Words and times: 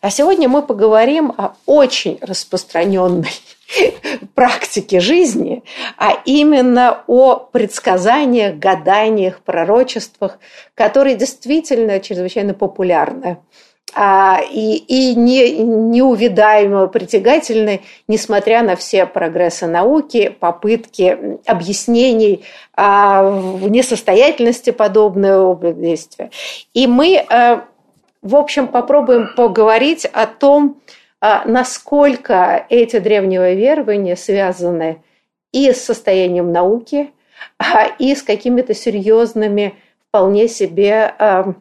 А 0.00 0.10
сегодня 0.10 0.48
мы 0.48 0.62
поговорим 0.62 1.32
о 1.36 1.56
очень 1.66 2.18
распространенной 2.20 3.32
практике 4.34 5.00
жизни, 5.00 5.62
а 5.96 6.12
именно 6.24 7.02
о 7.06 7.36
предсказаниях, 7.36 8.56
гаданиях, 8.56 9.40
пророчествах, 9.40 10.38
которые 10.74 11.16
действительно 11.16 12.00
чрезвычайно 12.00 12.54
популярны 12.54 13.38
а, 13.94 14.40
и, 14.50 14.76
и 14.76 15.14
не, 15.14 15.52
неувидаемо 15.52 16.86
притягательны, 16.88 17.82
несмотря 18.08 18.62
на 18.62 18.76
все 18.76 19.06
прогрессы 19.06 19.66
науки, 19.66 20.28
попытки 20.38 21.38
объяснений 21.46 22.44
а, 22.74 23.22
несостоятельности 23.62 24.70
подобного 24.70 25.72
действия. 25.72 26.30
И 26.74 26.86
мы 26.86 27.24
а, 27.30 27.64
в 28.26 28.34
общем, 28.34 28.66
попробуем 28.66 29.28
поговорить 29.36 30.04
о 30.04 30.26
том, 30.26 30.80
а, 31.20 31.44
насколько 31.44 32.66
эти 32.68 32.98
древние 32.98 33.54
верования 33.54 34.16
связаны 34.16 35.00
и 35.52 35.70
с 35.72 35.84
состоянием 35.84 36.50
науки, 36.50 37.12
а, 37.58 37.86
и 37.86 38.16
с 38.16 38.22
какими-то 38.22 38.74
серьезными, 38.74 39.76
вполне 40.08 40.48
себе 40.48 41.14
а, 41.18 41.54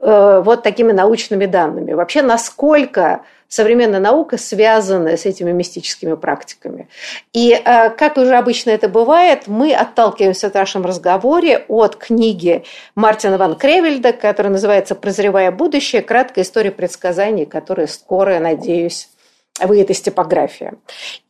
э, 0.00 0.42
вот 0.44 0.62
такими 0.62 0.92
научными 0.92 1.46
данными. 1.46 1.92
Вообще, 1.92 2.20
насколько 2.20 3.24
современная 3.52 4.00
наука 4.00 4.38
связана 4.38 5.14
с 5.14 5.26
этими 5.26 5.52
мистическими 5.52 6.14
практиками. 6.14 6.88
И, 7.34 7.52
э, 7.52 7.90
как 7.90 8.16
уже 8.16 8.34
обычно 8.34 8.70
это 8.70 8.88
бывает, 8.88 9.42
мы 9.46 9.74
отталкиваемся 9.74 10.48
в 10.48 10.54
нашем 10.54 10.86
разговоре 10.86 11.66
от 11.68 11.96
книги 11.96 12.64
Мартина 12.94 13.36
Ван 13.36 13.56
Кревельда, 13.56 14.14
которая 14.14 14.54
называется 14.54 14.94
«Прозревая 14.94 15.50
будущее. 15.50 16.00
Краткая 16.00 16.46
история 16.46 16.70
предсказаний», 16.70 17.44
которая 17.44 17.88
скоро, 17.88 18.38
надеюсь, 18.38 19.10
выйдет 19.60 19.90
из 19.90 20.00
типографии. 20.00 20.72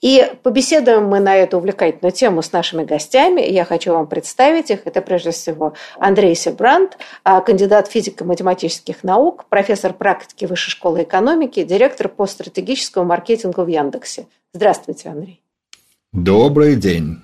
И 0.01 0.33
побеседуем 0.43 1.07
мы 1.07 1.21
на 1.21 1.37
эту 1.37 1.59
увлекательную 1.59 2.13
тему 2.13 2.43
с 2.43 2.53
нашими 2.53 2.85
гостями. 2.85 3.41
Я 3.41 3.65
хочу 3.65 3.93
вам 3.93 4.07
представить 4.07 4.71
их. 4.71 4.87
Это 4.87 5.03
прежде 5.03 5.33
всего 5.33 5.75
Андрей 5.99 6.35
Себрант, 6.35 6.99
а, 7.25 7.41
кандидат 7.41 7.89
физико-математических 7.89 9.03
наук, 9.03 9.47
профессор 9.49 9.93
практики 9.93 10.45
Высшей 10.45 10.71
школы 10.71 11.03
экономики, 11.03 11.63
директор 11.63 12.09
по 12.09 12.27
стратегическому 12.27 13.07
маркетингу 13.07 13.63
в 13.63 13.69
Яндексе. 13.69 14.27
Здравствуйте, 14.55 15.09
Андрей. 15.09 15.41
Добрый 16.13 16.77
день. 16.77 17.19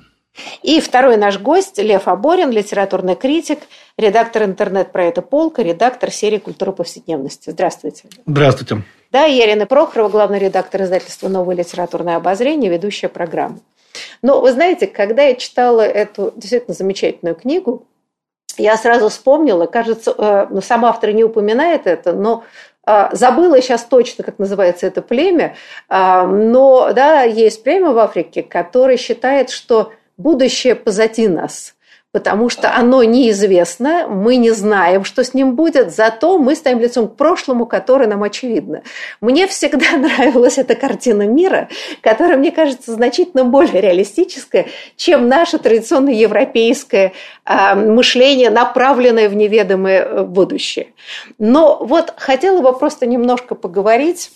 И 0.63 0.81
второй 0.81 1.17
наш 1.17 1.39
гость 1.39 1.79
Лев 1.79 2.07
Аборин, 2.07 2.51
литературный 2.51 3.17
критик, 3.17 3.59
редактор 3.97 4.45
интернет-проекта 4.45 5.21
«Полка», 5.21 5.63
редактор 5.63 6.11
серии 6.11 6.39
«Культура 6.39 6.73
повседневности». 6.73 7.51
Здравствуйте. 7.51 8.05
Здравствуйте. 8.25 8.85
Да, 9.11 9.27
и 9.27 9.41
Ирина 9.41 9.67
Прохорова, 9.67 10.11
главный 10.11 10.39
редактор 10.39 10.83
издательства 10.83 11.29
«Новое 11.29 11.57
литературное 11.57 12.17
обозрение», 12.17 12.71
ведущая 12.71 13.09
программы. 13.09 13.61
Но 14.21 14.41
вы 14.41 14.53
знаете, 14.53 14.87
когда 14.87 15.23
я 15.23 15.35
читала 15.35 15.81
эту 15.81 16.33
действительно 16.37 16.75
замечательную 16.75 17.35
книгу, 17.35 17.87
я 18.59 18.77
сразу 18.77 19.09
вспомнила, 19.09 19.67
кажется, 19.67 20.15
э, 20.17 20.47
ну, 20.51 20.61
сам 20.61 20.85
автор 20.85 21.13
не 21.13 21.25
упоминает 21.25 21.87
это, 21.87 22.13
но 22.13 22.45
э, 22.87 23.09
забыла 23.13 23.63
сейчас 23.63 23.85
точно, 23.85 24.25
как 24.25 24.39
называется 24.39 24.87
это 24.87 25.01
племя, 25.01 25.57
э, 25.89 26.23
но 26.27 26.93
да, 26.93 27.23
есть 27.23 27.63
племя 27.63 27.93
в 27.93 27.99
Африке, 27.99 28.43
которое 28.43 28.99
считает, 28.99 29.49
что 29.49 29.93
будущее 30.19 30.75
позади 30.75 31.29
нас– 31.29 31.75
потому 32.13 32.49
что 32.49 32.75
оно 32.75 33.03
неизвестно, 33.05 34.07
мы 34.09 34.37
не 34.37 34.51
знаем, 34.51 35.05
что 35.05 35.23
с 35.23 35.35
ним 35.35 35.55
будет, 35.55 35.95
зато 35.95 36.39
мы 36.39 36.55
стоим 36.55 36.81
лицом 36.81 37.09
к 37.09 37.17
прошлому, 37.17 37.67
которое 37.67 38.09
нам 38.09 38.23
очевидно. 38.23 38.83
Мне 39.21 39.47
всегда 39.47 39.93
нравилась 39.97 40.57
эта 40.57 40.75
картина 40.75 41.27
мира, 41.27 41.69
которая, 42.01 42.39
мне 42.39 42.51
кажется, 42.51 42.93
значительно 42.93 43.45
более 43.45 43.81
реалистическая, 43.81 44.67
чем 44.97 45.29
наше 45.29 45.59
традиционное 45.59 46.15
европейское 46.15 47.13
э, 47.45 47.75
мышление, 47.75 48.51
направленное 48.51 49.29
в 49.29 49.37
неведомое 49.37 50.03
э, 50.03 50.23
будущее. 50.25 50.89
Но 51.39 51.79
вот 51.81 52.15
хотела 52.17 52.63
бы 52.63 52.77
просто 52.77 53.07
немножко 53.07 53.55
поговорить 53.55 54.31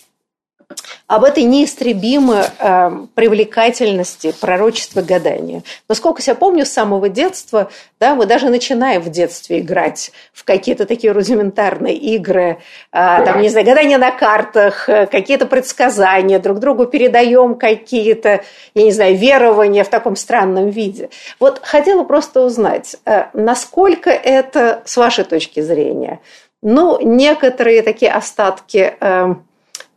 об 1.06 1.24
этой 1.24 1.42
неистребимой 1.42 2.44
э, 2.58 2.90
привлекательности 3.14 4.34
пророчества 4.40 5.02
гадания. 5.02 5.62
Насколько 5.88 6.22
я 6.24 6.34
помню, 6.34 6.64
с 6.64 6.70
самого 6.70 7.08
детства, 7.08 7.70
да, 8.00 8.14
мы 8.14 8.26
даже 8.26 8.48
начинаем 8.48 9.02
в 9.02 9.10
детстве 9.10 9.60
играть 9.60 10.12
в 10.32 10.44
какие-то 10.44 10.86
такие 10.86 11.12
рудиментарные 11.12 11.96
игры, 11.96 12.42
э, 12.50 12.56
там, 12.92 13.42
не 13.42 13.48
знаю, 13.48 13.66
гадания 13.66 13.98
на 13.98 14.10
картах, 14.10 14.88
э, 14.88 15.06
какие-то 15.06 15.46
предсказания, 15.46 16.38
друг 16.38 16.60
другу 16.60 16.86
передаем 16.86 17.56
какие-то, 17.56 18.42
я 18.74 18.82
не 18.82 18.92
знаю, 18.92 19.16
верования 19.16 19.84
в 19.84 19.90
таком 19.90 20.16
странном 20.16 20.70
виде. 20.70 21.10
Вот 21.38 21.60
хотела 21.62 22.04
просто 22.04 22.40
узнать, 22.42 22.96
э, 23.04 23.24
насколько 23.34 24.10
это, 24.10 24.82
с 24.86 24.96
вашей 24.96 25.24
точки 25.24 25.60
зрения, 25.60 26.20
ну, 26.62 26.98
некоторые 27.02 27.82
такие 27.82 28.12
остатки... 28.12 28.94
Э, 29.00 29.34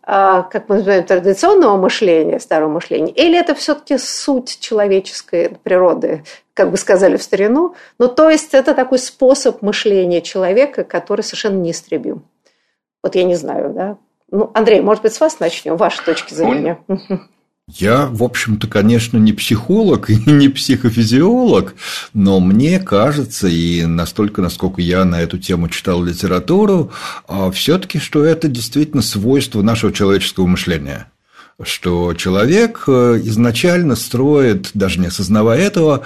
как 0.05 0.69
мы 0.69 0.75
называем, 0.75 1.03
традиционного 1.03 1.77
мышления, 1.77 2.39
старого 2.39 2.69
мышления, 2.69 3.11
или 3.11 3.37
это 3.37 3.55
все-таки 3.55 3.97
суть 3.97 4.59
человеческой 4.59 5.57
природы, 5.63 6.23
как 6.53 6.69
бы 6.69 6.77
сказали 6.77 7.17
в 7.17 7.23
старину. 7.23 7.75
Ну, 7.97 8.07
то 8.07 8.29
есть 8.29 8.53
это 8.53 8.75
такой 8.75 8.99
способ 8.99 9.61
мышления 9.61 10.21
человека, 10.21 10.83
который 10.83 11.21
совершенно 11.21 11.57
неистребим. 11.57 12.23
Вот 13.01 13.15
я 13.15 13.23
не 13.23 13.35
знаю, 13.35 13.71
да. 13.71 13.97
Ну, 14.29 14.51
Андрей, 14.53 14.81
может 14.81 15.03
быть, 15.03 15.13
с 15.13 15.19
вас 15.19 15.39
начнем, 15.39 15.75
ваши 15.75 16.03
точки 16.03 16.33
зрения. 16.33 16.79
Я, 17.67 18.05
в 18.05 18.21
общем-то, 18.21 18.67
конечно, 18.67 19.17
не 19.17 19.33
психолог 19.33 20.09
и 20.11 20.17
не 20.29 20.49
психофизиолог, 20.49 21.75
но 22.13 22.39
мне 22.39 22.79
кажется, 22.79 23.47
и 23.47 23.85
настолько, 23.85 24.43
насколько 24.43 24.81
я 24.81 25.03
на 25.03 25.19
эту 25.21 25.39
тему 25.39 25.67
читал 25.69 26.03
литературу, 26.03 26.91
а, 27.27 27.49
все-таки, 27.49 27.97
что 27.97 28.23
это 28.23 28.47
действительно 28.47 29.01
свойство 29.01 29.63
нашего 29.63 29.91
человеческого 29.91 30.45
мышления 30.47 31.07
что 31.63 32.13
человек 32.13 32.83
э, 32.85 33.21
изначально 33.23 33.95
строит, 33.95 34.71
даже 34.73 34.99
не 34.99 35.07
осознавая 35.07 35.61
этого, 35.61 36.01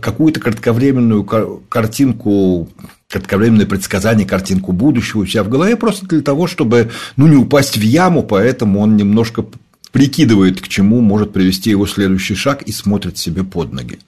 какую-то 0.00 0.40
кратковременную 0.40 1.24
картинку 1.68 2.70
кратковременное 3.10 3.66
предсказание, 3.66 4.26
картинку 4.26 4.72
будущего 4.72 5.20
у 5.20 5.26
себя 5.26 5.44
в 5.44 5.48
голове, 5.48 5.76
просто 5.76 6.06
для 6.06 6.22
того, 6.22 6.46
чтобы 6.46 6.90
ну, 7.16 7.26
не 7.26 7.36
упасть 7.36 7.76
в 7.76 7.82
яму, 7.82 8.22
поэтому 8.22 8.80
он 8.80 8.96
немножко 8.96 9.44
прикидывает, 9.94 10.60
к 10.60 10.66
чему 10.66 11.00
может 11.00 11.32
привести 11.32 11.70
его 11.70 11.86
следующий 11.86 12.34
шаг 12.34 12.62
и 12.62 12.72
смотрит 12.72 13.16
себе 13.16 13.44
под 13.44 13.72
ноги. 13.72 14.00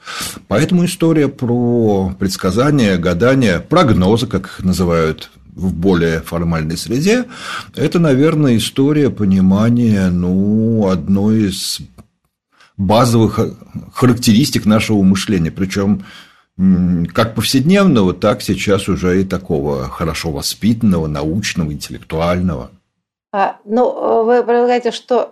Поэтому 0.49 0.85
история 0.85 1.29
про 1.29 2.13
предсказания, 2.19 2.97
гадания, 2.97 3.61
прогнозы, 3.61 4.27
как 4.27 4.47
их 4.47 4.65
называют 4.65 5.31
в 5.55 5.73
более 5.73 6.23
формальной 6.23 6.77
среде, 6.77 7.27
это, 7.77 8.01
наверное, 8.01 8.57
история 8.57 9.11
понимания 9.11 10.11
ну, 10.11 10.89
одной 10.89 11.51
из 11.51 11.79
базовых 12.77 13.39
характеристик 13.95 14.67
нашего 14.67 15.03
мышления. 15.03 15.53
Причем 15.53 16.05
как 17.15 17.37
повседневного, 17.37 18.13
так 18.13 18.43
сейчас 18.43 18.89
уже 18.89 19.21
и 19.21 19.25
такого 19.25 19.89
хорошо 19.89 20.33
воспитанного, 20.33 21.07
научного, 21.07 21.73
интеллектуального. 21.73 22.73
А, 23.33 23.59
ну, 23.65 24.25
вы 24.25 24.43
предлагаете, 24.43 24.91
что 24.91 25.31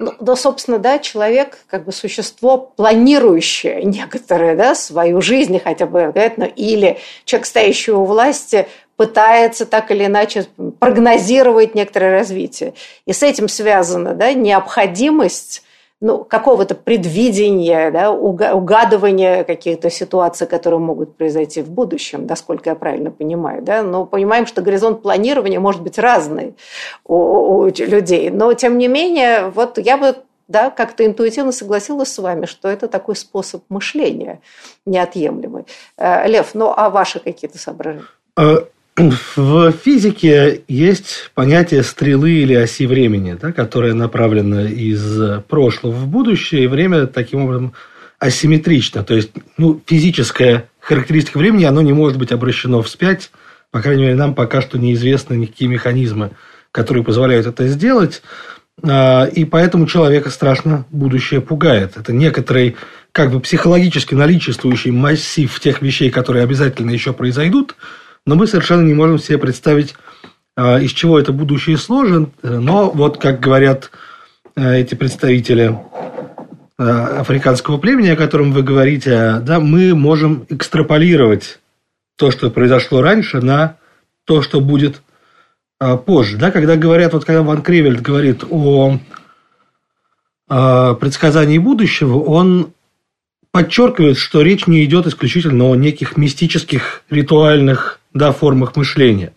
Ну, 0.00 0.14
да, 0.20 0.36
собственно, 0.36 0.78
да, 0.78 1.00
человек 1.00 1.58
как 1.66 1.84
бы 1.84 1.90
существо 1.90 2.56
планирующее 2.56 3.82
некоторые, 3.82 4.54
да, 4.54 4.76
свою 4.76 5.20
жизнь 5.20 5.58
хотя 5.58 5.86
бы, 5.86 6.12
ну, 6.36 6.46
или 6.54 6.98
человек, 7.24 7.46
стоящий 7.46 7.90
у 7.90 8.04
власти, 8.04 8.68
пытается 8.96 9.66
так 9.66 9.90
или 9.90 10.06
иначе 10.06 10.46
прогнозировать 10.78 11.74
некоторое 11.74 12.12
развитие. 12.12 12.74
И 13.06 13.12
с 13.12 13.24
этим 13.24 13.48
связана 13.48 14.14
да, 14.14 14.32
необходимость 14.32 15.62
ну, 16.00 16.24
какого-то 16.24 16.74
предвидения, 16.76 17.90
да, 17.90 18.12
угадывания 18.12 19.42
каких-то 19.42 19.90
ситуаций, 19.90 20.46
которые 20.46 20.78
могут 20.78 21.16
произойти 21.16 21.60
в 21.60 21.70
будущем, 21.70 22.26
насколько 22.26 22.70
я 22.70 22.76
правильно 22.76 23.10
понимаю. 23.10 23.62
Да? 23.62 23.82
Но 23.82 24.06
понимаем, 24.06 24.46
что 24.46 24.62
горизонт 24.62 25.02
планирования 25.02 25.58
может 25.58 25.82
быть 25.82 25.98
разный 25.98 26.54
у, 27.04 27.16
у 27.16 27.66
людей. 27.66 28.30
Но, 28.30 28.52
тем 28.54 28.78
не 28.78 28.86
менее, 28.86 29.48
вот 29.48 29.78
я 29.78 29.96
бы 29.96 30.16
да, 30.46 30.70
как-то 30.70 31.04
интуитивно 31.04 31.52
согласилась 31.52 32.12
с 32.12 32.18
вами, 32.18 32.46
что 32.46 32.68
это 32.68 32.88
такой 32.88 33.16
способ 33.16 33.62
мышления 33.68 34.40
неотъемлемый. 34.86 35.66
Э, 35.98 36.26
Лев, 36.26 36.54
ну 36.54 36.72
а 36.74 36.88
ваши 36.90 37.20
какие-то 37.20 37.58
соображения? 37.58 38.06
В 38.98 39.70
физике 39.70 40.62
есть 40.66 41.30
понятие 41.34 41.84
стрелы 41.84 42.32
или 42.32 42.54
оси 42.54 42.84
времени, 42.84 43.38
да, 43.40 43.52
которая 43.52 43.94
направлена 43.94 44.64
из 44.64 45.40
прошлого 45.48 45.92
в 45.92 46.08
будущее, 46.08 46.64
и 46.64 46.66
время 46.66 47.06
таким 47.06 47.44
образом 47.44 47.74
асимметрично. 48.18 49.04
То 49.04 49.14
есть 49.14 49.30
ну, 49.56 49.80
физическая 49.86 50.68
характеристика 50.80 51.38
времени, 51.38 51.62
оно 51.62 51.80
не 51.80 51.92
может 51.92 52.18
быть 52.18 52.32
обращено 52.32 52.82
вспять. 52.82 53.30
По 53.70 53.80
крайней 53.80 54.02
мере, 54.02 54.14
нам 54.16 54.34
пока 54.34 54.60
что 54.60 54.78
неизвестны 54.78 55.34
никакие 55.34 55.70
механизмы, 55.70 56.32
которые 56.72 57.04
позволяют 57.04 57.46
это 57.46 57.68
сделать. 57.68 58.22
А, 58.82 59.26
и 59.26 59.44
поэтому 59.44 59.86
человека 59.86 60.30
страшно 60.30 60.86
будущее 60.90 61.40
пугает. 61.40 61.92
Это 61.96 62.12
некоторый 62.12 62.74
как 63.12 63.30
бы 63.30 63.38
психологически 63.38 64.14
наличествующий 64.14 64.90
массив 64.90 65.60
тех 65.60 65.82
вещей, 65.82 66.10
которые 66.10 66.42
обязательно 66.42 66.90
еще 66.90 67.12
произойдут– 67.12 67.76
но 68.28 68.34
мы 68.34 68.46
совершенно 68.46 68.82
не 68.82 68.92
можем 68.92 69.18
себе 69.18 69.38
представить, 69.38 69.94
а, 70.54 70.78
из 70.78 70.90
чего 70.90 71.18
это 71.18 71.32
будущее 71.32 71.78
сложен. 71.78 72.30
Но 72.42 72.90
вот, 72.90 73.16
как 73.16 73.40
говорят 73.40 73.90
а, 74.54 74.74
эти 74.74 74.94
представители 74.94 75.78
а, 76.76 77.20
африканского 77.20 77.78
племени, 77.78 78.10
о 78.10 78.16
котором 78.16 78.52
вы 78.52 78.62
говорите, 78.62 79.38
да, 79.40 79.60
мы 79.60 79.94
можем 79.94 80.44
экстраполировать 80.50 81.58
то, 82.18 82.30
что 82.30 82.50
произошло 82.50 83.00
раньше, 83.00 83.40
на 83.40 83.76
то, 84.26 84.42
что 84.42 84.60
будет 84.60 85.00
позже. 86.04 86.36
Да, 86.36 86.50
когда 86.50 86.76
говорят, 86.76 87.14
вот 87.14 87.24
когда 87.24 87.42
Ван 87.42 87.62
Кривельд 87.62 88.02
говорит 88.02 88.44
о 88.50 88.98
предсказании 90.48 91.58
будущего, 91.58 92.18
он 92.18 92.72
подчеркивает, 93.52 94.18
что 94.18 94.42
речь 94.42 94.66
не 94.66 94.84
идет 94.84 95.06
исключительно 95.06 95.68
о 95.68 95.76
неких 95.76 96.16
мистических 96.16 97.04
ритуальных 97.10 97.97
да, 98.14 98.32
формах 98.32 98.76
мышления. 98.76 99.32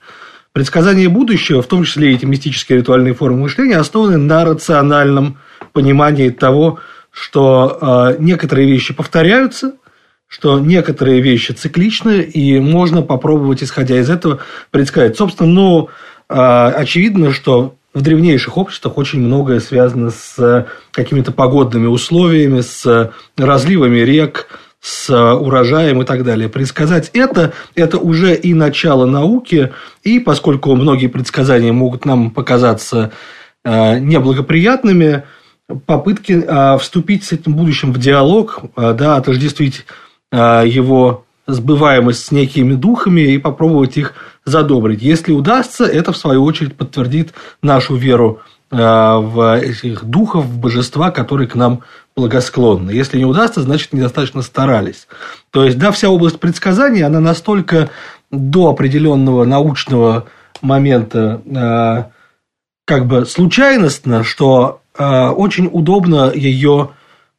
Предсказания 0.53 1.07
будущего, 1.07 1.61
в 1.61 1.67
том 1.67 1.83
числе 1.85 2.13
эти 2.13 2.25
мистические 2.25 2.79
ритуальные 2.79 3.13
формы 3.13 3.43
мышления, 3.43 3.77
основаны 3.77 4.17
на 4.17 4.43
рациональном 4.43 5.37
понимании 5.71 6.29
того, 6.29 6.79
что 7.09 7.77
э, 7.81 8.15
некоторые 8.19 8.67
вещи 8.67 8.93
повторяются, 8.93 9.73
что 10.27 10.59
некоторые 10.59 11.21
вещи 11.21 11.51
цикличны, 11.51 12.21
и 12.21 12.59
можно 12.59 13.01
попробовать, 13.01 13.63
исходя 13.63 13.99
из 13.99 14.09
этого, 14.09 14.39
предсказать. 14.71 15.17
Собственно, 15.17 15.49
ну, 15.49 15.89
э, 16.29 16.33
очевидно, 16.35 17.31
что 17.33 17.75
в 17.93 18.01
древнейших 18.01 18.57
обществах 18.57 18.97
очень 18.97 19.19
многое 19.19 19.59
связано 19.59 20.11
с 20.11 20.67
какими-то 20.91 21.31
погодными 21.31 21.87
условиями, 21.87 22.61
с 22.61 23.11
разливами 23.37 23.99
рек, 23.99 24.47
с 24.81 25.13
урожаем 25.35 26.01
и 26.01 26.05
так 26.05 26.23
далее. 26.23 26.49
Предсказать 26.49 27.11
это– 27.13 27.53
это 27.75 27.99
уже 27.99 28.35
и 28.35 28.53
начало 28.55 29.05
науки, 29.05 29.71
и 30.03 30.19
поскольку 30.19 30.75
многие 30.75 31.05
предсказания 31.07 31.71
могут 31.71 32.05
нам 32.05 32.31
показаться 32.31 33.11
э, 33.63 33.99
неблагоприятными, 33.99 35.23
попытки 35.85 36.33
э, 36.33 36.77
вступить 36.79 37.23
с 37.23 37.31
этим 37.31 37.53
будущим 37.53 37.93
в 37.93 37.99
диалог, 37.99 38.61
э, 38.75 38.93
да, 38.97 39.15
отождествить 39.15 39.85
его 40.33 41.25
сбываемость 41.45 42.27
с 42.27 42.31
некими 42.31 42.73
духами 42.73 43.19
и 43.19 43.37
попробовать 43.37 43.97
их 43.97 44.13
задобрить. 44.45 45.01
Если 45.01 45.33
удастся, 45.33 45.83
это 45.83 46.13
в 46.13 46.17
свою 46.17 46.45
очередь 46.45 46.77
подтвердит 46.77 47.33
нашу 47.61 47.97
веру 47.97 48.39
в 48.69 49.59
этих 49.61 50.05
духов, 50.05 50.45
в 50.45 50.57
божества, 50.57 51.11
которые 51.11 51.49
к 51.49 51.55
нам 51.55 51.81
благосклонны. 52.21 52.91
Если 52.91 53.17
не 53.17 53.25
удастся, 53.25 53.61
значит, 53.61 53.93
недостаточно 53.93 54.43
старались. 54.43 55.07
То 55.49 55.65
есть, 55.65 55.79
да, 55.79 55.91
вся 55.91 56.09
область 56.09 56.39
предсказаний, 56.39 57.01
она 57.01 57.19
настолько 57.19 57.89
до 58.29 58.69
определенного 58.69 59.43
научного 59.43 60.27
момента 60.61 61.41
э, 61.45 62.03
как 62.85 63.07
бы 63.07 63.25
случайностна, 63.25 64.23
что 64.23 64.81
э, 64.95 65.29
очень 65.29 65.67
удобно 65.71 66.31
ее 66.31 66.91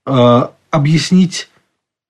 э, 0.05 0.47
объяснить 0.71 1.49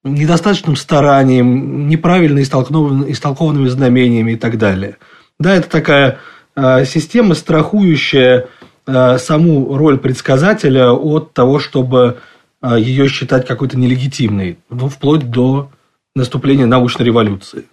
недостаточным 0.02 0.76
старанием, 0.76 1.88
неправильно 1.88 2.40
истолкованными, 2.40 3.12
истолкованными 3.12 3.68
знамениями 3.68 4.32
и 4.32 4.36
так 4.36 4.56
далее. 4.56 4.96
Да, 5.38 5.54
это 5.54 5.68
такая 5.68 6.18
э, 6.56 6.86
система, 6.86 7.34
страхующая 7.34 8.46
э, 8.86 9.18
саму 9.18 9.76
роль 9.76 9.98
предсказателя 9.98 10.90
от 10.92 11.34
того, 11.34 11.58
чтобы 11.58 12.18
ее 12.62 13.08
считать 13.08 13.46
какой-то 13.46 13.78
нелегитимной, 13.78 14.58
ну, 14.70 14.88
вплоть 14.88 15.30
до 15.30 15.70
наступления 16.14 16.66
научной 16.66 17.04
революции. 17.04 17.64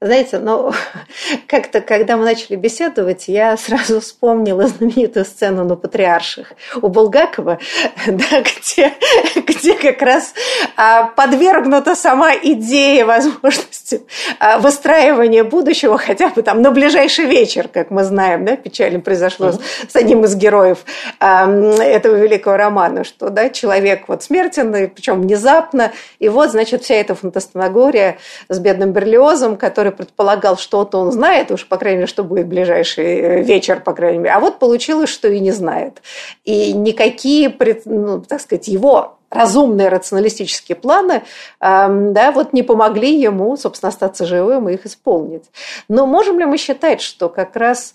Знаете, 0.00 0.38
ну, 0.38 0.72
как-то, 1.48 1.80
когда 1.80 2.16
мы 2.16 2.24
начали 2.24 2.54
беседовать, 2.54 3.26
я 3.26 3.56
сразу 3.56 4.00
вспомнила 4.00 4.68
знаменитую 4.68 5.24
сцену 5.24 5.64
на 5.64 5.74
Патриарших 5.74 6.52
у 6.80 6.86
Булгакова, 6.86 7.58
да, 8.06 8.42
где, 8.42 8.92
где 9.34 9.74
как 9.74 10.00
раз 10.00 10.34
а, 10.76 11.02
подвергнута 11.04 11.96
сама 11.96 12.32
идея 12.32 13.06
возможности 13.06 14.02
а, 14.38 14.60
выстраивания 14.60 15.42
будущего 15.42 15.98
хотя 15.98 16.28
бы 16.28 16.42
там 16.42 16.62
на 16.62 16.70
ближайший 16.70 17.24
вечер, 17.24 17.66
как 17.66 17.90
мы 17.90 18.04
знаем, 18.04 18.44
да, 18.44 18.54
печально 18.54 19.00
произошло 19.00 19.50
с, 19.50 19.96
одним 19.96 20.22
из 20.22 20.36
героев 20.36 20.78
а, 21.18 21.50
этого 21.50 22.14
великого 22.14 22.56
романа, 22.56 23.02
что 23.02 23.30
да, 23.30 23.50
человек 23.50 24.04
вот 24.06 24.22
смертен, 24.22 24.90
причем 24.94 25.22
внезапно, 25.22 25.90
и 26.20 26.28
вот, 26.28 26.52
значит, 26.52 26.84
вся 26.84 26.94
эта 26.94 27.16
фантастомагория 27.16 28.18
с 28.48 28.60
бедным 28.60 28.92
Берлиозом, 28.92 29.56
который 29.56 29.87
который 29.90 30.06
предполагал, 30.06 30.56
что-то 30.56 30.98
он 30.98 31.12
знает, 31.12 31.50
уж, 31.50 31.66
по 31.66 31.76
крайней 31.76 31.98
мере, 31.98 32.06
что 32.06 32.24
будет 32.24 32.46
ближайший 32.46 33.04
э, 33.04 33.42
вечер, 33.42 33.80
по 33.80 33.92
крайней 33.92 34.18
мере. 34.18 34.34
А 34.34 34.40
вот 34.40 34.58
получилось, 34.58 35.10
что 35.10 35.28
и 35.28 35.40
не 35.40 35.52
знает. 35.52 36.02
И 36.44 36.72
никакие, 36.72 37.54
ну, 37.84 38.20
так 38.20 38.40
сказать, 38.40 38.68
его 38.68 39.18
разумные 39.30 39.88
рационалистические 39.88 40.76
планы 40.76 41.22
э, 41.60 41.88
да, 41.88 42.32
вот 42.32 42.52
не 42.52 42.62
помогли 42.62 43.20
ему, 43.20 43.56
собственно, 43.56 43.88
остаться 43.88 44.26
живым 44.26 44.68
и 44.68 44.74
их 44.74 44.86
исполнить. 44.86 45.44
Но 45.88 46.06
можем 46.06 46.38
ли 46.38 46.46
мы 46.46 46.56
считать, 46.58 47.00
что 47.00 47.28
как 47.28 47.56
раз 47.56 47.94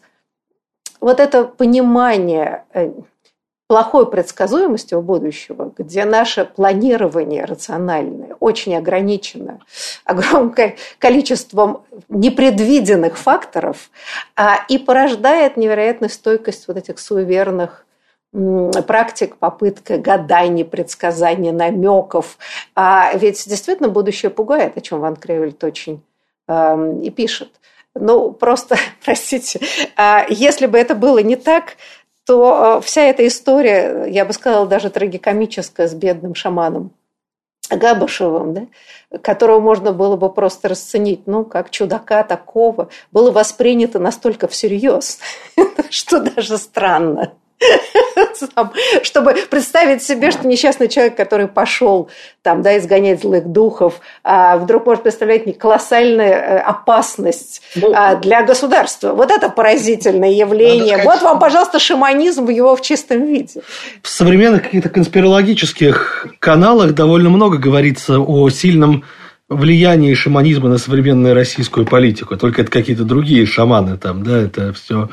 вот 1.02 1.20
это 1.20 1.44
понимание 1.44 2.64
э, 2.74 2.92
плохой 3.74 4.08
предсказуемостью 4.08 5.02
будущего, 5.02 5.74
где 5.76 6.06
наше 6.06 6.46
планирование 6.46 7.44
рациональное 7.44 8.36
очень 8.40 8.76
ограничено 8.76 9.62
огромным 10.06 10.54
количеством 11.00 11.82
непредвиденных 12.08 13.18
факторов 13.18 13.90
а, 14.36 14.60
и 14.70 14.78
порождает 14.78 15.58
невероятную 15.58 16.12
стойкость 16.12 16.68
вот 16.68 16.78
этих 16.78 17.00
суеверных 17.00 17.88
практик, 18.86 19.38
попытка 19.38 19.98
гаданий, 19.98 20.66
предсказаний, 20.66 21.52
намеков. 21.52 22.38
А 22.76 23.12
ведь 23.16 23.44
действительно 23.48 23.90
будущее 23.90 24.30
пугает, 24.30 24.78
о 24.78 24.82
чем 24.82 25.00
Ван 25.00 25.16
Кревельт 25.16 25.64
очень 25.64 26.04
э, 26.48 27.00
и 27.02 27.10
пишет. 27.10 27.50
Ну, 27.96 28.32
просто, 28.34 28.78
простите, 29.04 29.62
а 29.96 30.28
если 30.30 30.68
бы 30.68 30.78
это 30.78 30.94
было 30.94 31.18
не 31.20 31.38
так, 31.38 31.78
то 32.26 32.78
э, 32.80 32.86
вся 32.86 33.04
эта 33.04 33.26
история, 33.28 34.06
я 34.08 34.26
бы 34.26 34.34
сказала, 34.34 34.66
даже 34.66 34.90
трагикомическая 34.90 35.88
с 35.88 35.94
бедным 35.94 36.36
шаманом 36.36 36.92
Габышевым, 37.70 38.54
да, 38.54 39.20
которого 39.20 39.60
можно 39.60 39.94
было 39.94 40.16
бы 40.16 40.32
просто 40.32 40.70
расценить, 40.70 41.28
ну, 41.28 41.46
как 41.46 41.70
чудака 41.70 42.24
такого, 42.24 42.90
было 43.12 43.32
воспринято 43.32 44.00
настолько 44.00 44.48
всерьез, 44.48 45.20
что 45.90 46.20
даже 46.20 46.58
странно. 46.58 47.34
чтобы 49.04 49.36
представить 49.50 50.04
себе, 50.04 50.32
что 50.32 50.48
несчастный 50.48 50.88
человек, 50.88 51.16
который 51.16 51.48
пошел 51.48 52.10
там, 52.42 52.62
да, 52.62 52.78
изгонять 52.78 53.22
злых 53.22 53.46
духов, 53.48 54.02
а, 54.24 54.58
вдруг 54.58 54.86
может 54.86 55.04
представлять 55.04 55.46
не 55.46 55.54
колоссальную 55.54 56.30
э, 56.30 56.58
опасность 56.60 57.62
ну, 57.76 57.92
а, 57.94 58.16
для 58.16 58.44
государства. 58.44 59.14
Вот 59.14 59.32
это 59.32 59.50
поразительное 59.50 60.32
явление. 60.32 60.98
Сказать, 60.98 61.06
вот 61.06 61.22
вам, 61.22 61.40
пожалуйста, 61.40 61.80
шаманизм 61.80 62.50
его 62.50 62.76
в 62.76 62.82
чистом 62.82 63.26
виде. 63.26 63.62
В 64.02 64.10
современных 64.10 64.64
каких-то 64.64 64.90
конспирологических 64.90 66.28
каналах 66.40 66.94
довольно 66.94 67.30
много 67.30 67.58
говорится 67.58 68.20
о 68.20 68.50
сильном 68.50 69.04
влиянии 69.50 70.14
шаманизма 70.14 70.70
на 70.70 70.78
современную 70.78 71.34
российскую 71.34 71.86
политику. 71.86 72.38
Только 72.38 72.62
это 72.62 72.72
какие-то 72.72 73.04
другие 73.04 73.46
шаманы 73.46 73.98
там, 73.98 74.24
да, 74.24 74.38
это 74.38 74.74
все 74.74 75.10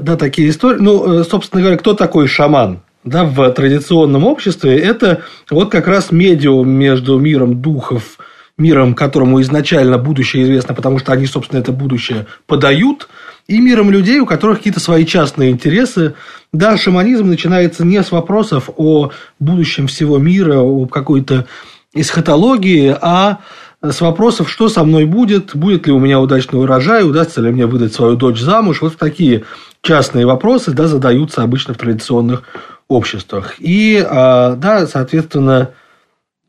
да, 0.00 0.16
такие 0.16 0.50
истории. 0.50 0.78
Ну, 0.80 1.20
э, 1.20 1.24
собственно 1.24 1.62
говоря, 1.62 1.78
кто 1.78 1.94
такой 1.94 2.26
шаман? 2.26 2.80
Да, 3.04 3.24
в 3.24 3.50
традиционном 3.52 4.26
обществе 4.26 4.78
это 4.78 5.22
вот 5.50 5.70
как 5.70 5.88
раз 5.88 6.12
медиум 6.12 6.68
между 6.68 7.18
миром 7.18 7.62
духов, 7.62 8.18
миром, 8.58 8.94
которому 8.94 9.40
изначально 9.40 9.96
будущее 9.96 10.42
известно, 10.44 10.74
потому 10.74 10.98
что 10.98 11.12
они, 11.12 11.26
собственно, 11.26 11.60
это 11.60 11.72
будущее 11.72 12.26
подают, 12.46 13.08
и 13.48 13.58
миром 13.58 13.90
людей, 13.90 14.20
у 14.20 14.26
которых 14.26 14.58
какие-то 14.58 14.80
свои 14.80 15.06
частные 15.06 15.50
интересы. 15.50 16.14
Да, 16.52 16.76
шаманизм 16.76 17.26
начинается 17.26 17.84
не 17.84 18.02
с 18.02 18.12
вопросов 18.12 18.68
о 18.76 19.10
будущем 19.38 19.86
всего 19.86 20.18
мира, 20.18 20.58
о 20.60 20.86
какой-то 20.86 21.46
эсхатологии, 21.94 22.94
а 23.00 23.38
с 23.82 24.00
вопросов, 24.00 24.50
что 24.50 24.68
со 24.68 24.84
мной 24.84 25.06
будет, 25.06 25.56
будет 25.56 25.86
ли 25.86 25.92
у 25.92 25.98
меня 25.98 26.20
удачный 26.20 26.60
урожай, 26.60 27.02
удастся 27.02 27.40
ли 27.40 27.50
мне 27.50 27.66
выдать 27.66 27.94
свою 27.94 28.16
дочь 28.16 28.38
замуж. 28.38 28.82
Вот 28.82 28.96
такие 28.96 29.44
частные 29.80 30.26
вопросы 30.26 30.72
да, 30.72 30.86
задаются 30.86 31.42
обычно 31.42 31.72
в 31.74 31.78
традиционных 31.78 32.42
обществах. 32.88 33.54
И, 33.58 34.04
а, 34.06 34.54
да, 34.56 34.86
соответственно, 34.86 35.70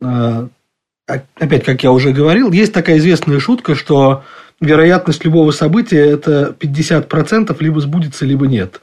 а, 0.02 0.50
опять, 1.08 1.64
как 1.64 1.84
я 1.84 1.92
уже 1.92 2.12
говорил, 2.12 2.52
есть 2.52 2.74
такая 2.74 2.98
известная 2.98 3.40
шутка, 3.40 3.76
что 3.76 4.24
вероятность 4.60 5.24
любого 5.24 5.52
события– 5.52 6.00
это 6.12 6.54
50% 6.60 7.56
либо 7.62 7.80
сбудется, 7.80 8.26
либо 8.26 8.46
нет. 8.46 8.82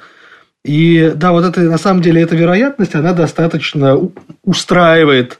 И 0.64 1.12
да, 1.14 1.32
вот 1.32 1.44
это 1.44 1.60
на 1.60 1.78
самом 1.78 2.02
деле 2.02 2.22
эта 2.22 2.34
вероятность, 2.34 2.94
она 2.94 3.12
достаточно 3.12 3.98
устраивает 4.42 5.38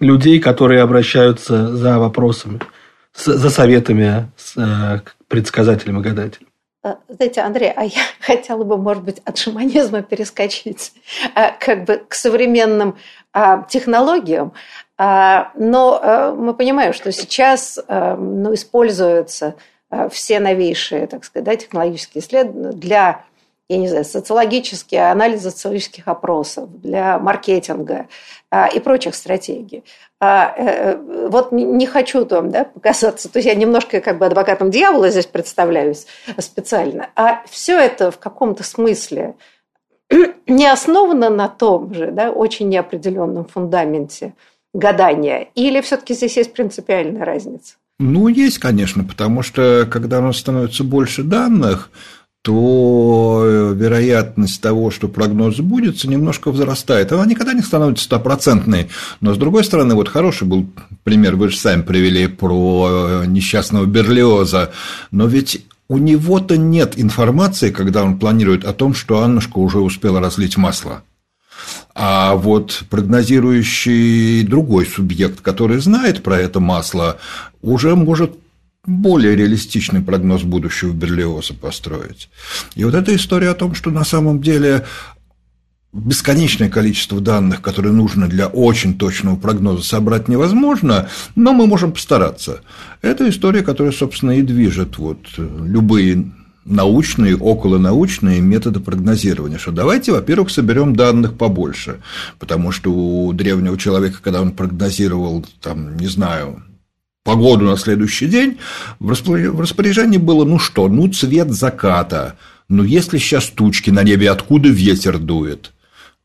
людей, 0.00 0.40
которые 0.40 0.82
обращаются 0.82 1.76
за 1.76 1.98
вопросами, 1.98 2.60
за 3.14 3.50
советами 3.50 4.30
с 4.36 4.56
э, 4.56 5.00
предсказателем 5.28 6.00
и 6.00 6.02
гадателем. 6.02 6.48
Э, 6.82 6.94
знаете, 7.08 7.42
Андрей, 7.42 7.70
а 7.76 7.84
я 7.84 8.00
хотела 8.20 8.64
бы, 8.64 8.78
может 8.78 9.04
быть, 9.04 9.20
от 9.24 9.36
шаманизма 9.38 10.02
перескочить 10.02 10.92
э, 11.36 11.50
как 11.60 11.84
бы 11.84 12.02
к 12.08 12.14
современным 12.14 12.96
технологиям, 13.68 14.54
но 14.98 16.34
мы 16.36 16.52
понимаем, 16.52 16.92
что 16.92 17.12
сейчас 17.12 17.78
ну, 17.88 18.52
используются 18.52 19.54
все 20.10 20.40
новейшие, 20.40 21.06
так 21.06 21.24
сказать, 21.24 21.44
да, 21.44 21.54
технологические 21.54 22.24
исследования 22.24 22.72
для 22.72 23.24
я 23.70 23.76
не 23.76 23.86
знаю, 23.86 24.04
социологические 24.04 25.12
анализы 25.12 25.52
социологических 25.52 26.08
опросов, 26.08 26.68
для 26.80 27.20
маркетинга 27.20 27.94
а, 27.94 28.06
и 28.50 28.80
прочих 28.80 29.14
стратегий. 29.14 29.84
А, 30.18 30.52
э, 30.56 30.64
э, 30.64 31.28
вот 31.28 31.52
не 31.52 31.86
хочу 31.86 32.24
там 32.24 32.50
да, 32.50 32.64
показаться, 32.64 33.30
то 33.30 33.38
есть 33.38 33.46
я 33.46 33.54
немножко 33.54 34.00
как 34.00 34.18
бы 34.18 34.26
адвокатом 34.26 34.70
дьявола 34.70 35.08
здесь 35.08 35.26
представляюсь 35.26 36.06
специально, 36.38 37.08
а 37.14 37.42
все 37.48 37.78
это 37.78 38.10
в 38.10 38.18
каком-то 38.18 38.64
смысле 38.64 39.36
не 40.46 40.66
основано 40.66 41.30
на 41.30 41.48
том 41.48 41.94
же, 41.94 42.10
да, 42.10 42.30
очень 42.30 42.68
неопределенном 42.68 43.44
фундаменте 43.44 44.34
гадания, 44.74 45.48
или 45.54 45.80
все-таки 45.80 46.14
здесь 46.14 46.36
есть 46.36 46.52
принципиальная 46.52 47.24
разница? 47.24 47.76
Ну, 47.98 48.28
есть, 48.28 48.58
конечно, 48.58 49.04
потому 49.04 49.42
что 49.42 49.86
когда 49.90 50.18
у 50.18 50.22
нас 50.22 50.38
становится 50.38 50.84
больше 50.84 51.22
данных, 51.22 51.90
то 52.42 53.42
э, 53.44 53.74
вероятность 53.74 54.62
того, 54.62 54.90
что 54.90 55.08
прогноз 55.08 55.56
сбудется, 55.56 56.08
немножко 56.08 56.50
возрастает. 56.50 57.12
Она 57.12 57.26
никогда 57.26 57.52
не 57.52 57.60
становится 57.60 58.04
стопроцентной. 58.04 58.88
Но, 59.20 59.34
с 59.34 59.38
другой 59.38 59.62
стороны, 59.64 59.94
вот 59.94 60.08
хороший 60.08 60.48
был 60.48 60.66
пример, 61.04 61.36
вы 61.36 61.50
же 61.50 61.58
сами 61.58 61.82
привели 61.82 62.26
про 62.28 62.88
э, 62.88 63.26
несчастного 63.26 63.84
Берлиоза. 63.84 64.72
Но 65.10 65.26
ведь 65.26 65.66
у 65.88 65.98
него-то 65.98 66.56
нет 66.56 66.98
информации, 66.98 67.70
когда 67.70 68.04
он 68.04 68.18
планирует 68.18 68.64
о 68.64 68.72
том, 68.72 68.94
что 68.94 69.22
Аннушка 69.22 69.58
уже 69.58 69.80
успела 69.80 70.20
разлить 70.20 70.56
масло. 70.56 71.02
А 71.94 72.36
вот 72.36 72.84
прогнозирующий 72.88 74.44
другой 74.44 74.86
субъект, 74.86 75.42
который 75.42 75.78
знает 75.80 76.22
про 76.22 76.38
это 76.38 76.58
масло, 76.58 77.18
уже 77.60 77.96
может 77.96 78.32
более 78.86 79.36
реалистичный 79.36 80.00
прогноз 80.00 80.42
будущего 80.42 80.92
Берлиоза 80.92 81.54
построить. 81.54 82.30
И 82.74 82.84
вот 82.84 82.94
эта 82.94 83.14
история 83.14 83.50
о 83.50 83.54
том, 83.54 83.74
что 83.74 83.90
на 83.90 84.04
самом 84.04 84.40
деле 84.40 84.86
бесконечное 85.92 86.70
количество 86.70 87.20
данных, 87.20 87.62
которые 87.62 87.92
нужно 87.92 88.28
для 88.28 88.46
очень 88.46 88.96
точного 88.96 89.36
прогноза 89.36 89.82
собрать 89.82 90.28
невозможно, 90.28 91.08
но 91.34 91.52
мы 91.52 91.66
можем 91.66 91.92
постараться. 91.92 92.60
Это 93.02 93.28
история, 93.28 93.62
которая, 93.62 93.92
собственно, 93.92 94.32
и 94.32 94.42
движет 94.42 94.98
вот 94.98 95.18
любые 95.36 96.30
научные, 96.64 97.36
околонаучные 97.36 98.40
методы 98.40 98.80
прогнозирования, 98.80 99.58
что 99.58 99.72
давайте, 99.72 100.12
во-первых, 100.12 100.50
соберем 100.50 100.94
данных 100.94 101.36
побольше, 101.36 102.00
потому 102.38 102.70
что 102.70 102.92
у 102.92 103.32
древнего 103.32 103.76
человека, 103.76 104.18
когда 104.22 104.42
он 104.42 104.52
прогнозировал, 104.52 105.44
там, 105.60 105.96
не 105.96 106.06
знаю, 106.06 106.62
погоду 107.30 107.64
на 107.64 107.76
следующий 107.76 108.26
день, 108.26 108.58
в 108.98 109.60
распоряжении 109.60 110.18
было, 110.18 110.44
ну 110.44 110.58
что, 110.58 110.88
ну 110.88 111.06
цвет 111.08 111.52
заката, 111.52 112.34
ну 112.68 112.82
если 112.82 113.18
сейчас 113.18 113.46
тучки 113.50 113.90
на 113.90 114.02
небе, 114.02 114.30
откуда 114.30 114.68
ветер 114.68 115.18
дует? 115.18 115.70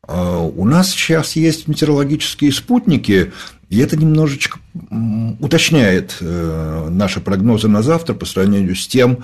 А, 0.02 0.38
у 0.40 0.64
нас 0.64 0.90
сейчас 0.90 1.36
есть 1.36 1.68
метеорологические 1.68 2.50
спутники, 2.50 3.32
и 3.68 3.78
это 3.78 3.96
немножечко 3.96 4.58
уточняет 5.40 6.16
э, 6.20 6.88
наши 6.90 7.20
прогнозы 7.20 7.68
на 7.68 7.82
завтра 7.82 8.14
по 8.14 8.26
сравнению 8.26 8.74
с 8.74 8.88
тем, 8.88 9.18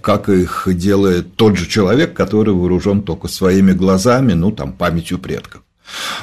как 0.00 0.30
их 0.30 0.68
делает 0.72 1.36
тот 1.36 1.58
же 1.58 1.66
человек, 1.66 2.14
который 2.14 2.54
вооружен 2.54 3.02
только 3.02 3.28
своими 3.28 3.72
глазами, 3.72 4.32
ну, 4.32 4.52
там, 4.52 4.72
памятью 4.72 5.18
предков. 5.18 5.62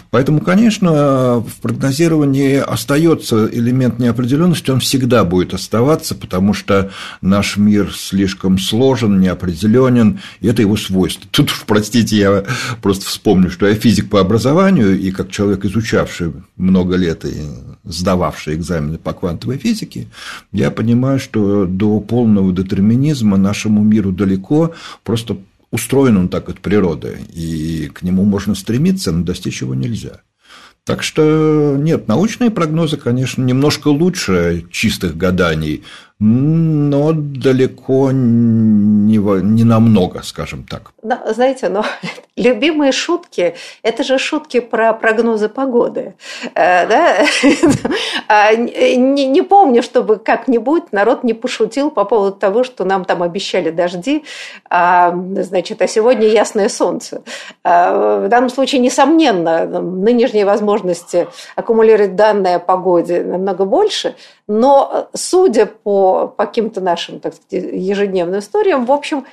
Поэтому, 0.10 0.42
конечно, 0.42 1.40
в 1.40 1.62
прогнозировании 1.62 2.58
остается 2.58 3.48
элемент 3.52 4.00
неопределенности, 4.00 4.72
он 4.72 4.80
всегда 4.80 5.24
будет 5.24 5.54
оставаться, 5.54 6.16
потому 6.16 6.54
что 6.54 6.92
наш 7.22 7.58
мир 7.58 7.94
слишком 7.94 8.60
сложен, 8.60 9.20
неопределенен, 9.20 10.20
и 10.42 10.48
это 10.48 10.62
его 10.62 10.78
свойство. 10.78 11.28
Тут 11.32 11.52
простите, 11.66 12.18
я 12.18 12.44
просто 12.82 13.06
вспомню, 13.06 13.50
что 13.50 13.68
я 13.68 13.76
физик 13.76 14.10
по 14.10 14.20
образованию, 14.20 15.00
и 15.00 15.12
как 15.12 15.32
человек, 15.32 15.66
изучавший 15.66 16.34
много 16.58 16.96
лет 16.96 17.26
и 17.26 17.34
сдававший 17.84 18.56
экзамены 18.56 18.98
по 18.98 19.14
квантовой 19.14 19.58
физике, 19.58 20.08
я 20.52 20.72
понимаю, 20.72 21.20
что 21.20 21.66
до 21.66 22.00
полного 22.00 22.54
детерминизма 22.54 23.38
нашему 23.38 23.84
миру 23.84 24.12
далеко, 24.12 24.74
просто 25.04 25.38
устроен 25.74 26.18
он 26.18 26.30
так 26.30 26.50
от 26.50 26.62
природы, 26.62 27.18
и 27.34 27.90
к 27.92 28.04
нему 28.04 28.26
можно 28.26 28.54
стремиться, 28.54 29.12
но 29.12 29.24
достичь 29.24 29.62
его 29.62 29.74
нельзя. 29.74 30.22
Так 30.86 31.02
что 31.02 31.76
нет, 31.80 32.08
научные 32.08 32.52
прогнозы, 32.52 32.98
конечно, 32.98 33.42
немножко 33.42 33.88
лучше 33.88 34.66
чистых 34.70 35.18
гаданий, 35.18 35.84
но 36.20 37.12
далеко 37.14 38.12
не, 38.12 39.18
не 39.18 39.64
намного, 39.64 40.22
скажем 40.24 40.64
так. 40.64 40.94
Но, 41.02 41.20
знаете, 41.34 41.70
но 41.70 41.84
любимые 42.38 42.92
шутки– 42.92 43.56
это 43.84 44.04
же 44.04 44.18
шутки 44.18 44.60
про 44.60 44.94
прогнозы 44.94 45.50
погоды. 45.50 46.16
Э, 46.56 46.88
да? 46.88 47.26
А, 48.28 48.56
не, 48.56 49.26
не 49.26 49.42
помню, 49.42 49.84
чтобы 49.84 50.18
как-нибудь 50.18 50.92
народ 50.92 51.24
не 51.24 51.34
пошутил 51.34 51.92
по 51.92 52.06
поводу 52.06 52.36
того, 52.36 52.64
что 52.64 52.86
нам 52.86 53.06
там 53.06 53.22
обещали 53.22 53.70
дожди, 53.70 54.24
а, 54.70 55.14
значит, 55.40 55.82
а 55.82 55.88
сегодня 55.88 56.28
ясное 56.28 56.70
солнце. 56.70 57.22
А, 57.64 58.26
в 58.26 58.30
данном 58.30 58.50
случае, 58.50 58.82
несомненно, 58.82 59.66
нынешние 59.66 60.46
возможности 60.46 61.28
аккумулировать 61.56 62.16
данные 62.16 62.56
о 62.56 62.60
погоде 62.60 63.24
намного 63.24 63.66
больше, 63.66 64.16
но 64.48 65.10
судя 65.14 65.66
по 65.66 66.04
по 66.28 66.46
каким-то 66.46 66.82
нашим, 66.82 67.20
так 67.20 67.36
сказать, 67.36 67.74
ежедневным 67.74 68.40
историям, 68.40 68.86
в 68.86 68.92
общем, 68.92 69.26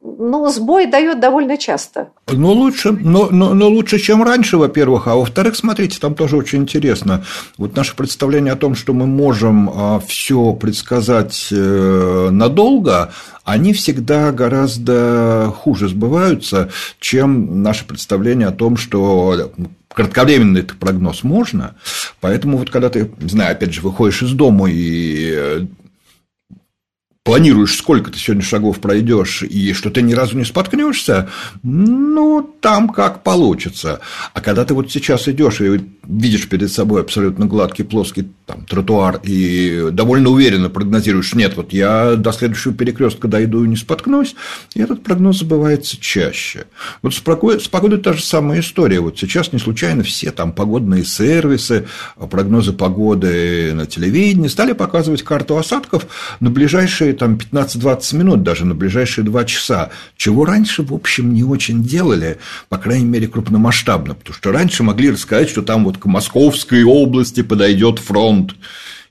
ну, 0.00 0.48
сбой 0.50 0.86
дает 0.86 1.18
довольно 1.18 1.56
часто. 1.56 2.10
Ну, 2.30 2.52
лучше, 2.52 2.92
но, 2.92 3.28
но, 3.30 3.54
но 3.54 3.68
лучше, 3.68 3.98
чем 3.98 4.22
раньше, 4.22 4.56
во-первых. 4.56 5.08
А 5.08 5.16
во-вторых, 5.16 5.56
смотрите, 5.56 5.98
там 5.98 6.14
тоже 6.14 6.36
очень 6.36 6.60
интересно. 6.60 7.24
Вот 7.58 7.74
наше 7.74 7.96
представление 7.96 8.52
о 8.52 8.56
том, 8.56 8.76
что 8.76 8.92
мы 8.92 9.06
можем 9.06 9.70
а, 9.74 10.00
все 10.06 10.52
предсказать 10.52 11.48
э, 11.50 12.28
надолго, 12.30 13.12
они 13.42 13.72
всегда 13.72 14.30
гораздо 14.30 15.52
хуже 15.58 15.88
сбываются, 15.88 16.70
чем 17.00 17.62
наше 17.62 17.84
представление 17.84 18.48
о 18.48 18.52
том, 18.52 18.76
что 18.76 19.50
кратковременный 19.94 20.60
этот 20.60 20.78
прогноз 20.78 21.22
можно, 21.22 21.76
поэтому 22.20 22.58
вот 22.58 22.70
когда 22.70 22.90
ты, 22.90 23.10
не 23.18 23.28
знаю, 23.28 23.52
опять 23.52 23.72
же, 23.72 23.80
выходишь 23.80 24.22
из 24.22 24.32
дома 24.32 24.70
и 24.70 25.32
э, 25.34 25.66
планируешь, 27.24 27.74
сколько 27.74 28.10
ты 28.10 28.18
сегодня 28.18 28.44
шагов 28.44 28.80
пройдешь, 28.80 29.42
и 29.42 29.72
что 29.72 29.88
ты 29.88 30.02
ни 30.02 30.12
разу 30.12 30.36
не 30.36 30.44
споткнешься, 30.44 31.30
ну, 31.62 32.42
там 32.60 32.90
как 32.90 33.22
получится. 33.22 34.00
А 34.34 34.42
когда 34.42 34.66
ты 34.66 34.74
вот 34.74 34.92
сейчас 34.92 35.26
идешь 35.26 35.62
и 35.62 35.80
видишь 36.06 36.46
перед 36.50 36.70
собой 36.70 37.00
абсолютно 37.00 37.46
гладкий, 37.46 37.82
плоский 37.82 38.28
там, 38.44 38.66
тротуар 38.66 39.20
и 39.22 39.88
довольно 39.90 40.28
уверенно 40.28 40.68
прогнозируешь, 40.68 41.34
нет, 41.34 41.56
вот 41.56 41.72
я 41.72 42.16
до 42.16 42.30
следующего 42.30 42.74
перекрестка 42.74 43.26
дойду 43.26 43.64
и 43.64 43.68
не 43.68 43.76
споткнусь, 43.76 44.36
и 44.74 44.82
этот 44.82 45.02
прогноз 45.02 45.38
забывается 45.38 45.98
чаще. 45.98 46.66
Вот 47.00 47.14
с 47.14 47.20
погодой 47.20 47.98
та 48.00 48.12
же 48.12 48.22
самая 48.22 48.60
история. 48.60 49.00
Вот 49.00 49.18
сейчас 49.18 49.50
не 49.54 49.58
случайно 49.58 50.02
все 50.02 50.30
там 50.30 50.52
погодные 50.52 51.06
сервисы, 51.06 51.86
прогнозы 52.30 52.74
погоды 52.74 53.72
на 53.72 53.86
телевидении 53.86 54.48
стали 54.48 54.72
показывать 54.72 55.22
карту 55.22 55.56
осадков 55.56 56.06
на 56.40 56.50
ближайшие 56.50 57.13
там 57.14 57.36
15-20 57.36 58.16
минут, 58.16 58.42
даже 58.42 58.64
на 58.64 58.74
ближайшие 58.74 59.24
2 59.24 59.44
часа, 59.44 59.90
чего 60.16 60.44
раньше, 60.44 60.82
в 60.82 60.92
общем, 60.92 61.32
не 61.32 61.42
очень 61.42 61.82
делали, 61.82 62.38
по 62.68 62.78
крайней 62.78 63.06
мере, 63.06 63.28
крупномасштабно, 63.28 64.14
потому 64.14 64.34
что 64.34 64.52
раньше 64.52 64.82
могли 64.82 65.10
рассказать, 65.10 65.48
что 65.48 65.62
там 65.62 65.84
вот 65.84 65.98
к 65.98 66.06
Московской 66.06 66.84
области 66.84 67.42
подойдет 67.42 67.98
фронт, 67.98 68.54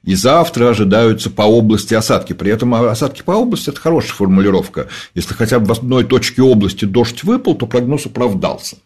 и 0.04 0.16
завтра 0.16 0.70
ожидаются 0.70 1.30
по 1.30 1.44
области 1.44 1.94
осадки. 1.94 2.34
При 2.34 2.52
этом 2.52 2.74
осадки 2.74 3.22
по 3.24 3.32
области– 3.32 3.70
это 3.72 3.80
хорошая 3.80 4.14
формулировка. 4.14 4.88
Если 5.16 5.34
хотя 5.34 5.60
бы 5.60 5.66
в 5.66 5.72
одной 5.72 6.04
точке 6.04 6.42
области 6.42 6.86
дождь 6.86 7.24
выпал, 7.24 7.56
то 7.56 7.66
прогноз 7.68 8.06
оправдался. 8.06 8.78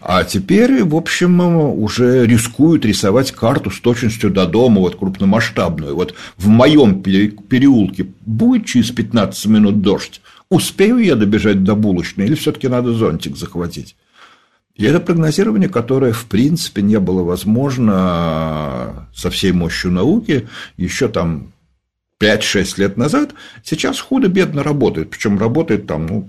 А 0.00 0.24
теперь, 0.24 0.84
в 0.84 0.94
общем, 0.94 1.40
уже 1.40 2.26
рискуют 2.26 2.84
рисовать 2.84 3.32
карту 3.32 3.70
с 3.70 3.80
точностью 3.80 4.30
до 4.30 4.46
дома, 4.46 4.80
вот 4.80 4.96
крупномасштабную. 4.96 5.94
Вот 5.94 6.14
в 6.36 6.48
моем 6.48 7.02
переулке 7.02 8.06
будет 8.26 8.66
через 8.66 8.90
15 8.90 9.46
минут 9.46 9.80
дождь. 9.82 10.20
Успею 10.50 10.98
я 10.98 11.16
добежать 11.16 11.64
до 11.64 11.74
булочной 11.74 12.26
или 12.26 12.34
все-таки 12.34 12.68
надо 12.68 12.92
зонтик 12.92 13.36
захватить? 13.36 13.96
И 14.74 14.84
это 14.84 15.00
прогнозирование, 15.00 15.68
которое, 15.68 16.12
в 16.12 16.26
принципе, 16.26 16.82
не 16.82 16.98
было 16.98 17.22
возможно 17.22 19.08
со 19.14 19.30
всей 19.30 19.52
мощью 19.52 19.92
науки 19.92 20.48
еще 20.76 21.08
там 21.08 21.52
5-6 22.20 22.80
лет 22.80 22.96
назад, 22.96 23.34
сейчас 23.62 24.00
худо-бедно 24.00 24.62
работает. 24.62 25.10
Причем 25.10 25.38
работает 25.38 25.86
там, 25.86 26.06
ну, 26.06 26.28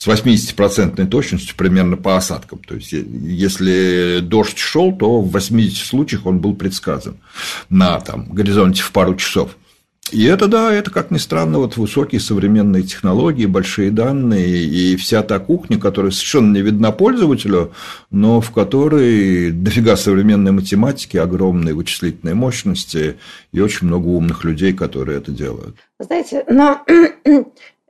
с 0.00 0.06
80% 0.08 1.06
точностью 1.08 1.54
примерно 1.56 1.98
по 1.98 2.16
осадкам. 2.16 2.60
То 2.66 2.74
есть, 2.74 2.92
если 2.92 4.20
дождь 4.22 4.56
шел, 4.56 4.96
то 4.96 5.20
в 5.20 5.30
80 5.30 5.86
случаях 5.86 6.24
он 6.24 6.38
был 6.38 6.54
предсказан 6.54 7.18
на 7.68 8.00
там, 8.00 8.32
горизонте 8.32 8.82
в 8.82 8.92
пару 8.92 9.14
часов. 9.16 9.56
И 10.10 10.24
это, 10.24 10.48
да, 10.48 10.74
это, 10.74 10.90
как 10.90 11.10
ни 11.10 11.18
странно, 11.18 11.58
вот 11.58 11.76
высокие 11.76 12.18
современные 12.18 12.82
технологии, 12.82 13.44
большие 13.44 13.90
данные 13.90 14.64
и 14.64 14.96
вся 14.96 15.22
та 15.22 15.38
кухня, 15.38 15.78
которая 15.78 16.12
совершенно 16.12 16.54
не 16.54 16.62
видна 16.62 16.92
пользователю, 16.92 17.72
но 18.10 18.40
в 18.40 18.50
которой 18.52 19.52
дофига 19.52 19.96
современной 19.96 20.50
математики, 20.50 21.18
огромные 21.18 21.74
вычислительные 21.74 22.34
мощности 22.34 23.18
и 23.52 23.60
очень 23.60 23.86
много 23.86 24.06
умных 24.06 24.44
людей, 24.44 24.72
которые 24.72 25.18
это 25.18 25.30
делают. 25.30 25.76
Знаете, 26.00 26.42
но 26.48 26.82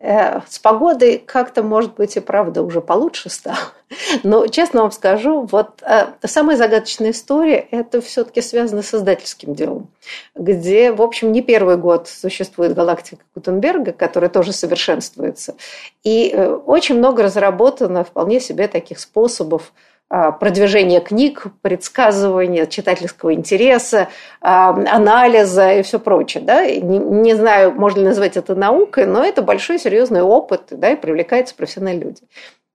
с 0.02 0.58
погодой 0.58 1.22
как-то, 1.24 1.62
может 1.62 1.94
быть, 1.94 2.16
и 2.16 2.20
правда 2.20 2.62
уже 2.62 2.80
получше 2.80 3.28
стало. 3.28 3.58
Но, 4.22 4.46
честно 4.46 4.82
вам 4.82 4.92
скажу, 4.92 5.42
вот 5.50 5.82
э, 5.82 6.06
самая 6.24 6.56
загадочная 6.56 7.10
история– 7.10 7.66
это 7.70 8.00
все-таки 8.00 8.40
связано 8.40 8.82
с 8.82 8.94
издательским 8.94 9.54
делом, 9.54 9.88
где, 10.34 10.92
в 10.92 11.02
общем, 11.02 11.32
не 11.32 11.42
первый 11.42 11.76
год 11.76 12.08
существует 12.08 12.74
галактика 12.74 13.22
Гутенберга, 13.34 13.92
которая 13.92 14.30
тоже 14.30 14.52
совершенствуется. 14.52 15.54
И 16.02 16.30
э, 16.32 16.48
очень 16.50 16.96
много 16.96 17.22
разработано 17.22 18.02
вполне 18.02 18.40
себе 18.40 18.68
таких 18.68 19.00
способов 19.00 19.72
а, 20.12 20.32
продвижения 20.32 21.00
книг, 21.00 21.46
предсказывания 21.62 22.66
читательского 22.66 23.32
интереса, 23.32 24.08
а, 24.40 24.70
анализа 24.70 25.74
и 25.74 25.82
все 25.82 26.00
прочее. 26.00 26.42
Да? 26.42 26.66
Не, 26.66 26.98
не 26.98 27.34
знаю, 27.34 27.72
можно 27.72 28.00
ли 28.00 28.06
назвать 28.06 28.36
это 28.36 28.56
наукой, 28.56 29.06
но 29.06 29.24
это 29.24 29.40
большой 29.40 29.78
серьезный 29.78 30.22
опыт, 30.22 30.62
да, 30.70 30.90
и 30.90 30.96
привлекаются 30.96 31.54
профессиональные 31.54 32.06
люди. 32.06 32.22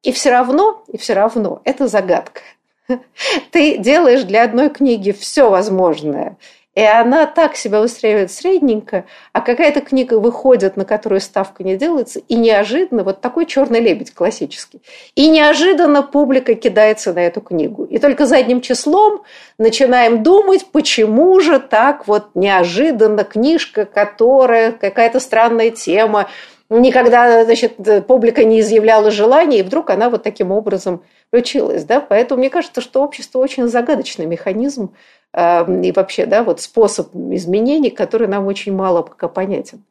И 0.01 0.13
все 0.13 0.31
равно, 0.31 0.81
и 0.87 0.97
все 0.97 1.13
равно, 1.13 1.61
это 1.65 1.89
загадка. 1.89 2.39
Ты 3.51 3.79
делаешь 3.79 4.23
для 4.23 4.43
одной 4.43 4.69
книги 4.69 5.11
все 5.11 5.49
возможное, 5.49 6.37
и 6.75 6.81
она 6.81 7.25
так 7.25 7.55
себя 7.55 7.81
устраивает 7.81 8.31
средненько, 8.31 9.05
а 9.31 9.41
какая-то 9.41 9.79
книга 9.79 10.19
выходит, 10.19 10.75
на 10.75 10.83
которую 10.83 11.21
ставка 11.21 11.63
не 11.63 11.77
делается, 11.77 12.19
и 12.19 12.35
неожиданно, 12.35 13.03
вот 13.03 13.21
такой 13.21 13.45
черный 13.45 13.79
лебедь 13.79 14.13
классический, 14.13 14.81
и 15.15 15.29
неожиданно 15.29 16.03
публика 16.03 16.53
кидается 16.53 17.13
на 17.13 17.19
эту 17.19 17.39
книгу. 17.39 17.85
И 17.85 17.97
только 17.97 18.25
задним 18.25 18.59
числом 18.59 19.23
начинаем 19.57 20.21
думать, 20.21 20.65
почему 20.71 21.39
же 21.39 21.59
так 21.59 22.07
вот 22.07 22.27
неожиданно 22.35 23.23
книжка, 23.23 23.85
которая 23.85 24.73
какая-то 24.73 25.21
странная 25.21 25.71
тема, 25.71 26.27
никогда, 26.69 27.43
значит, 27.45 27.77
публика 28.07 28.43
не 28.43 28.61
изъявляла 28.61 29.11
желания, 29.11 29.59
и 29.59 29.63
вдруг 29.63 29.89
она 29.89 30.09
вот 30.09 30.23
таким 30.23 30.51
образом 30.51 31.03
включилась, 31.27 31.83
да, 31.83 31.99
поэтому 31.99 32.39
мне 32.39 32.49
кажется, 32.49 32.81
что 32.81 33.03
общество 33.03 33.39
очень 33.39 33.67
загадочный 33.67 34.25
механизм, 34.25 34.91
Эм, 35.37 35.81
и 35.81 35.91
вообще, 35.91 36.25
да, 36.25 36.43
вот 36.43 36.61
способ 36.61 37.13
изменений, 37.13 37.89
который 37.89 38.29
нам 38.29 38.47
очень 38.47 38.73
мало 38.73 39.01
пока 39.01 39.27
понятен. 39.27 39.83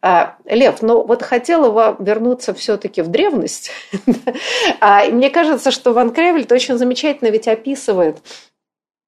А, 0.00 0.36
Лев, 0.46 0.80
ну 0.80 1.02
вот 1.02 1.22
хотела 1.22 1.70
вам 1.70 1.96
вернуться 1.98 2.54
все-таки 2.54 3.02
в 3.02 3.08
древность. 3.08 3.70
А, 4.80 5.04
мне 5.04 5.28
кажется, 5.28 5.70
что 5.70 5.92
Ван 5.92 6.12
Кревельт 6.12 6.50
очень 6.50 6.78
замечательно 6.78 7.28
ведь 7.28 7.46
описывает 7.46 8.18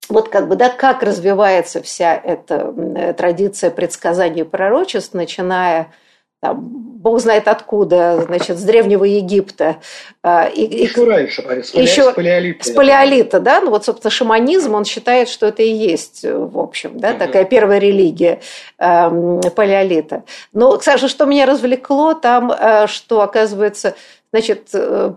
вот 0.09 0.29
как 0.29 0.49
бы, 0.49 0.57
да, 0.57 0.69
как 0.69 1.03
развивается 1.03 1.83
вся 1.83 2.15
эта 2.15 3.15
традиция 3.17 3.71
предсказаний 3.71 4.43
и 4.43 4.45
пророчеств, 4.45 5.15
начиная 5.15 5.93
там, 6.41 6.89
бог 6.99 7.21
знает 7.21 7.49
откуда, 7.49 8.23
значит, 8.23 8.59
с 8.59 8.63
Древнего 8.63 9.05
Египта. 9.05 9.77
А, 10.23 10.47
и, 10.47 10.85
еще 10.85 11.03
и, 11.03 11.09
раньше, 11.09 11.43
с, 11.43 11.75
еще, 11.75 12.11
с 12.11 12.15
палеолита. 12.15 12.65
С 12.65 12.71
палеолита, 12.71 13.41
да, 13.41 13.61
ну 13.61 13.71
вот, 13.71 13.85
собственно, 13.85 14.11
шаманизм, 14.11 14.75
он 14.75 14.85
считает, 14.85 15.29
что 15.29 15.47
это 15.47 15.63
и 15.63 15.71
есть, 15.71 16.25
в 16.25 16.59
общем, 16.59 16.99
да, 16.99 17.11
угу. 17.11 17.19
такая 17.19 17.45
первая 17.45 17.79
религия 17.79 18.41
э, 18.79 19.41
палеолита. 19.55 20.23
Но, 20.53 20.77
кстати, 20.77 21.09
что 21.09 21.25
меня 21.25 21.47
развлекло 21.47 22.15
там, 22.15 22.53
э, 22.53 22.87
что, 22.87 23.23
оказывается, 23.23 23.95
Значит, 24.31 24.69
э, 24.75 25.13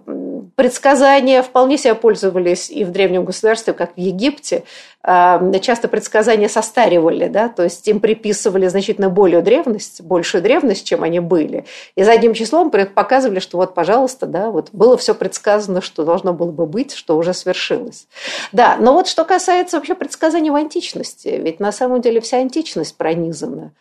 предсказания 0.56 1.42
вполне 1.42 1.78
себя 1.78 1.96
пользовались 1.96 2.70
и 2.70 2.86
в 2.86 2.92
древнем 2.92 3.26
государстве, 3.26 3.74
как 3.74 3.96
в 3.96 4.00
Египте. 4.00 4.64
А, 5.04 5.42
часто 5.60 5.88
предсказания 5.88 6.48
состаривали, 6.48 7.28
да, 7.28 7.50
то 7.50 7.64
есть 7.64 7.88
им 7.88 8.00
приписывали 8.00 8.68
значительно 8.68 9.10
более 9.10 9.42
древность, 9.42 10.02
большую 10.02 10.42
древность, 10.44 10.86
чем 10.86 11.04
они 11.04 11.20
были. 11.20 11.66
И 11.96 12.04
задним 12.04 12.34
числом 12.34 12.72
показывали, 12.72 13.40
что 13.40 13.58
вот, 13.58 13.74
пожалуйста, 13.74 14.28
да, 14.28 14.52
вот 14.52 14.70
было 14.72 14.96
все 14.98 15.16
предсказано, 15.16 15.82
что 15.82 16.06
должно 16.06 16.34
было 16.34 16.52
бы 16.52 16.66
быть, 16.66 16.94
что 16.94 17.18
уже 17.18 17.34
свершилось. 17.34 18.08
Да, 18.52 18.78
но 18.80 18.94
вот 18.94 19.08
что 19.08 19.26
касается 19.26 19.78
вообще 19.78 19.96
предсказаний 19.96 20.52
в 20.52 20.56
античности, 20.56 21.30
ведь 21.30 21.60
на 21.60 21.72
самом 21.72 22.02
деле 22.02 22.22
вся 22.22 22.38
античность 22.38 22.96
пронизана 22.96 23.72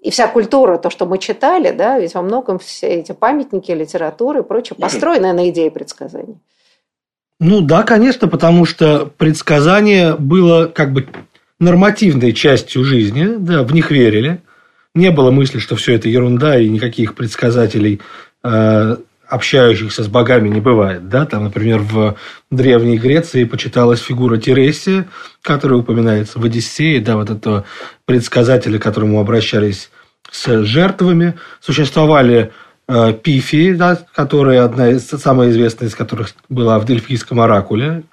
и 0.00 0.10
вся 0.10 0.28
культура, 0.28 0.78
то, 0.78 0.90
что 0.90 1.06
мы 1.06 1.18
читали, 1.18 1.70
да, 1.70 1.98
ведь 1.98 2.14
во 2.14 2.22
многом 2.22 2.58
все 2.58 2.88
эти 2.88 3.12
памятники, 3.12 3.72
литературы 3.72 4.40
и 4.40 4.44
прочее 4.44 4.76
построены 4.78 5.32
на 5.32 5.48
идее 5.50 5.70
предсказаний. 5.70 6.36
Ну 7.40 7.60
да, 7.60 7.82
конечно, 7.82 8.28
потому 8.28 8.64
что 8.64 9.06
предсказание 9.06 10.14
было 10.14 10.66
как 10.66 10.92
бы 10.92 11.06
нормативной 11.60 12.32
частью 12.32 12.84
жизни, 12.84 13.36
да, 13.38 13.62
в 13.62 13.72
них 13.72 13.90
верили. 13.90 14.40
Не 14.94 15.10
было 15.10 15.30
мысли, 15.30 15.58
что 15.58 15.76
все 15.76 15.94
это 15.94 16.08
ерунда 16.08 16.58
и 16.58 16.68
никаких 16.68 17.14
предсказателей 17.14 18.00
э, 18.42 18.96
общающихся 19.28 20.02
с 20.02 20.08
богами 20.08 20.48
не 20.48 20.60
бывает. 20.60 21.08
Да? 21.08 21.26
Там, 21.26 21.44
например, 21.44 21.80
в 21.80 22.16
Древней 22.50 22.98
Греции 22.98 23.44
почиталась 23.44 24.00
фигура 24.00 24.38
Тересия, 24.38 25.06
которая 25.42 25.80
упоминается 25.80 26.38
в 26.38 26.44
Одиссее, 26.44 27.00
да, 27.00 27.16
вот 27.16 27.30
этого 27.30 27.64
предсказателя, 28.06 28.78
к 28.78 28.82
которому 28.82 29.20
обращались 29.20 29.90
с 30.30 30.64
жертвами. 30.64 31.34
Существовали 31.60 32.52
э, 32.88 33.12
Пифии, 33.22 33.72
да, 33.72 33.98
которая 34.14 34.64
одна 34.64 34.90
из, 34.90 35.06
самая 35.06 35.50
известная 35.50 35.88
из 35.88 35.94
которых 35.94 36.30
была 36.48 36.78
в 36.78 36.86
Дельфийском 36.86 37.40
оракуле. 37.40 38.04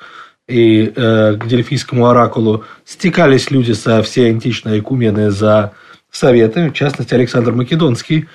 И 0.47 0.93
э, 0.95 1.37
к 1.37 1.47
Дельфийскому 1.47 2.07
оракулу 2.07 2.65
стекались 2.85 3.49
люди 3.51 3.71
со 3.71 4.03
всей 4.03 4.29
античной 4.29 4.79
Экумены 4.79 5.31
за 5.31 5.71
советами. 6.11 6.69
В 6.69 6.73
частности, 6.73 7.13
Александр 7.13 7.51
Македонский 7.53 8.27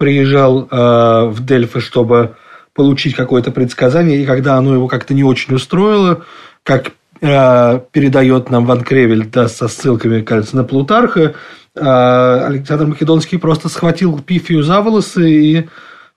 приезжал 0.00 0.62
э, 0.62 1.26
в 1.26 1.44
Дельфы, 1.44 1.80
чтобы 1.80 2.34
получить 2.72 3.14
какое-то 3.14 3.50
предсказание, 3.50 4.22
и 4.22 4.24
когда 4.24 4.56
оно 4.56 4.72
его 4.72 4.88
как-то 4.88 5.12
не 5.12 5.22
очень 5.22 5.54
устроило, 5.54 6.24
как 6.62 6.92
э, 7.20 7.80
передает 7.92 8.48
нам 8.48 8.64
Ван 8.64 8.82
Кревель 8.82 9.26
да, 9.26 9.46
со 9.46 9.68
ссылками, 9.68 10.22
кажется, 10.22 10.56
на 10.56 10.64
Плутарха, 10.64 11.34
э, 11.74 11.80
Александр 11.82 12.86
Македонский 12.86 13.36
просто 13.36 13.68
схватил 13.68 14.18
Пифию 14.20 14.62
за 14.62 14.80
волосы 14.80 15.30
и 15.30 15.68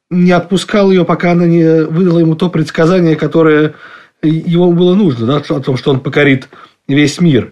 не 0.09 0.31
отпускал 0.31 0.89
ее, 0.89 1.03
пока 1.03 1.33
она 1.33 1.45
не 1.45 1.83
выдала 1.83 2.19
ему 2.19 2.35
то 2.37 2.49
предсказание, 2.49 3.17
которое 3.17 3.73
ему 4.21 4.71
было 4.71 4.95
нужно, 4.95 5.27
да, 5.27 5.55
о 5.55 5.59
том, 5.59 5.75
что 5.75 5.91
он 5.91 5.99
покорит 5.99 6.47
весь 6.87 7.19
мир. 7.19 7.51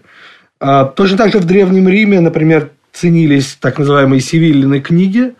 А, 0.60 0.86
точно 0.86 1.18
так 1.18 1.32
же 1.32 1.40
в 1.40 1.44
Древнем 1.44 1.90
Риме, 1.90 2.20
например, 2.20 2.70
ценились 2.90 3.58
так 3.60 3.78
называемые 3.78 4.22
сивиллины 4.22 4.80
книги. 4.80 5.34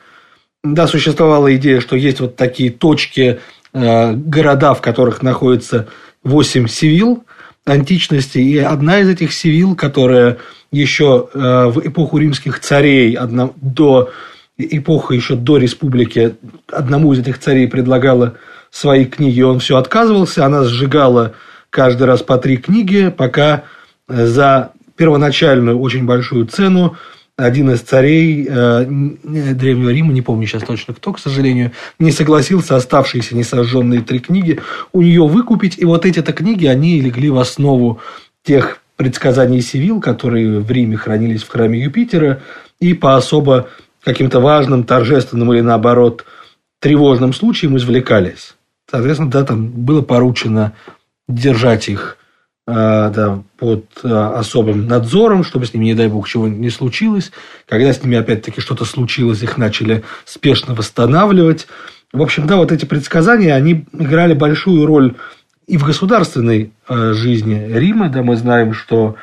Да, 0.64 0.86
существовала 0.86 1.54
идея, 1.56 1.80
что 1.80 1.96
есть 1.96 2.20
вот 2.20 2.36
такие 2.36 2.70
точки, 2.70 3.40
э, 3.72 4.12
города, 4.12 4.74
в 4.74 4.80
которых 4.80 5.20
находится 5.22 5.88
8 6.22 6.68
сивил 6.68 7.24
античности. 7.64 8.38
И 8.38 8.58
одна 8.58 9.00
из 9.00 9.08
этих 9.08 9.32
сивил, 9.32 9.74
которая 9.74 10.38
еще 10.70 11.28
э, 11.34 11.66
в 11.66 11.86
эпоху 11.86 12.18
римских 12.18 12.60
царей, 12.60 13.18
до 13.56 14.10
эпохи 14.56 15.14
еще 15.14 15.34
до 15.34 15.56
республики, 15.56 16.36
одному 16.70 17.12
из 17.12 17.18
этих 17.18 17.40
царей 17.40 17.66
предлагала 17.66 18.36
свои 18.70 19.04
книги, 19.04 19.40
он 19.42 19.58
все 19.58 19.76
отказывался, 19.76 20.46
она 20.46 20.62
сжигала 20.62 21.34
каждый 21.70 22.04
раз 22.04 22.22
по 22.22 22.38
три 22.38 22.56
книги, 22.56 23.12
пока 23.16 23.64
э, 24.08 24.26
за 24.26 24.70
первоначальную 24.96 25.80
очень 25.80 26.04
большую 26.04 26.46
цену 26.46 26.96
один 27.36 27.70
из 27.70 27.80
царей 27.80 28.46
э, 28.48 28.84
Древнего 28.84 29.90
Рима, 29.90 30.12
не 30.12 30.22
помню 30.22 30.46
сейчас 30.46 30.62
точно 30.62 30.94
кто, 30.94 31.12
к 31.12 31.18
сожалению, 31.18 31.72
не 31.98 32.12
согласился 32.12 32.76
оставшиеся 32.76 33.36
несожженные 33.36 34.02
три 34.02 34.18
книги 34.18 34.60
у 34.92 35.02
нее 35.02 35.26
выкупить. 35.26 35.78
И 35.78 35.84
вот 35.84 36.04
эти-то 36.04 36.32
книги, 36.32 36.66
они 36.66 37.00
легли 37.00 37.30
в 37.30 37.38
основу 37.38 38.00
тех 38.44 38.80
предсказаний 38.96 39.62
Сивил, 39.62 40.00
которые 40.00 40.60
в 40.60 40.70
Риме 40.70 40.96
хранились 40.96 41.42
в 41.42 41.48
храме 41.48 41.80
Юпитера, 41.80 42.42
и 42.80 42.94
по 42.94 43.16
особо 43.16 43.68
каким-то 44.04 44.40
важным, 44.40 44.84
торжественным 44.84 45.52
или 45.52 45.60
наоборот 45.60 46.24
тревожным 46.80 47.32
случаям 47.32 47.76
извлекались. 47.76 48.54
Соответственно, 48.90 49.30
да, 49.30 49.44
там 49.44 49.68
было 49.68 50.02
поручено 50.02 50.74
держать 51.28 51.88
их 51.88 52.18
э, 52.18 52.21
да, 52.74 53.42
под 53.58 53.84
э, 54.02 54.08
особым 54.08 54.86
надзором, 54.86 55.44
чтобы 55.44 55.66
с 55.66 55.74
ними, 55.74 55.86
не 55.86 55.94
дай 55.94 56.08
бог, 56.08 56.28
чего 56.28 56.48
не 56.48 56.70
случилось. 56.70 57.32
Когда 57.68 57.92
с 57.92 58.02
ними 58.02 58.16
опять-таки 58.16 58.60
что-то 58.60 58.84
случилось, 58.84 59.42
их 59.42 59.58
начали 59.58 60.04
спешно 60.24 60.74
восстанавливать. 60.74 61.66
В 62.12 62.22
общем, 62.22 62.46
да, 62.46 62.56
вот 62.56 62.72
эти 62.72 62.84
предсказания, 62.84 63.54
они 63.54 63.84
играли 63.92 64.34
большую 64.34 64.86
роль 64.86 65.16
и 65.66 65.76
в 65.76 65.84
государственной 65.84 66.72
э, 66.88 67.12
жизни 67.12 67.70
Рима. 67.72 68.08
Да, 68.08 68.22
мы 68.22 68.36
знаем, 68.36 68.74
что 68.74 69.16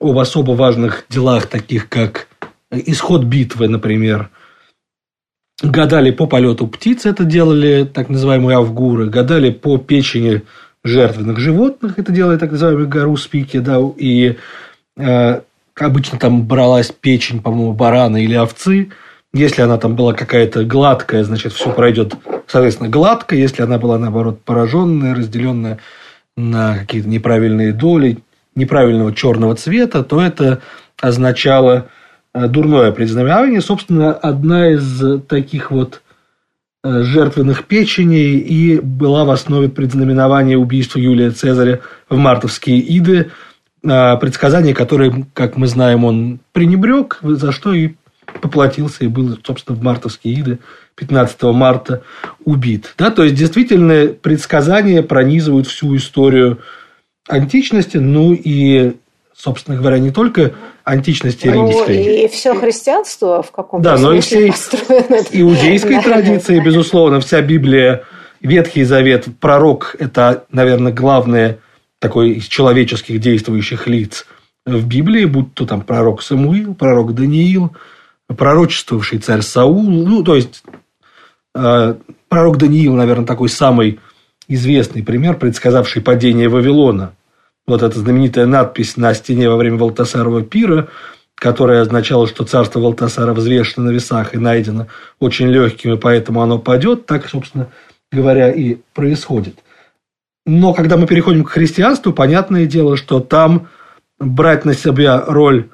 об 0.00 0.18
особо 0.18 0.52
важных 0.52 1.04
делах, 1.08 1.46
таких 1.46 1.88
как 1.88 2.28
исход 2.70 3.24
битвы, 3.24 3.68
например, 3.68 4.30
гадали 5.62 6.10
по 6.10 6.26
полету 6.26 6.68
птиц, 6.68 7.06
это 7.06 7.24
делали 7.24 7.84
так 7.84 8.08
называемые 8.08 8.58
авгуры, 8.58 9.08
гадали 9.08 9.50
по 9.50 9.78
печени 9.78 10.42
жертвенных 10.88 11.38
животных, 11.38 11.98
это 11.98 12.12
делали 12.12 12.38
так 12.38 12.50
называемые 12.50 12.86
гаруспики, 12.86 13.58
да, 13.58 13.78
и 13.96 14.36
э, 14.96 15.40
обычно 15.78 16.18
там 16.18 16.46
бралась 16.46 16.90
печень, 16.90 17.40
по-моему, 17.40 17.72
барана 17.72 18.16
или 18.22 18.34
овцы, 18.34 18.90
если 19.32 19.62
она 19.62 19.78
там 19.78 19.94
была 19.94 20.14
какая-то 20.14 20.64
гладкая, 20.64 21.22
значит, 21.24 21.52
все 21.52 21.70
пройдет, 21.70 22.14
соответственно, 22.46 22.88
гладко. 22.88 23.36
Если 23.36 23.62
она 23.62 23.78
была, 23.78 23.98
наоборот, 23.98 24.40
пораженная, 24.42 25.14
разделенная 25.14 25.78
на 26.36 26.78
какие-то 26.78 27.08
неправильные 27.08 27.72
доли, 27.72 28.18
неправильного 28.54 29.14
черного 29.14 29.54
цвета, 29.54 30.02
то 30.02 30.20
это 30.20 30.62
означало 30.98 31.88
Э, 32.34 32.46
дурное 32.46 32.92
предзнамение. 32.92 33.60
Собственно, 33.60 34.12
одна 34.12 34.70
из 34.70 35.22
таких 35.26 35.70
вот 35.70 36.02
жертвенных 36.84 37.64
печеней 37.64 38.38
и 38.38 38.78
была 38.80 39.24
в 39.24 39.30
основе 39.30 39.68
предзнаменования 39.68 40.56
убийства 40.56 40.98
Юлия 40.98 41.30
Цезаря 41.30 41.80
в 42.08 42.16
мартовские 42.16 42.80
иды, 42.96 43.30
э, 43.82 44.16
предсказание, 44.18 44.74
которое, 44.74 45.26
как 45.34 45.56
мы 45.56 45.66
знаем, 45.66 46.04
он 46.04 46.40
пренебрег, 46.52 47.18
за 47.22 47.50
что 47.50 47.72
и 47.72 47.94
поплатился, 48.40 49.04
и 49.04 49.08
был, 49.08 49.38
собственно, 49.44 49.76
в 49.76 49.82
мартовские 49.82 50.40
иды 50.40 50.58
15 50.94 51.42
марта 51.52 52.02
убит. 52.44 52.94
Да, 52.96 53.10
то 53.10 53.24
есть, 53.24 53.34
действительно, 53.34 54.12
предсказания 54.12 55.02
пронизывают 55.02 55.66
всю 55.66 55.96
историю 55.96 56.60
античности, 57.28 57.96
ну 57.96 58.32
и, 58.32 58.94
собственно 59.38 59.78
говоря, 59.78 59.98
не 59.98 60.10
только 60.10 60.54
античности 60.82 61.46
ну, 61.46 61.68
римской. 61.68 62.24
И 62.24 62.28
все 62.28 62.54
христианство 62.54 63.42
в 63.42 63.52
каком-то 63.52 63.90
да, 63.90 63.96
но 63.96 64.12
и 64.12 64.20
всей 64.20 64.48
иудейской 64.50 66.02
традиции, 66.02 66.58
безусловно, 66.60 67.20
вся 67.20 67.40
Библия, 67.40 68.02
Ветхий 68.40 68.84
Завет, 68.84 69.26
пророк– 69.40 69.96
это, 69.98 70.44
наверное, 70.50 70.92
главное 70.92 71.58
такой 72.00 72.30
из 72.32 72.46
человеческих 72.46 73.20
действующих 73.20 73.86
лиц 73.86 74.26
в 74.66 74.86
Библии, 74.86 75.24
будь 75.24 75.54
то 75.54 75.66
там 75.66 75.82
пророк 75.82 76.22
Самуил, 76.22 76.74
пророк 76.74 77.14
Даниил, 77.14 77.74
пророчествовавший 78.26 79.18
царь 79.18 79.42
Саул, 79.42 79.82
ну, 79.82 80.22
то 80.22 80.36
есть, 80.36 80.62
э, 81.54 81.94
пророк 82.28 82.58
Даниил, 82.58 82.94
наверное, 82.94 83.26
такой 83.26 83.48
самый 83.48 83.98
известный 84.46 85.02
пример, 85.02 85.36
предсказавший 85.36 86.02
падение 86.02 86.48
Вавилона 86.48 87.14
вот 87.68 87.82
эта 87.82 87.98
знаменитая 87.98 88.46
надпись 88.46 88.96
на 88.96 89.12
стене 89.14 89.48
во 89.48 89.56
время 89.56 89.76
Валтасарова 89.76 90.42
пира, 90.42 90.88
которая 91.34 91.82
означала, 91.82 92.26
что 92.26 92.44
царство 92.44 92.80
Валтасара 92.80 93.34
взвешено 93.34 93.86
на 93.86 93.90
весах 93.90 94.34
и 94.34 94.38
найдено 94.38 94.86
очень 95.20 95.48
легким, 95.48 95.92
и 95.92 95.98
поэтому 95.98 96.42
оно 96.42 96.58
падет, 96.58 97.06
так, 97.06 97.28
собственно 97.28 97.68
говоря, 98.10 98.50
и 98.50 98.78
происходит. 98.94 99.58
Но 100.46 100.72
когда 100.72 100.96
мы 100.96 101.06
переходим 101.06 101.44
к 101.44 101.50
христианству, 101.50 102.12
понятное 102.14 102.64
дело, 102.64 102.96
что 102.96 103.20
там 103.20 103.68
брать 104.18 104.64
на 104.64 104.72
себя 104.72 105.22
роль 105.26 105.68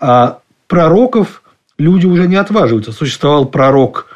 а, 0.00 0.38
пророков 0.68 1.42
люди 1.76 2.06
уже 2.06 2.26
не 2.26 2.36
отваживаются. 2.36 2.92
Существовал 2.92 3.44
пророк 3.44 4.06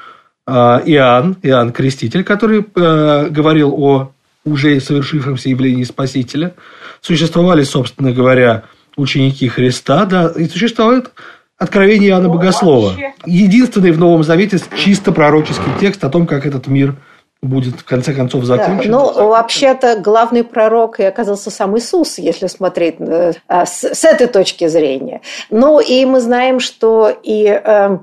а, 0.46 0.80
Иоанн, 0.86 1.36
Иоанн 1.42 1.72
Креститель, 1.72 2.24
который 2.24 2.66
а, 2.74 3.28
говорил 3.28 3.74
о 3.76 4.12
уже 4.50 4.80
совершившемся 4.80 5.48
явлении 5.48 5.84
Спасителя. 5.84 6.54
Существовали, 7.00 7.62
собственно 7.62 8.12
говоря, 8.12 8.64
ученики 8.96 9.48
Христа, 9.48 10.04
да, 10.04 10.32
и 10.34 10.46
существует 10.48 11.10
откровение 11.58 12.10
Иоанна 12.10 12.28
Богослова. 12.28 12.94
Единственный 13.26 13.90
в 13.90 13.98
Новом 13.98 14.22
Завете 14.22 14.58
чисто 14.76 15.12
пророческий 15.12 15.72
текст 15.80 16.02
о 16.04 16.08
том, 16.08 16.26
как 16.26 16.46
этот 16.46 16.66
мир 16.66 16.96
будет 17.40 17.80
в 17.80 17.84
конце 17.84 18.12
концов 18.14 18.44
закончен. 18.44 18.90
Да, 18.90 18.98
ну, 18.98 19.28
вообще-то 19.28 20.00
главный 20.00 20.42
пророк 20.42 20.98
и 20.98 21.04
оказался 21.04 21.50
сам 21.50 21.76
Иисус, 21.78 22.18
если 22.18 22.48
смотреть 22.48 22.96
э, 22.98 23.32
а, 23.46 23.64
с, 23.64 23.84
с 23.84 24.04
этой 24.04 24.26
точки 24.26 24.66
зрения. 24.66 25.20
Ну, 25.50 25.78
и 25.78 26.04
мы 26.04 26.20
знаем, 26.20 26.58
что 26.58 27.16
и 27.22 27.46
э, 27.46 27.98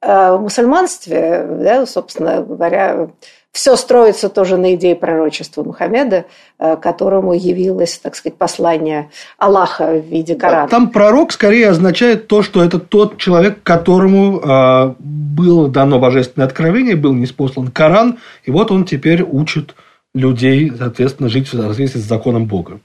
э, 0.00 0.32
в 0.32 0.40
мусульманстве, 0.40 1.46
да, 1.60 1.84
собственно 1.84 2.40
говоря, 2.40 3.10
все 3.52 3.76
строится 3.76 4.28
тоже 4.28 4.56
на 4.56 4.74
идее 4.74 4.94
пророчества 4.94 5.64
Мухаммеда, 5.64 6.26
э, 6.58 6.76
которому 6.76 7.32
явилось, 7.32 7.98
так 7.98 8.14
сказать, 8.14 8.38
послание 8.38 9.10
Аллаха 9.38 9.92
в 9.92 10.04
виде 10.06 10.36
Корана. 10.36 10.68
Там 10.68 10.90
пророк 10.90 11.32
скорее 11.32 11.70
означает 11.70 12.28
то, 12.28 12.42
что 12.42 12.62
это 12.62 12.78
тот 12.78 13.18
человек, 13.18 13.62
которому 13.62 14.38
э, 14.38 14.94
было 14.98 15.68
дано 15.68 15.98
божественное 15.98 16.46
откровение, 16.46 16.94
был 16.94 17.12
неспослан 17.12 17.68
Коран, 17.68 18.18
и 18.44 18.50
вот 18.50 18.70
он 18.70 18.84
теперь 18.84 19.22
учит 19.22 19.74
людей, 20.14 20.72
соответственно, 20.76 21.28
жить 21.28 21.48
в 21.48 21.56
соответствии 21.56 22.00
с 22.00 22.04
законом 22.04 22.46
Бога. 22.46 22.80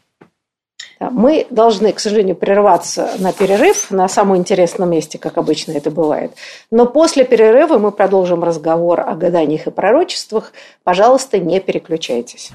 Мы 0.99 1.47
должны, 1.49 1.91
к 1.91 1.99
сожалению, 1.99 2.35
прерваться 2.35 3.09
на 3.19 3.33
перерыв 3.33 3.91
на 3.91 4.07
самом 4.07 4.37
интересном 4.37 4.89
месте, 4.89 5.17
как 5.17 5.37
обычно 5.37 5.73
это 5.73 5.91
бывает. 5.91 6.31
Но 6.71 6.85
после 6.85 7.25
перерыва 7.25 7.77
мы 7.77 7.91
продолжим 7.91 8.43
разговор 8.43 9.01
о 9.01 9.15
гаданиях 9.15 9.67
и 9.67 9.71
пророчествах. 9.71 10.53
Пожалуйста, 10.83 11.37
не 11.37 11.59
переключайтесь. 11.59 12.51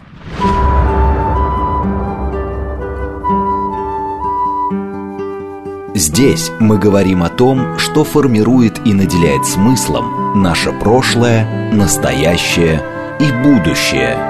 Здесь 5.94 6.50
мы 6.60 6.78
говорим 6.78 7.22
о 7.22 7.28
том, 7.28 7.78
что 7.78 8.04
формирует 8.04 8.86
и 8.86 8.94
наделяет 8.94 9.44
смыслом 9.44 10.40
наше 10.40 10.72
прошлое, 10.72 11.72
настоящее 11.72 12.80
и 13.18 13.30
будущее. 13.42 14.29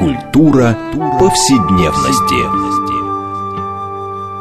Культура 0.00 0.78
повседневности. 1.20 2.46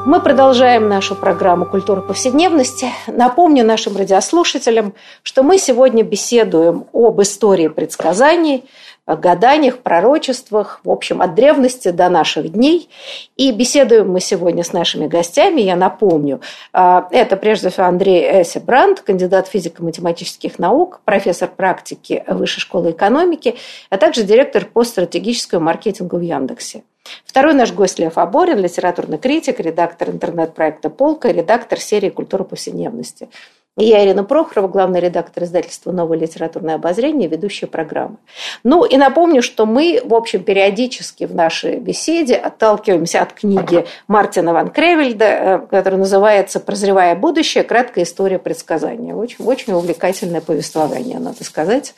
Мы 0.08 0.22
продолжаем 0.22 0.88
нашу 0.88 1.16
программу 1.16 1.66
«Культура 1.66 2.00
повседневности». 2.00 2.88
Напомню 3.08 3.66
нашим 3.66 3.98
радиослушателям, 3.98 4.94
что 5.22 5.44
мы 5.44 5.58
сегодня 5.58 6.04
беседуем 6.06 6.86
об 6.94 7.22
истории 7.22 7.68
предсказаний– 7.68 8.64
гаданиях, 9.16 9.80
пророчествах, 9.80 10.82
в 10.84 10.90
общем, 10.90 11.22
от 11.22 11.36
древности 11.36 11.90
до 11.90 12.10
наших 12.10 12.52
дней. 12.52 12.90
И 13.38 13.52
беседуем 13.52 14.12
мы 14.12 14.20
сегодня 14.20 14.64
с 14.64 14.74
нашими 14.74 15.08
гостями. 15.08 15.62
Я 15.62 15.76
напомню, 15.76 16.42
а, 16.74 17.08
это 17.12 17.38
прежде 17.38 17.70
всего 17.70 17.86
Андрей 17.86 18.42
Эссе 18.42 18.60
Брандт, 18.60 19.02
кандидат 19.02 19.48
физико-математических 19.48 20.60
наук, 20.60 21.02
профессор 21.06 21.50
практики 21.50 22.24
Высшей 22.28 22.62
школы 22.62 22.92
экономики, 22.92 23.56
а 23.90 23.98
также 23.98 24.24
директор 24.24 24.66
по 24.66 24.84
стратегическому 24.84 25.66
маркетингу 25.66 26.18
в 26.18 26.22
Яндексе. 26.22 26.84
Второй 27.26 27.54
наш 27.54 27.72
гость 27.74 28.00
Лев 28.00 28.18
Аборин, 28.18 28.60
литературный 28.60 29.18
критик, 29.18 29.60
редактор 29.60 30.10
интернет-проекта 30.10 30.90
«Полка», 30.90 31.32
редактор 31.32 31.80
серии 31.80 32.10
«Культура 32.10 32.44
повседневности». 32.44 33.30
Я 33.82 34.04
Ирина 34.04 34.26
Прохорова, 34.26 34.68
главный 34.68 35.00
редактор 35.00 35.46
издательства 35.46 35.94
«Новое 35.94 36.18
литературное 36.18 36.76
обозрение», 36.76 37.30
ведущая 37.30 37.68
программы. 37.68 38.18
Ну 38.66 38.84
и 38.84 38.98
напомню, 38.98 39.42
что 39.42 39.66
мы, 39.66 40.02
в 40.04 40.14
общем, 40.14 40.44
периодически 40.44 41.24
в 41.24 41.34
нашей 41.34 41.78
беседе 41.78 42.36
отталкиваемся 42.36 43.22
от 43.22 43.32
книги 43.32 43.86
Мартина 44.10 44.52
Ван 44.52 44.70
Кревельда, 44.70 45.26
э, 45.26 45.60
которая 45.70 45.98
называется 45.98 46.60
«Прозревая 46.60 47.16
будущее. 47.16 47.64
Краткая 47.64 48.04
история 48.04 48.38
предсказания». 48.38 49.16
Очень, 49.16 49.46
очень 49.46 49.72
увлекательное 49.72 50.42
повествование, 50.42 51.20
надо 51.20 51.46
сказать. 51.46 51.94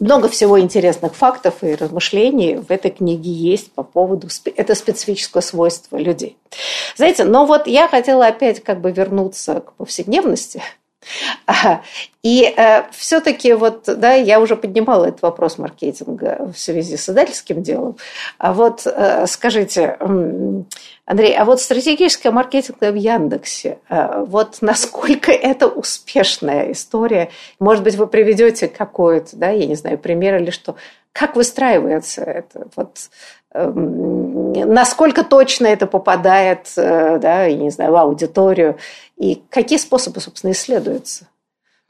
Много 0.00 0.28
всего 0.28 0.58
интересных 0.58 1.14
фактов 1.14 1.62
и 1.62 1.74
размышлений 1.74 2.56
в 2.56 2.70
этой 2.70 2.90
книге 2.90 3.30
есть 3.30 3.72
по 3.72 3.82
поводу 3.82 4.28
это 4.56 4.74
специфического 4.74 5.40
свойства 5.40 5.96
людей. 5.96 6.36
Знаете, 6.96 7.24
но 7.24 7.46
вот 7.46 7.66
я 7.66 7.88
хотела 7.88 8.26
опять 8.26 8.62
как 8.62 8.80
бы 8.80 8.90
вернуться 8.90 9.60
к 9.60 9.72
повседневности 9.74 10.62
и 12.22 12.54
э, 12.56 12.84
все-таки 12.92 13.52
вот, 13.54 13.84
да, 13.86 14.14
я 14.14 14.40
уже 14.40 14.56
поднимала 14.56 15.06
этот 15.06 15.22
вопрос 15.22 15.58
маркетинга 15.58 16.52
в 16.54 16.58
связи 16.58 16.96
с 16.96 17.08
издательским 17.08 17.62
делом. 17.62 17.96
А 18.38 18.52
вот 18.52 18.86
э, 18.86 19.26
скажите, 19.26 19.96
Андрей, 21.04 21.36
а 21.36 21.44
вот 21.44 21.60
стратегическая 21.60 22.30
маркетинг 22.30 22.78
в 22.80 22.94
Яндексе, 22.94 23.78
э, 23.88 24.24
вот 24.26 24.58
насколько 24.60 25.32
это 25.32 25.66
успешная 25.66 26.72
история? 26.72 27.30
Может 27.58 27.82
быть, 27.82 27.96
вы 27.96 28.06
приведете 28.06 28.68
какой-то, 28.68 29.36
да, 29.36 29.50
я 29.50 29.66
не 29.66 29.74
знаю, 29.74 29.98
пример 29.98 30.36
или 30.36 30.50
что? 30.50 30.76
Как 31.12 31.36
выстраивается 31.36 32.22
это? 32.22 32.68
Вот 32.74 33.10
эм, 33.52 34.52
насколько 34.52 35.24
точно 35.24 35.66
это 35.66 35.86
попадает, 35.86 36.72
э, 36.76 37.18
да, 37.18 37.44
я 37.44 37.56
не 37.56 37.70
знаю, 37.70 37.92
в 37.92 37.96
аудиторию? 37.96 38.78
И 39.16 39.42
какие 39.50 39.78
способы, 39.78 40.20
собственно, 40.20 40.52
исследуются? 40.52 41.26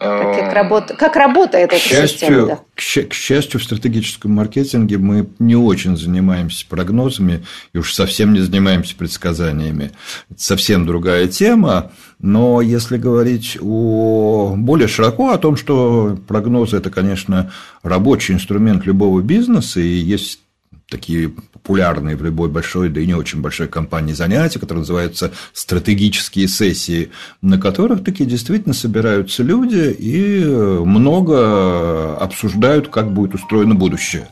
Как, 0.03 0.37
как, 0.37 0.53
работа, 0.53 0.95
как 0.95 1.17
работает 1.17 1.71
к 1.71 1.75
эта 1.75 1.83
счастью, 1.83 2.09
система? 2.09 2.47
Да? 2.47 2.59
К 2.75 3.13
счастью, 3.15 3.61
в 3.61 3.65
стратегическом 3.65 4.33
маркетинге 4.33 4.99
мы 4.99 5.29
не 5.39 5.57
очень 5.57 5.97
занимаемся 5.97 6.67
прогнозами 6.69 7.45
и 7.73 7.79
уж 7.79 7.95
совсем 7.95 8.33
не 8.33 8.41
занимаемся 8.41 8.97
предсказаниями. 8.97 9.93
Это 10.31 10.43
совсем 10.43 10.87
другая 10.87 11.29
тема. 11.29 11.93
Но 12.19 12.61
если 12.61 12.99
говорить 12.99 13.59
о 13.61 14.55
более 14.57 14.89
широко 14.89 15.31
о 15.31 15.39
том, 15.39 15.57
что 15.57 16.19
прогнозы– 16.27 16.77
это, 16.79 16.91
конечно, 16.91 17.53
рабочий 17.83 18.35
инструмент 18.35 18.87
любого 18.87 19.21
бизнеса, 19.21 19.81
и 19.81 19.89
есть 19.89 20.41
такие 20.89 21.33
популярные 21.63 22.17
в 22.17 22.25
любой 22.25 22.49
большой, 22.49 22.89
да 22.89 23.01
и 23.01 23.07
не 23.07 23.15
очень 23.15 23.41
большой 23.41 23.69
компании 23.69 24.13
занятия, 24.13 24.59
которые 24.59 24.81
называются 24.81 25.33
стратегические 25.53 26.49
сессии, 26.49 27.11
на 27.41 27.59
которых 27.59 28.03
такие 28.03 28.29
действительно 28.29 28.75
собираются 28.75 29.43
люди 29.43 29.95
и 29.97 30.45
много 30.45 32.17
обсуждают, 32.17 32.89
как 32.89 33.13
будет 33.13 33.35
устроено 33.35 33.75
будущее. 33.75 34.29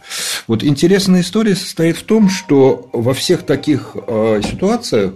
Вот 0.48 0.64
интересная 0.64 1.20
история 1.20 1.54
состоит 1.54 1.96
в 1.96 2.02
том, 2.02 2.28
что 2.28 2.90
во 2.92 3.14
всех 3.14 3.44
таких 3.44 3.94
э, 3.94 4.40
ситуациях 4.44 5.12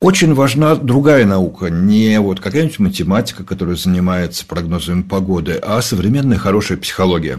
очень 0.00 0.34
важна 0.34 0.74
другая 0.74 1.24
наука, 1.24 1.66
не 1.66 2.18
вот 2.18 2.40
какая-нибудь 2.40 2.80
математика, 2.80 3.44
которая 3.44 3.76
занимается 3.76 4.44
прогнозами 4.44 5.02
погоды, 5.02 5.60
а 5.62 5.80
современная 5.80 6.38
хорошая 6.38 6.76
психология. 6.76 7.38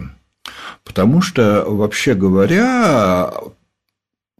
Потому 0.84 1.22
что, 1.22 1.64
вообще 1.66 2.14
говоря, 2.14 3.32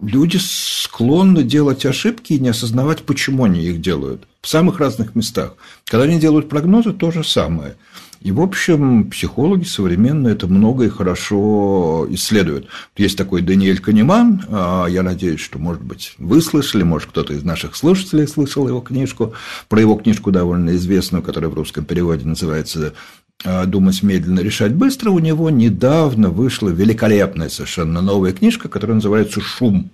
люди 0.01 0.39
склонны 0.41 1.43
делать 1.43 1.87
ошибки 1.87 2.35
и 2.35 2.39
не 2.39 2.51
осознавать, 2.51 3.03
почему 3.03 3.45
они 3.45 3.63
их 3.63 3.81
делают. 3.81 4.27
В 4.43 4.49
самых 4.49 4.79
разных 4.79 5.15
местах. 5.15 5.55
Когда 5.87 6.05
они 6.05 6.21
делают 6.21 6.49
прогнозы, 6.49 6.93
то 6.93 7.11
же 7.11 7.25
самое. 7.25 7.77
И, 8.25 8.33
в 8.33 8.41
общем, 8.41 9.11
психологи 9.11 9.65
современные 9.65 10.33
это 10.33 10.47
много 10.47 10.85
и 10.85 10.89
хорошо 10.89 12.07
исследуют. 12.09 12.69
Есть 12.97 13.19
такой 13.19 13.43
Даниэль 13.43 13.81
Канеман, 13.81 14.47
а, 14.49 14.87
я 14.87 15.03
надеюсь, 15.03 15.41
что, 15.41 15.59
может 15.59 15.83
быть, 15.83 16.15
вы 16.17 16.41
слышали, 16.41 16.85
может, 16.85 17.11
кто-то 17.11 17.35
из 17.35 17.45
наших 17.45 17.77
слушателей 17.77 18.27
слышал 18.27 18.67
его 18.67 18.81
книжку, 18.81 19.35
про 19.69 19.79
его 19.79 19.95
книжку 19.97 20.31
довольно 20.31 20.75
известную, 20.77 21.23
которая 21.23 21.51
в 21.51 21.55
русском 21.55 21.85
переводе 21.85 22.27
называется 22.27 22.95
думать 23.43 24.03
медленно, 24.03 24.41
решать 24.41 24.75
быстро, 24.75 25.11
у 25.11 25.19
него 25.19 25.51
недавно 25.51 26.31
вышла 26.31 26.69
великолепная 26.71 27.49
совершенно 27.49 28.01
новая 28.01 28.33
книжка, 28.33 28.69
которая 28.69 28.97
называется 28.97 29.41
«Шум». 29.41 29.91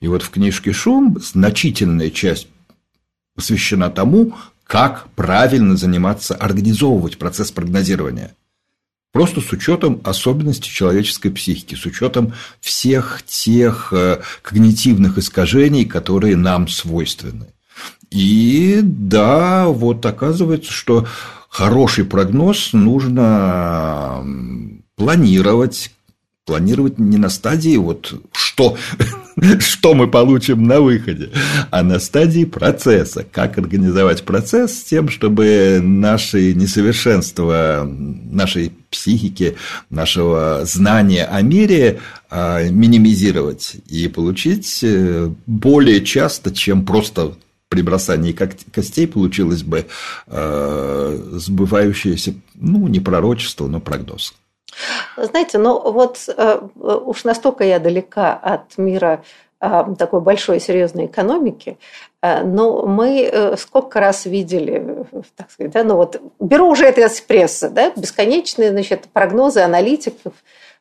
И 0.00 0.08
вот 0.08 0.22
в 0.22 0.30
книжке 0.30 0.72
«Шум» 0.72 1.18
значительная 1.20 2.10
часть 2.10 2.48
посвящена 3.34 3.90
тому, 3.90 4.34
как 4.66 5.08
правильно 5.14 5.76
заниматься, 5.76 6.34
организовывать 6.34 7.18
процесс 7.18 7.52
прогнозирования. 7.52 8.34
Просто 9.12 9.40
с 9.40 9.50
учетом 9.52 10.00
особенностей 10.04 10.70
человеческой 10.70 11.30
психики, 11.30 11.74
с 11.74 11.86
учетом 11.86 12.34
всех 12.60 13.22
тех 13.24 13.92
э, 13.92 14.20
когнитивных 14.42 15.16
искажений, 15.16 15.86
которые 15.86 16.36
нам 16.36 16.68
свойственны. 16.68 17.46
И 18.10 18.80
да, 18.82 19.68
вот 19.68 20.04
оказывается, 20.04 20.70
что 20.70 21.06
хороший 21.56 22.04
прогноз 22.04 22.74
нужно 22.74 24.22
планировать, 24.94 25.90
планировать 26.44 26.98
не 26.98 27.16
на 27.16 27.30
стадии 27.30 27.78
вот 27.78 28.12
что, 28.32 28.76
что 29.60 29.94
мы 29.94 30.06
получим 30.06 30.64
на 30.64 30.82
выходе, 30.82 31.30
а 31.70 31.82
на 31.82 31.98
стадии 31.98 32.44
процесса. 32.44 33.24
Как 33.32 33.56
организовать 33.56 34.24
процесс 34.24 34.80
с 34.80 34.84
тем, 34.84 35.08
чтобы 35.08 35.80
наши 35.82 36.52
несовершенства 36.52 37.88
нашей 37.88 38.72
психики, 38.90 39.56
нашего 39.88 40.60
знания 40.64 41.24
о 41.24 41.40
мире 41.40 42.00
а, 42.28 42.64
минимизировать 42.68 43.76
и 43.88 44.08
получить 44.08 44.80
э, 44.82 45.30
более 45.46 46.04
часто, 46.04 46.54
чем 46.54 46.84
просто 46.84 47.32
при 47.68 47.82
бросании 47.82 48.32
костей 48.32 49.08
получилось 49.08 49.62
бы 49.62 49.86
э, 50.26 51.18
сбывающееся, 51.32 52.34
ну, 52.54 52.86
не 52.86 53.00
пророчество, 53.00 53.66
но 53.66 53.80
прогноз. 53.80 54.34
Знаете, 55.16 55.58
ну 55.58 55.90
вот 55.90 56.28
э, 56.28 56.60
уж 56.76 57.24
настолько 57.24 57.64
я 57.64 57.78
далека 57.78 58.34
от 58.34 58.76
мира 58.76 59.24
э, 59.60 59.84
такой 59.98 60.20
большой 60.20 60.60
серьезной 60.60 61.06
экономики, 61.06 61.78
э, 62.22 62.44
но 62.44 62.86
мы 62.86 63.22
э, 63.22 63.56
сколько 63.56 64.00
раз 64.00 64.26
видели, 64.26 65.06
так 65.34 65.50
сказать, 65.50 65.72
да, 65.72 65.82
ну 65.82 65.96
вот 65.96 66.20
беру 66.40 66.68
уже 66.68 66.84
это 66.84 67.06
из 67.06 67.20
прессы, 67.20 67.70
да, 67.70 67.90
бесконечные, 67.96 68.70
значит, 68.70 69.08
прогнозы 69.12 69.60
аналитиков, 69.60 70.34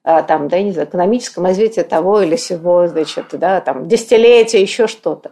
там, 0.03 0.49
да, 0.49 0.61
не 0.61 0.71
знаю, 0.71 0.87
экономическом 0.87 1.45
развитии 1.45 1.81
того 1.81 2.21
или 2.21 2.35
сего, 2.35 2.85
значит, 2.85 3.25
да, 3.31 3.59
там, 3.59 3.87
десятилетия, 3.87 4.61
еще 4.61 4.85
что-то. 4.85 5.31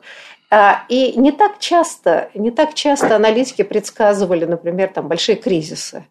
А, 0.55 0.83
и 0.87 1.13
не 1.19 1.31
так 1.31 1.57
часто, 1.57 2.29
не 2.35 2.51
так 2.51 2.75
часто 2.75 3.15
аналитики 3.15 3.63
предсказывали, 3.63 4.45
например, 4.45 4.91
там, 4.93 5.07
большие 5.07 5.35
кризисы. 5.35 6.05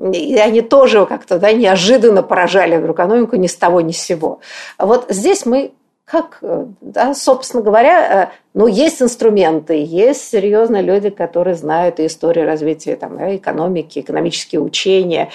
И 0.00 0.36
они 0.36 0.62
тоже 0.62 1.06
как-то 1.06 1.38
да, 1.38 1.52
неожиданно 1.52 2.24
поражали 2.24 2.74
экономику 2.90 3.36
ни 3.36 3.46
с 3.46 3.54
того, 3.54 3.80
ни 3.82 3.92
с 3.92 3.98
сего. 3.98 4.40
Вот 4.78 5.06
здесь 5.10 5.46
мы 5.46 5.74
как, 6.04 6.42
да, 6.80 7.14
собственно 7.14 7.62
говоря, 7.62 8.24
э, 8.24 8.28
ну, 8.52 8.66
есть 8.66 9.00
инструменты, 9.00 9.74
есть 9.84 10.28
серьезные 10.28 10.82
люди, 10.82 11.10
которые 11.10 11.54
знают 11.54 12.00
историю 12.00 12.46
развития 12.46 12.96
там, 12.96 13.16
экономики, 13.36 14.00
экономические 14.00 14.60
учения, 14.60 15.30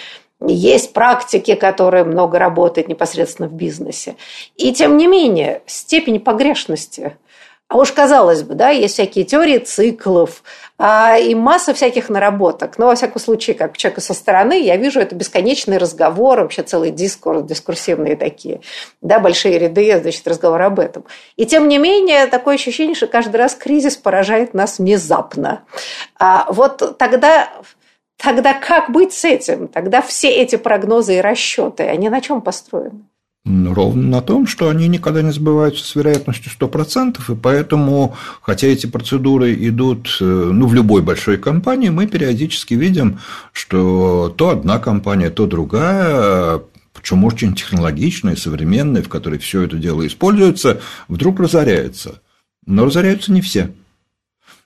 есть 0.46 0.92
практики, 0.92 1.56
которые 1.56 2.04
много 2.04 2.40
работают 2.40 2.90
непосредственно 2.90 3.48
в 3.48 3.54
бизнесе. 3.54 4.18
И 4.58 4.74
тем 4.74 4.98
не 4.98 5.08
менее, 5.08 5.62
степень 5.66 6.20
погрешности– 6.20 7.16
А 7.70 7.78
уж 7.78 7.92
казалось 7.92 8.42
бы, 8.42 8.56
да, 8.56 8.70
есть 8.70 8.96
всякие 8.96 9.26
теории 9.26 9.60
циклов, 9.60 10.44
а, 10.80 11.20
и 11.20 11.36
масса 11.36 11.76
всяких 11.76 12.10
наработок. 12.10 12.80
Но, 12.80 12.88
во 12.88 12.96
всяком 12.96 13.22
случае, 13.22 13.56
как 13.56 13.78
человека 13.78 14.02
со 14.02 14.16
стороны, 14.16 14.60
я 14.60 14.76
вижу 14.76 15.00
это 15.00 15.14
бесконечный 15.14 15.78
разговор, 15.78 16.40
вообще 16.40 16.64
целый 16.64 16.90
дискурс, 16.90 17.44
дискурсивные 17.44 18.16
такие, 18.16 18.62
да, 19.02 19.20
большие 19.20 19.60
ряды, 19.60 20.00
значит, 20.02 20.28
разговор 20.28 20.60
об 20.64 20.80
этом. 20.80 21.06
И 21.36 21.46
тем 21.46 21.68
не 21.68 21.78
менее, 21.78 22.26
такое 22.26 22.56
ощущение, 22.56 22.96
что 22.96 23.06
каждый 23.06 23.38
раз 23.38 23.54
кризис 23.54 23.96
поражает 23.98 24.56
нас 24.56 24.80
внезапно. 24.80 25.62
А 26.18 26.52
вот 26.52 26.98
тогда 26.98 27.50
Тогда 28.22 28.54
как 28.54 28.92
быть 28.92 29.14
с 29.14 29.24
этим? 29.24 29.70
Тогда 29.70 30.02
все 30.02 30.30
эти 30.30 30.58
прогнозы 30.58 31.16
и 31.16 31.22
расчеты, 31.22 31.84
они 31.84 32.10
на 32.10 32.20
чем 32.20 32.42
построены? 32.42 33.06
Ровно 33.50 34.08
на 34.08 34.22
том, 34.22 34.46
что 34.46 34.70
они 34.70 34.88
никогда 34.88 35.24
не 35.24 35.32
сбываются 35.32 35.84
с 35.84 35.96
вероятностью 35.96 36.52
100%, 36.60 37.34
и 37.34 37.36
поэтому, 37.36 38.16
хотя 38.44 38.68
эти 38.68 38.86
процедуры 38.86 39.56
идут 39.68 40.18
э, 40.22 40.24
ну, 40.24 40.68
в 40.68 40.76
любой 40.76 41.02
большой 41.02 41.40
компании, 41.40 41.90
мы 41.90 42.06
периодически 42.06 42.76
видим, 42.76 43.20
что 43.52 44.32
то 44.38 44.50
одна 44.50 44.78
компания, 44.78 45.32
то 45.32 45.48
другая, 45.48 46.62
причем 46.94 47.26
очень 47.26 47.56
технологичная, 47.56 48.36
современная, 48.36 49.02
в 49.02 49.10
которой 49.10 49.40
все 49.40 49.64
это 49.64 49.78
дело 49.78 50.06
используется, 50.06 50.80
вдруг 51.08 51.40
разоряется. 51.40 52.22
Но 52.68 52.86
разоряются 52.86 53.32
не 53.32 53.42
все. 53.42 53.72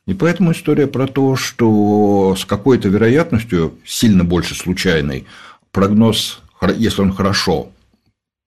И 0.06 0.14
поэтому 0.14 0.52
история 0.52 0.88
про 0.88 1.08
то, 1.08 1.38
что 1.38 2.36
с 2.38 2.44
какой-то 2.44 2.90
вероятностью, 2.90 3.76
сильно 3.86 4.26
больше 4.26 4.56
случайной, 4.56 5.26
прогноз, 5.72 6.42
если 6.76 7.02
он 7.02 7.14
хорошо 7.14 7.70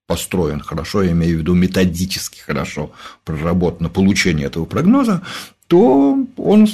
построен 0.07 0.61
хорошо, 0.61 1.03
я 1.03 1.13
имею 1.13 1.37
в 1.37 1.41
виду 1.41 1.55
методически 1.55 2.41
хорошо 2.41 2.93
проработан 3.25 3.85
на 3.85 3.89
получение 3.89 4.47
этого 4.47 4.65
прогноза, 4.65 5.23
то 5.67 6.17
он 6.37 6.69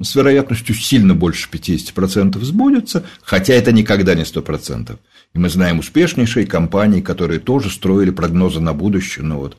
с 0.00 0.14
вероятностью 0.14 0.74
сильно 0.74 1.14
больше 1.14 1.48
50% 1.50 2.38
сбудется, 2.44 3.04
хотя 3.22 3.54
это 3.54 3.72
никогда 3.72 4.14
не 4.14 4.22
100%. 4.22 4.96
И 5.34 5.38
мы 5.38 5.48
знаем 5.48 5.78
успешнейшие 5.78 6.46
компании, 6.46 7.00
которые 7.00 7.40
тоже 7.40 7.70
строили 7.70 8.10
прогнозы 8.10 8.60
на 8.60 8.72
будущее. 8.72 9.24
Ну, 9.24 9.38
вот 9.38 9.56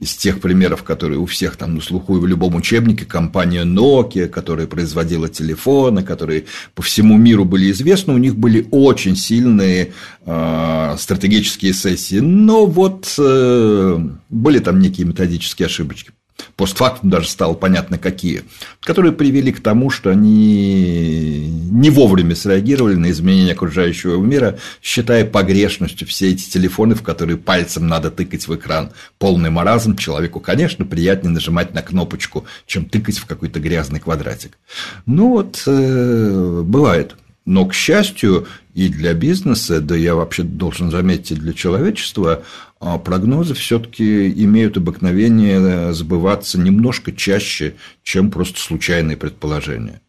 из 0.00 0.16
тех 0.16 0.40
примеров, 0.40 0.82
которые 0.82 1.18
у 1.18 1.26
всех 1.26 1.56
там 1.56 1.74
на 1.74 1.80
слуху 1.80 2.16
и 2.16 2.20
в 2.20 2.26
любом 2.26 2.54
учебнике, 2.54 3.04
компания 3.04 3.64
Nokia, 3.64 4.28
которая 4.28 4.66
производила 4.66 5.28
телефоны, 5.28 6.02
которые 6.02 6.46
по 6.74 6.82
всему 6.82 7.16
миру 7.16 7.44
были 7.44 7.70
известны, 7.70 8.14
у 8.14 8.18
них 8.18 8.36
были 8.36 8.66
очень 8.70 9.14
сильные 9.14 9.92
э, 10.24 10.96
стратегические 10.98 11.74
сессии, 11.74 12.18
но 12.18 12.66
вот 12.66 13.14
э, 13.18 13.98
были 14.30 14.58
там 14.58 14.80
некие 14.80 15.06
методические 15.06 15.66
ошибочки 15.66 16.12
постфактум 16.56 17.10
даже 17.10 17.28
стало 17.28 17.54
понятно 17.54 17.98
какие, 17.98 18.44
которые 18.80 19.12
привели 19.12 19.52
к 19.52 19.60
тому, 19.60 19.90
что 19.90 20.10
они 20.10 21.48
не 21.70 21.90
вовремя 21.90 22.34
среагировали 22.34 22.94
на 22.94 23.10
изменения 23.10 23.52
окружающего 23.52 24.20
мира, 24.20 24.58
считая 24.82 25.24
погрешностью 25.24 26.06
все 26.06 26.30
эти 26.30 26.48
телефоны, 26.48 26.94
в 26.94 27.02
которые 27.02 27.36
пальцем 27.36 27.86
надо 27.86 28.10
тыкать 28.10 28.46
в 28.48 28.54
экран. 28.54 28.92
Полный 29.18 29.50
маразм 29.50 29.96
человеку, 29.96 30.40
конечно, 30.40 30.84
приятнее 30.84 31.32
нажимать 31.32 31.74
на 31.74 31.82
кнопочку, 31.82 32.44
чем 32.66 32.84
тыкать 32.84 33.18
в 33.18 33.26
какой-то 33.26 33.60
грязный 33.60 34.00
квадратик. 34.00 34.58
Ну 35.06 35.30
вот, 35.30 35.62
э, 35.66 36.62
бывает. 36.64 37.16
Но, 37.46 37.66
к 37.66 37.74
счастью, 37.74 38.46
и 38.74 38.88
для 38.88 39.14
бизнеса, 39.14 39.80
да 39.80 39.96
я 39.96 40.14
вообще 40.14 40.42
должен 40.42 40.90
заметить, 40.90 41.38
для 41.38 41.52
человечества, 41.52 42.42
а 42.80 42.98
прогнозы 42.98 43.54
все-таки 43.54 44.30
имеют 44.44 44.76
обыкновение 44.76 45.92
сбываться 45.92 46.58
немножко 46.58 47.12
чаще, 47.12 47.74
чем 48.02 48.30
просто 48.30 48.60
случайные 48.60 49.16
предположения. 49.16 50.00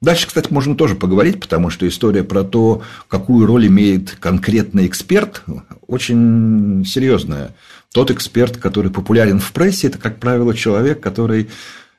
Дальше, 0.00 0.26
кстати, 0.26 0.50
можно 0.50 0.74
тоже 0.74 0.94
поговорить, 0.94 1.40
потому 1.40 1.68
что 1.68 1.86
история 1.86 2.24
про 2.24 2.42
то, 2.42 2.82
какую 3.08 3.46
роль 3.46 3.66
имеет 3.66 4.12
конкретный 4.18 4.86
эксперт, 4.86 5.42
очень 5.86 6.84
серьезная. 6.86 7.54
Тот 7.92 8.10
эксперт, 8.10 8.56
который 8.56 8.90
популярен 8.90 9.40
в 9.40 9.52
прессе, 9.52 9.88
это, 9.88 9.98
как 9.98 10.18
правило, 10.18 10.54
человек, 10.54 11.00
который 11.00 11.42
э, 11.42 11.48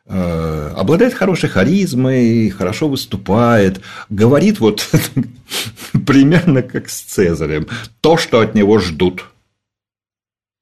обладает 0.05 1.13
хорошей 1.13 1.49
харизмой, 1.49 2.49
хорошо 2.49 2.89
выступает, 2.89 3.81
говорит 4.09 4.59
вот 4.59 4.89
примерно 6.05 6.61
как 6.61 6.89
с 6.89 7.01
Цезарем, 7.01 7.67
то, 8.01 8.17
что 8.17 8.39
от 8.39 8.55
него 8.55 8.79
ждут– 8.79 9.25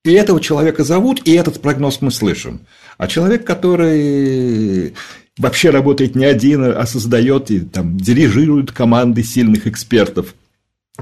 и 0.06 0.12
этого 0.13 0.39
человека 0.39 0.84
зовут, 0.84 1.21
и 1.25 1.34
этот 1.34 1.62
прогноз 1.62 2.02
мы 2.02 2.12
слышим. 2.12 2.62
А 2.97 3.08
человек, 3.08 3.45
который 3.45 4.93
вообще 5.38 5.71
работает 5.71 6.15
не 6.15 6.25
один, 6.25 6.63
а 6.63 6.86
создает 6.86 7.52
и 7.52 7.60
там, 7.60 7.97
дирижирует 7.97 8.71
команды 8.71 9.23
сильных 9.23 9.67
экспертов. 9.67 10.36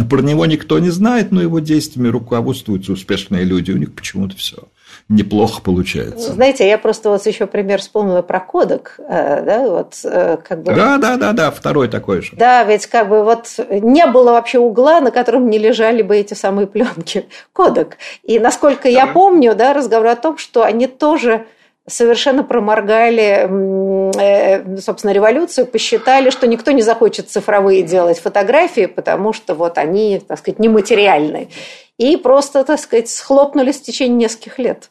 Про 0.09 0.21
него 0.21 0.45
никто 0.45 0.79
не 0.79 0.89
знает, 0.89 1.31
но 1.31 1.41
его 1.41 1.59
действиями 1.59 2.07
руководствуются 2.07 2.91
успешные 2.91 3.43
люди. 3.43 3.71
У 3.71 3.77
них 3.77 3.93
почему-то 3.93 4.35
все 4.35 4.67
неплохо 5.09 5.61
получается. 5.61 6.33
Знаете, 6.33 6.67
я 6.67 6.77
просто 6.77 7.09
вот 7.09 7.25
еще 7.25 7.47
пример 7.47 7.79
вспомнила 7.79 8.21
про 8.21 8.39
кодек, 8.39 8.95
э, 8.99 9.41
да, 9.43 9.67
вот 9.67 9.99
э, 10.03 10.37
как 10.43 10.63
бы... 10.63 10.73
Да, 10.73 10.97
да, 10.97 11.15
да, 11.15 11.31
да, 11.31 11.51
второй 11.51 11.87
такой 11.87 12.21
же. 12.21 12.35
Да, 12.35 12.63
ведь 12.63 12.87
как 12.87 13.07
бы 13.07 13.23
вот 13.23 13.57
не 13.69 14.05
было 14.05 14.31
вообще 14.31 14.59
угла, 14.59 14.99
на 14.99 15.11
котором 15.11 15.49
не 15.49 15.57
лежали 15.57 16.01
бы 16.01 16.17
эти 16.17 16.33
самые 16.33 16.67
пленки. 16.67 17.27
Кодек. 17.53 17.97
И 18.23 18.39
насколько 18.39 18.83
да. 18.83 18.89
я 18.89 19.07
помню, 19.07 19.55
да, 19.55 19.73
разговор 19.73 20.07
о 20.07 20.15
том, 20.15 20.37
что 20.37 20.63
они 20.63 20.87
тоже 20.87 21.45
совершенно 21.87 22.43
проморгали, 22.43 23.47
э, 24.19 24.77
собственно, 24.79 25.11
революцию, 25.11 25.65
посчитали, 25.65 26.29
что 26.29 26.47
никто 26.47 26.71
не 26.71 26.81
захочет 26.81 27.29
цифровые 27.29 27.83
делать 27.83 28.19
фотографии, 28.19 28.85
потому 28.85 29.33
что 29.33 29.55
вот 29.55 29.77
они, 29.77 30.21
так 30.25 30.39
сказать, 30.39 30.59
нематериальные 30.59 31.47
и 31.97 32.17
просто, 32.17 32.63
так 32.63 32.79
сказать, 32.79 33.09
схлопнулись 33.09 33.77
в 33.77 33.83
течение 33.83 34.17
нескольких 34.17 34.59
лет. 34.59 34.89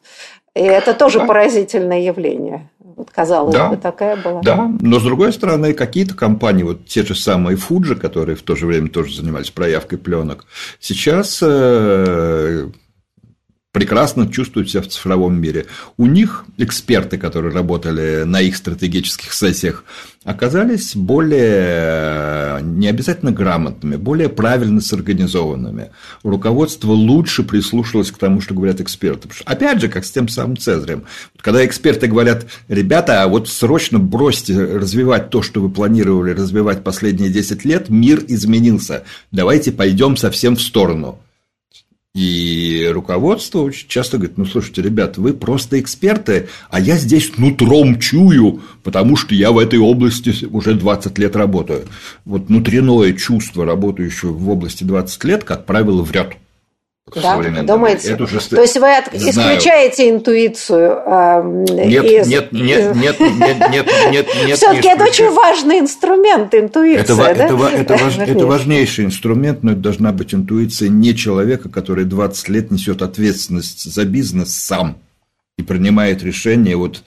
И 0.54 0.60
это 0.60 0.94
тоже 0.94 1.20
да. 1.20 1.26
поразительное 1.26 2.00
явление. 2.00 2.70
Вот 2.80 3.10
казалось 3.10 3.54
да. 3.54 3.68
бы, 3.68 3.76
такая 3.76 4.16
была. 4.16 4.40
Да, 4.40 4.70
но 4.80 4.98
с 4.98 5.02
другой 5.02 5.30
стороны, 5.34 5.74
какие-то 5.74 6.14
компании, 6.14 6.62
вот 6.62 6.86
те 6.86 7.02
же 7.02 7.14
самые 7.14 7.58
Fuji, 7.58 7.96
которые 7.96 8.36
в 8.36 8.42
то 8.42 8.56
же 8.56 8.66
время 8.66 8.88
тоже 8.88 9.14
занимались 9.14 9.50
проявкой 9.50 9.98
пленок, 9.98 10.46
сейчас 10.80 11.40
э, 11.42 12.68
прекрасно 13.76 14.26
чувствуют 14.26 14.70
себя 14.70 14.80
в 14.80 14.88
цифровом 14.88 15.38
мире. 15.38 15.66
У 15.98 16.06
них 16.06 16.46
эксперты, 16.56 17.18
которые 17.18 17.52
работали 17.52 18.22
на 18.22 18.40
их 18.40 18.56
стратегических 18.56 19.34
сессиях, 19.34 19.84
оказались 20.24 20.96
более 20.96 22.62
не 22.62 22.88
обязательно 22.88 23.32
грамотными, 23.32 23.96
более 23.96 24.30
правильно 24.30 24.80
сорганизованными. 24.80 25.90
Руководство 26.22 26.92
лучше 26.92 27.42
прислушалось 27.42 28.10
к 28.10 28.16
тому, 28.16 28.40
что 28.40 28.54
говорят 28.54 28.80
эксперты. 28.80 29.28
Что, 29.30 29.44
опять 29.44 29.82
же, 29.82 29.88
как 29.88 30.06
с 30.06 30.10
тем 30.10 30.26
самым 30.28 30.56
Цезарем. 30.56 31.04
Когда 31.38 31.62
эксперты 31.66 32.06
говорят, 32.06 32.46
ребята, 32.68 33.22
а 33.22 33.28
вот 33.28 33.46
срочно 33.46 33.98
бросьте 33.98 34.58
развивать 34.58 35.28
то, 35.28 35.42
что 35.42 35.60
вы 35.60 35.68
планировали 35.68 36.30
развивать 36.30 36.82
последние 36.82 37.28
10 37.28 37.66
лет, 37.66 37.90
мир 37.90 38.24
изменился. 38.26 39.04
Давайте 39.32 39.70
пойдем 39.70 40.16
совсем 40.16 40.56
в 40.56 40.62
сторону. 40.62 41.20
И 42.16 42.88
руководство 42.94 43.58
очень 43.58 43.88
часто 43.88 44.16
говорит, 44.16 44.38
ну, 44.38 44.46
слушайте, 44.46 44.80
ребят, 44.80 45.18
вы 45.18 45.34
просто 45.34 45.78
эксперты, 45.78 46.48
а 46.70 46.80
я 46.80 46.96
здесь 46.96 47.36
нутром 47.36 47.98
чую, 47.98 48.62
потому 48.82 49.16
что 49.16 49.34
я 49.34 49.52
в 49.52 49.58
этой 49.58 49.78
области 49.78 50.46
уже 50.46 50.72
20 50.72 51.18
лет 51.18 51.36
работаю. 51.36 51.84
Вот 52.24 52.48
внутреннее 52.48 53.14
чувство, 53.14 53.66
работающее 53.66 54.32
в 54.32 54.48
области 54.48 54.82
20 54.82 55.24
лет, 55.24 55.44
как 55.44 55.66
правило, 55.66 56.00
врет. 56.00 56.38
Да, 57.14 57.40
думаете? 57.62 58.12
Это 58.12 58.24
уже... 58.24 58.40
То 58.40 58.62
есть 58.62 58.76
вы 58.78 58.96
от... 58.96 59.14
исключаете 59.14 60.10
интуицию? 60.10 61.02
Э, 61.06 61.40
нет, 61.44 62.04
из... 62.04 62.26
нет, 62.26 62.50
нет, 62.50 62.96
нет, 62.96 63.20
нет, 63.20 63.60
нет, 63.70 63.86
нет, 64.10 64.26
нет. 64.44 64.56
Все-таки 64.56 64.88
это 64.88 65.04
очень 65.04 65.30
важный 65.30 65.78
инструмент, 65.78 66.52
интуиция. 66.52 67.02
Это, 67.02 67.16
да? 67.16 67.30
это, 67.30 67.42
это, 67.44 67.96
важ... 67.96 68.18
это 68.18 68.46
важнейший 68.46 69.04
инструмент, 69.04 69.62
но 69.62 69.72
это 69.72 69.80
должна 69.82 70.10
быть 70.10 70.34
интуиция 70.34 70.88
не 70.88 71.14
человека, 71.14 71.68
который 71.68 72.06
20 72.06 72.48
лет 72.48 72.70
несет 72.72 73.02
ответственность 73.02 73.84
за 73.84 74.04
бизнес 74.04 74.52
сам 74.56 74.98
и 75.58 75.62
принимает 75.62 76.24
решения 76.24 76.74
вот 76.74 77.04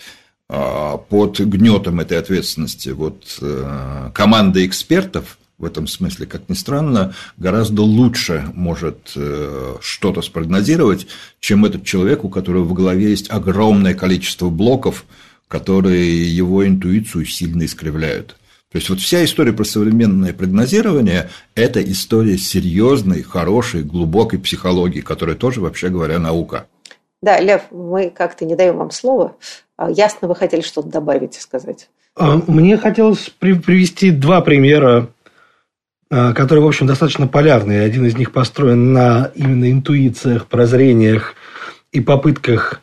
а, 0.47 0.95
под 0.95 1.41
гнетом 1.41 1.99
этой 1.99 2.17
ответственности. 2.17 2.89
Вот 2.89 3.37
э, 3.41 4.11
команда 4.13 4.65
экспертов 4.65 5.37
в 5.59 5.65
этом 5.65 5.87
смысле, 5.87 6.25
как 6.25 6.47
ни 6.47 6.53
странно, 6.53 7.13
гораздо 7.37 7.83
лучше 7.83 8.45
может 8.53 9.11
э, 9.15 9.75
что-то 9.81 10.21
спрогнозировать, 10.21 11.07
чем 11.39 11.65
этот 11.65 11.83
человек, 11.83 12.23
у 12.23 12.29
которого 12.29 12.63
в 12.63 12.73
голове 12.73 13.09
есть 13.09 13.29
огромное 13.29 13.93
количество 13.93 14.49
блоков, 14.49 15.05
которые 15.49 16.33
его 16.33 16.65
интуицию 16.65 17.25
сильно 17.25 17.65
искривляют. 17.65 18.37
То 18.71 18.77
есть 18.77 18.89
вот 18.89 18.99
вся 18.99 19.23
история 19.25 19.51
про 19.51 19.63
современное 19.63 20.31
прогнозирование– 20.31 21.29
это 21.55 21.83
история 21.83 22.37
серьезной, 22.37 23.23
хорошей, 23.23 23.83
глубокой 23.83 24.39
психологии, 24.39 25.01
которая 25.01 25.35
тоже, 25.35 25.59
вообще 25.59 25.89
говоря, 25.89 26.19
наука. 26.19 26.67
Да, 27.21 27.39
Лев, 27.39 27.63
мы 27.71 28.11
как-то 28.11 28.45
не 28.45 28.55
даем 28.55 28.77
вам 28.77 28.91
слова. 28.91 29.35
А, 29.75 29.89
ясно, 29.89 30.27
вы 30.27 30.35
хотели 30.35 30.61
что-то 30.61 30.87
добавить 30.87 31.35
и 31.35 31.41
сказать. 31.41 31.89
А, 32.15 32.39
мне 32.47 32.77
хотелось 32.77 33.29
привести 33.39 34.11
два 34.11 34.41
примера, 34.41 35.09
которые, 36.09 36.63
в 36.63 36.67
общем, 36.67 36.87
достаточно 36.87 37.27
полярные. 37.27 37.83
Один 37.83 38.05
из 38.05 38.17
них 38.17 38.31
построен 38.31 38.93
на 38.93 39.31
именно 39.35 39.71
интуициях, 39.71 40.47
прозрениях 40.47 41.35
и 41.91 42.01
попытках 42.01 42.81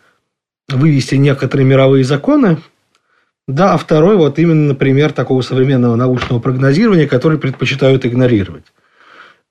вывести 0.68 1.16
некоторые 1.16 1.66
мировые 1.66 2.04
законы. 2.04 2.58
Да, 3.48 3.74
а 3.74 3.76
второй 3.76 4.16
вот 4.16 4.38
именно 4.38 4.74
пример 4.74 5.12
такого 5.12 5.40
современного 5.40 5.94
научного 5.94 6.40
прогнозирования, 6.40 7.06
который 7.06 7.38
предпочитают 7.38 8.04
игнорировать. 8.04 8.64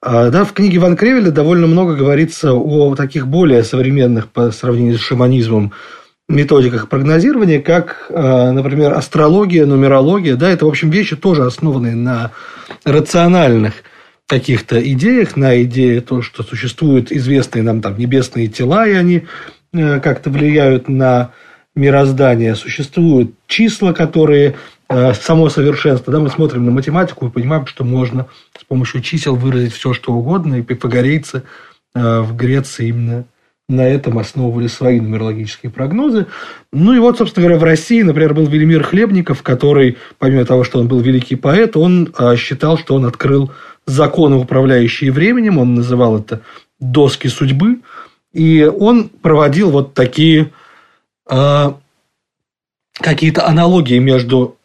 А, 0.01 0.29
да, 0.29 0.43
в 0.43 0.53
книге 0.53 0.79
Ван 0.79 0.97
Кревеля 0.97 1.31
довольно 1.31 1.67
много 1.67 1.95
говорится 1.95 2.53
о 2.53 2.95
таких 2.95 3.27
более 3.27 3.63
современных 3.63 4.27
по 4.27 4.51
сравнению 4.51 4.97
с 4.97 5.01
шаманизмом 5.01 5.71
методиках 6.27 6.89
прогнозирования, 6.89 7.61
как, 7.61 8.07
а, 8.09 8.51
например, 8.51 8.93
астрология, 8.93 9.65
нумерология. 9.65 10.35
Да, 10.35 10.49
это, 10.49 10.65
в 10.65 10.69
общем, 10.69 10.89
вещи 10.89 11.15
тоже 11.15 11.45
основанные 11.45 11.95
на 11.95 12.31
рациональных 12.83 13.73
каких-то 14.27 14.81
идеях, 14.91 15.35
на 15.35 15.61
идее 15.61 16.01
того, 16.01 16.21
что 16.21 16.43
существуют 16.43 17.11
известные 17.11 17.63
нам 17.63 17.81
там 17.81 17.97
небесные 17.97 18.47
тела, 18.47 18.87
и 18.87 18.93
они 18.93 19.25
э, 19.73 19.99
как-то 19.99 20.31
влияют 20.31 20.89
на 20.89 21.31
мироздание. 21.75 22.55
Существуют 22.55 23.35
числа, 23.47 23.93
которые 23.93 24.55
Э, 24.87 25.13
само 25.13 25.49
совершенство. 25.49 26.13
Да, 26.13 26.19
мы 26.19 26.29
смотрим 26.29 26.65
на 26.65 26.71
математику 26.71 27.27
и 27.27 27.31
понимаем, 27.31 27.65
что 27.65 27.83
можно 27.83 28.27
с 28.59 28.63
помощью 28.63 29.01
чисел 29.01 29.35
выразить 29.35 29.73
все, 29.73 29.93
что 29.93 30.13
угодно. 30.13 30.55
И 30.55 30.61
пифагорейцы 30.61 31.43
э, 31.95 32.19
в 32.19 32.35
Греции 32.35 32.89
именно 32.89 33.25
на 33.67 33.81
этом 33.81 34.19
основывали 34.19 34.67
свои 34.67 34.99
нумерологические 34.99 35.71
прогнозы. 35.71 36.27
Ну 36.71 36.93
и 36.93 36.99
вот, 36.99 37.17
собственно 37.17 37.45
говоря, 37.45 37.59
в 37.59 37.63
России, 37.63 38.01
например, 38.03 38.33
был 38.33 38.45
Велимир 38.45 38.83
Хлебников, 38.83 39.41
который, 39.41 39.97
помимо 40.19 40.45
того, 40.45 40.63
что 40.63 40.79
он 40.79 40.87
был 40.87 40.99
великий 40.99 41.35
поэт, 41.35 41.75
он 41.75 42.13
э, 42.17 42.35
считал, 42.35 42.77
что 42.77 42.95
он 42.95 43.05
открыл 43.05 43.51
законы, 43.87 44.35
управляющие 44.35 45.11
временем, 45.11 45.57
он 45.57 45.73
называл 45.73 46.19
это 46.19 46.41
доски 46.79 47.27
судьбы, 47.27 47.79
и 48.33 48.63
он 48.63 49.09
проводил 49.09 49.71
вот 49.71 49.93
такие 49.93 50.51
какие-то 52.99 53.47
аналогии 53.47 53.97
между 53.97 54.57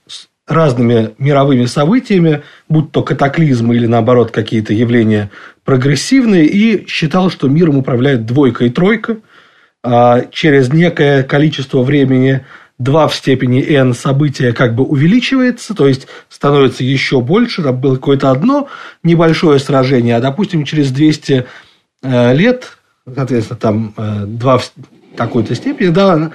разными 0.46 1.14
мировыми 1.18 1.64
событиями, 1.64 2.42
будь 2.68 2.90
то 2.90 3.02
катаклизмы 3.02 3.76
или, 3.76 3.86
наоборот, 3.86 4.30
какие-то 4.30 4.74
явления 4.74 5.30
прогрессивные, 5.70 6.46
и 6.46 6.84
считал, 6.88 7.30
что 7.30 7.46
миром 7.46 7.76
управляет 7.78 8.26
двойка 8.26 8.64
и 8.64 8.70
тройка. 8.70 9.18
А 9.84 10.22
через 10.32 10.72
некое 10.72 11.22
количество 11.22 11.82
времени 11.82 12.44
2 12.78 13.06
в 13.06 13.14
степени 13.14 13.62
n 13.62 13.94
события 13.94 14.52
как 14.52 14.74
бы 14.74 14.82
увеличивается, 14.82 15.72
то 15.74 15.86
есть 15.86 16.08
становится 16.28 16.82
еще 16.82 17.20
больше, 17.20 17.62
там 17.62 17.76
было 17.76 17.94
какое-то 17.94 18.32
одно 18.32 18.68
небольшое 19.04 19.60
сражение, 19.60 20.16
а, 20.16 20.20
допустим, 20.20 20.64
через 20.64 20.90
200 20.90 21.46
э, 22.02 22.34
лет, 22.34 22.76
соответственно, 23.06 23.60
там 23.60 23.94
2 24.26 24.54
э, 24.54 24.58
в 24.58 25.16
какой-то 25.16 25.54
степени, 25.54 25.90
да, 25.90 26.32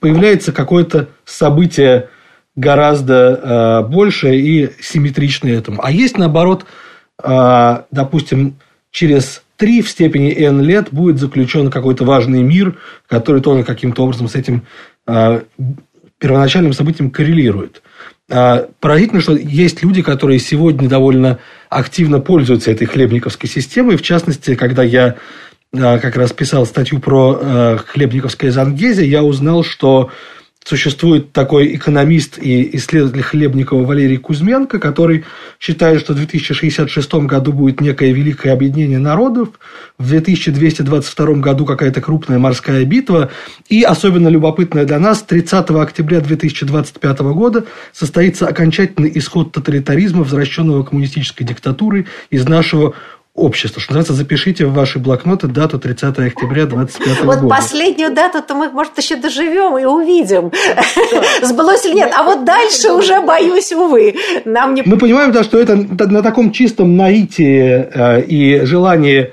появляется 0.00 0.52
какое-то 0.52 1.08
событие 1.26 2.08
гораздо 2.54 3.82
э, 3.84 3.86
больше 3.86 4.34
и 4.34 4.70
симметричнее 4.80 5.56
этому. 5.56 5.84
А 5.84 5.90
есть, 5.90 6.16
наоборот, 6.16 6.64
допустим, 7.22 8.56
через 8.90 9.42
3 9.56 9.82
в 9.82 9.88
степени 9.88 10.32
n 10.32 10.60
лет 10.60 10.88
будет 10.92 11.18
заключен 11.18 11.70
какой-то 11.70 12.04
важный 12.04 12.42
мир, 12.42 12.78
который 13.08 13.40
тоже 13.40 13.64
каким-то 13.64 14.02
образом 14.04 14.28
с 14.28 14.34
этим 14.34 14.66
э, 15.06 15.40
первоначальным 16.18 16.72
событием 16.72 17.10
коррелирует. 17.10 17.82
Поразительно, 18.28 19.20
что 19.20 19.36
есть 19.36 19.84
люди, 19.84 20.02
которые 20.02 20.40
сегодня 20.40 20.88
довольно 20.88 21.38
активно 21.70 22.18
пользуются 22.18 22.72
этой 22.72 22.86
хлебниковской 22.86 23.48
системой. 23.48 23.96
В 23.96 24.02
частности, 24.02 24.56
когда 24.56 24.82
я 24.82 25.14
как 25.72 26.16
раз 26.16 26.32
писал 26.32 26.66
статью 26.66 26.98
про 26.98 27.78
хлебниковское 27.86 28.50
зангезе, 28.50 29.06
я 29.06 29.22
узнал, 29.22 29.62
что 29.62 30.10
Существует 30.66 31.30
такой 31.30 31.76
экономист 31.76 32.38
и 32.42 32.76
исследователь 32.76 33.22
Хлебникова 33.22 33.84
Валерий 33.84 34.16
Кузьменко, 34.16 34.80
который 34.80 35.24
считает, 35.60 36.00
что 36.00 36.12
в 36.12 36.16
2066 36.16 37.14
году 37.14 37.52
будет 37.52 37.80
некое 37.80 38.10
великое 38.10 38.52
объединение 38.52 38.98
народов, 38.98 39.50
в 39.96 40.08
2222 40.08 41.34
году 41.34 41.66
какая-то 41.66 42.00
крупная 42.00 42.40
морская 42.40 42.84
битва, 42.84 43.30
и 43.68 43.84
особенно 43.84 44.26
любопытное 44.26 44.84
для 44.84 44.98
нас, 44.98 45.22
30 45.22 45.70
октября 45.70 46.20
2025 46.20 47.20
года 47.20 47.64
состоится 47.92 48.48
окончательный 48.48 49.12
исход 49.14 49.52
тоталитаризма, 49.52 50.24
возвращенного 50.24 50.82
коммунистической 50.82 51.46
диктатуры 51.46 52.06
из 52.30 52.44
нашего 52.48 52.94
общества. 53.36 53.80
Что 53.80 53.92
называется, 53.92 54.14
запишите 54.14 54.66
в 54.66 54.72
ваши 54.72 54.98
блокноты 54.98 55.46
дату 55.46 55.78
30 55.78 56.18
октября 56.18 56.66
25 56.66 57.08
вот 57.08 57.26
года. 57.26 57.40
Вот 57.42 57.50
последнюю 57.50 58.12
дату-то 58.12 58.54
мы, 58.54 58.70
может, 58.70 58.96
еще 58.98 59.16
доживем 59.16 59.78
и 59.78 59.84
увидим, 59.84 60.50
да. 61.12 61.46
сбылось 61.46 61.84
или 61.84 61.94
нет. 61.94 62.10
А 62.16 62.22
вот 62.22 62.44
дальше 62.44 62.92
уже 62.92 63.20
боюсь, 63.20 63.72
увы. 63.72 64.16
Нам 64.44 64.74
не... 64.74 64.82
Мы 64.84 64.96
понимаем, 64.96 65.32
да, 65.32 65.44
что 65.44 65.58
это 65.58 65.76
на 65.76 66.22
таком 66.22 66.50
чистом 66.50 66.96
наитии 66.96 67.86
э, 67.92 68.22
и 68.22 68.64
желании 68.64 69.32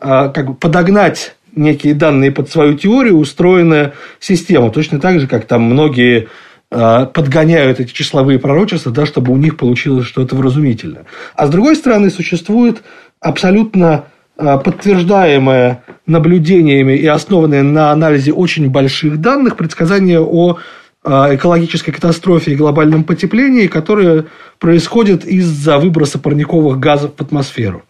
э, 0.00 0.30
как 0.34 0.46
бы 0.48 0.54
подогнать 0.54 1.36
некие 1.56 1.94
данные 1.94 2.32
под 2.32 2.50
свою 2.50 2.74
теорию 2.74 3.16
устроенная 3.16 3.94
система. 4.18 4.70
Точно 4.70 5.00
так 5.00 5.20
же, 5.20 5.28
как 5.28 5.46
там 5.46 5.62
многие 5.62 6.28
подгоняют 6.74 7.78
эти 7.78 7.92
числовые 7.92 8.38
пророчества, 8.38 8.90
да, 8.90 9.06
чтобы 9.06 9.32
у 9.32 9.36
них 9.36 9.56
получилось 9.56 10.06
что-то 10.06 10.34
вразумительное. 10.34 11.04
А 11.36 11.46
с 11.46 11.50
другой 11.50 11.76
стороны, 11.76 12.10
существует 12.10 12.82
абсолютно 13.20 14.06
а, 14.36 14.58
подтверждаемое 14.58 15.84
наблюдениями 16.06 16.94
и 16.94 17.06
основанное 17.06 17.62
на 17.62 17.92
анализе 17.92 18.32
очень 18.32 18.68
больших 18.68 19.20
данных 19.20 19.56
предсказание 19.56 20.20
о 20.20 20.58
а, 21.04 21.34
экологической 21.34 21.92
катастрофе 21.92 22.52
и 22.52 22.56
глобальном 22.56 23.04
потеплении, 23.04 23.68
которое 23.68 24.26
происходит 24.58 25.24
из-за 25.24 25.78
выброса 25.78 26.18
парниковых 26.18 26.80
газов 26.80 27.12
в 27.16 27.20
атмосферу. 27.22 27.84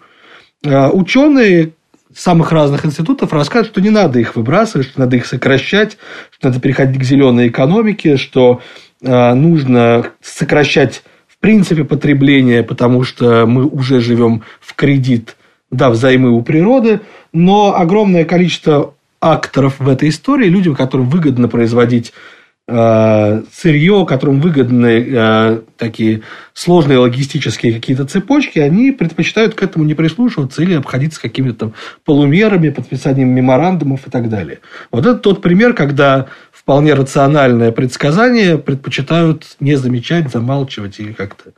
Ученые 0.63 1.73
самых 2.17 2.53
разных 2.53 2.87
институтов 2.87 3.33
рассказывают, 3.33 3.73
что 3.73 3.81
не 3.81 3.91
надо 3.91 4.19
их 4.19 4.37
выбрасывать, 4.37 4.87
что 4.87 5.01
надо 5.01 5.17
их 5.17 5.27
сокращать, 5.27 5.99
что 6.31 6.49
надо 6.49 6.61
переходить 6.61 7.01
к 7.01 7.05
зеленой 7.05 7.49
экономике, 7.49 8.17
что 8.17 8.61
нужно 9.01 10.07
сокращать 10.23 11.03
принципе 11.45 11.85
потребления, 11.85 12.63
потому 12.63 13.05
что 13.05 13.45
мы 13.45 13.67
уже 13.67 14.01
живем 14.01 14.45
в 14.63 14.75
кредит, 14.75 15.37
да, 15.71 15.91
взаймы 15.91 16.31
у 16.31 16.41
природы, 16.41 17.01
но 17.35 17.77
огромное 17.77 18.25
количество 18.25 18.95
акторов 19.21 19.79
в 19.79 19.87
этой 19.87 20.09
истории, 20.09 20.49
людям, 20.49 20.75
которым 20.75 21.11
выгодно 21.11 21.49
производить 21.49 22.15
э, 22.15 22.34
сырье, 22.67 24.07
которым 24.09 24.41
выгодны 24.41 25.07
э, 25.07 25.61
такие 25.77 26.23
сложные 26.55 26.99
логистические 26.99 27.75
какие-то 27.75 28.07
цепочки, 28.07 28.59
они 28.59 28.91
предпочитают 28.91 29.55
к 29.55 29.63
этому 29.63 29.85
не 29.85 29.93
прислушиваться 29.93 30.63
или 30.63 30.75
обходиться 30.75 31.21
какими-то 31.21 31.59
там 31.59 31.75
полумерами, 32.05 32.71
подписанием 32.71 33.29
меморандумов 33.29 34.07
и 34.07 34.11
так 34.11 34.31
далее. 34.31 34.61
Вот 34.91 35.05
это 35.05 35.17
тот 35.17 35.43
пример, 35.43 35.75
когда 35.75 36.29
вполне 36.53 36.95
рациональное 36.95 37.71
предсказание 37.71 38.57
предпочитают 38.57 39.57
не 39.61 39.75
замечать, 39.75 40.31
замалчивать 40.31 40.99
или 41.01 41.13
как-то 41.13 41.53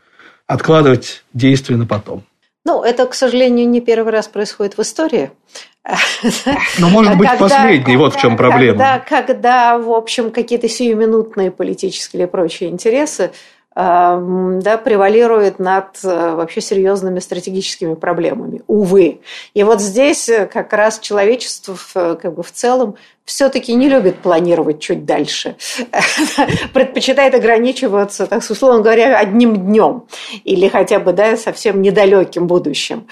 откладывать 0.48 1.22
действия 1.32 1.76
на 1.76 1.86
потом. 1.86 2.24
Ну, 2.64 2.82
это, 2.82 3.06
к 3.06 3.14
сожалению, 3.14 3.68
не 3.68 3.80
первый 3.80 4.12
раз 4.12 4.26
происходит 4.26 4.76
в 4.76 4.82
истории. 4.82 5.30
Но 6.78 6.88
может 6.88 7.16
быть 7.16 7.28
когда, 7.28 7.48
последний, 7.48 7.96
вот 7.96 8.14
в 8.14 8.20
чем 8.20 8.36
проблема. 8.36 8.78
Когда, 8.78 8.98
когда, 8.98 9.78
в 9.78 9.90
общем, 9.90 10.30
какие-то 10.30 10.68
сиюминутные 10.68 11.50
политические 11.50 12.22
или 12.22 12.28
прочие 12.28 12.70
интересы 12.70 13.32
да, 13.76 14.80
превалирует 14.82 15.58
над 15.58 16.02
э, 16.02 16.34
вообще 16.34 16.62
серьезными 16.62 17.18
стратегическими 17.18 17.92
проблемами. 17.92 18.62
Увы. 18.66 19.20
И 19.52 19.62
вот 19.64 19.82
здесь 19.82 20.30
э, 20.30 20.46
как 20.46 20.72
раз 20.72 20.98
человечество 20.98 21.76
э, 21.94 22.16
как 22.20 22.34
бы 22.34 22.42
в 22.42 22.50
целом 22.52 22.96
все-таки 23.26 23.74
не 23.74 23.90
любит 23.90 24.20
планировать 24.20 24.80
чуть 24.80 25.04
дальше. 25.04 25.56
Предпочитает 26.72 27.34
ограничиваться, 27.34 28.26
так 28.26 28.42
условно 28.48 28.80
говоря, 28.80 29.18
одним 29.18 29.54
днем 29.66 30.04
или 30.44 30.68
хотя 30.68 30.98
бы 30.98 31.12
да, 31.12 31.36
совсем 31.36 31.82
недалеким 31.82 32.46
будущим. 32.46 33.06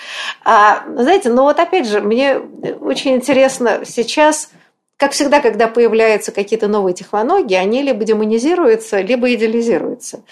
А, 0.46 0.82
знаете, 0.96 1.28
ну 1.28 1.42
вот 1.42 1.60
опять 1.60 1.86
же, 1.86 2.00
мне 2.00 2.38
очень 2.80 3.16
интересно 3.16 3.80
сейчас 3.84 4.48
как 4.96 5.12
всегда, 5.12 5.40
когда 5.40 5.66
появляются 5.66 6.30
какие-то 6.30 6.68
новые 6.68 6.94
технологии, 6.94 7.56
они 7.56 7.82
либо 7.82 8.04
демонизируются, 8.04 9.00
либо 9.00 9.34
идеализируются. 9.34 10.22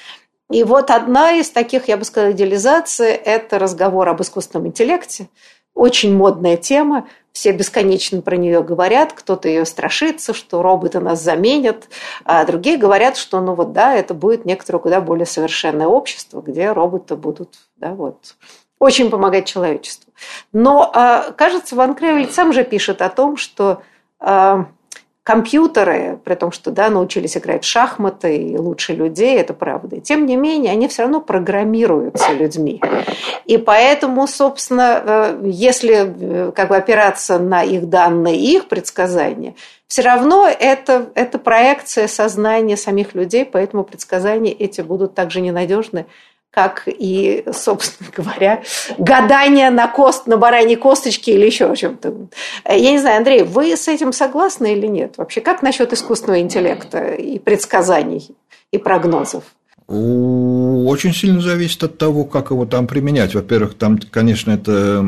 И 0.53 0.65
вот 0.65 0.91
одна 0.91 1.33
из 1.33 1.51
таких, 1.51 1.89
я 1.89 1.97
бы 1.97 2.05
сказала, 2.05 2.33
идеализаций– 2.33 3.09
это 3.09 3.59
разговор 3.59 4.09
об 4.09 4.21
искусственном 4.21 4.69
интеллекте, 4.69 5.29
очень 5.75 6.15
модная 6.15 6.59
тема, 6.59 7.09
все 7.33 7.53
бесконечно 7.53 8.21
про 8.21 8.37
нее 8.37 8.63
говорят, 8.63 9.15
кто-то 9.15 9.49
ее 9.49 9.65
страшится, 9.65 10.35
что 10.35 10.61
роботы 10.61 11.01
нас 11.01 11.23
заменят, 11.23 11.89
а 12.27 12.45
другие 12.45 12.77
говорят, 12.77 13.17
что 13.17 13.41
ну 13.41 13.55
вот 13.55 13.73
да, 13.73 13.95
это 13.95 14.13
будет 14.13 14.45
некоторое 14.45 14.81
куда 14.81 15.01
более 15.01 15.25
совершенное 15.25 15.87
общество, 15.87 16.43
где 16.43 16.73
роботы 16.73 17.17
будут 17.17 17.55
да, 17.77 17.95
вот, 17.95 18.37
очень 18.79 19.09
помогать 19.09 19.47
человечеству. 19.47 20.13
Но, 20.53 20.91
а, 20.93 21.33
кажется, 21.33 21.75
Ван 21.75 21.95
Кревель 21.95 22.31
сам 22.31 22.53
же 22.53 22.65
пишет 22.65 23.01
о 23.01 23.09
том, 23.09 23.39
что 23.39 23.83
а, 24.21 24.67
компьютеры, 25.25 26.19
при 26.25 26.35
том, 26.35 26.51
что 26.51 26.73
да, 26.73 26.91
научились 26.91 27.37
играть 27.37 27.63
в 27.63 27.69
шахматы 27.69 28.37
и 28.37 28.59
лучше 28.59 28.93
людей, 28.93 29.37
это 29.39 29.55
правда. 29.55 30.01
тем 30.01 30.27
не 30.27 30.37
менее, 30.37 30.73
они 30.73 30.89
все 30.89 31.03
равно 31.03 31.21
программируются 31.21 32.33
людьми. 32.33 32.81
И 33.45 33.57
поэтому, 33.57 34.27
собственно, 34.27 35.03
э, 35.05 35.41
если 35.45 36.49
э, 36.49 36.53
как 36.53 36.71
бы 36.71 36.77
опираться 36.77 37.39
на 37.39 37.63
их 37.63 37.89
данные 37.89 38.37
и 38.37 38.57
их 38.57 38.67
предсказания, 38.67 39.55
все 39.87 40.03
равно 40.03 40.49
это, 40.49 41.11
это 41.15 41.39
проекция 41.39 42.09
сознания 42.09 42.77
самих 42.77 43.15
людей, 43.15 43.45
поэтому 43.45 43.85
предсказания 43.85 44.53
эти 44.53 44.81
будут 44.81 45.15
также 45.15 45.41
ненадежны, 45.41 46.07
как 46.53 46.85
и, 46.87 47.45
собственно 47.53 48.11
говоря, 48.17 48.63
гадание 48.99 49.71
на, 49.71 49.89
кост, 49.89 50.27
на 50.27 50.37
бараньей 50.37 50.77
косточке 50.77 51.33
или 51.33 51.47
еще 51.47 51.71
о 51.71 51.77
чем-то. 51.77 52.15
Я 52.69 52.91
не 52.91 52.99
знаю, 52.99 53.19
Андрей, 53.19 53.43
вы 53.43 53.77
с 53.77 53.89
этим 53.89 54.13
согласны 54.13 54.75
или 54.75 54.87
нет? 54.87 55.15
Вообще, 55.17 55.41
как 55.41 55.63
насчет 55.63 55.93
искусственного 55.93 56.41
интеллекта 56.41 57.15
и 57.15 57.39
предсказаний 57.39 58.37
и 58.71 58.79
прогнозов? 58.79 59.45
Очень 59.89 61.13
сильно 61.13 61.41
зависит 61.41 61.83
от 61.83 61.99
того, 61.99 62.25
как 62.25 62.51
его 62.51 62.65
там 62.67 62.87
применять. 62.87 63.35
Во-первых, 63.35 63.75
там, 63.75 63.99
конечно, 63.99 64.53
это 64.53 65.05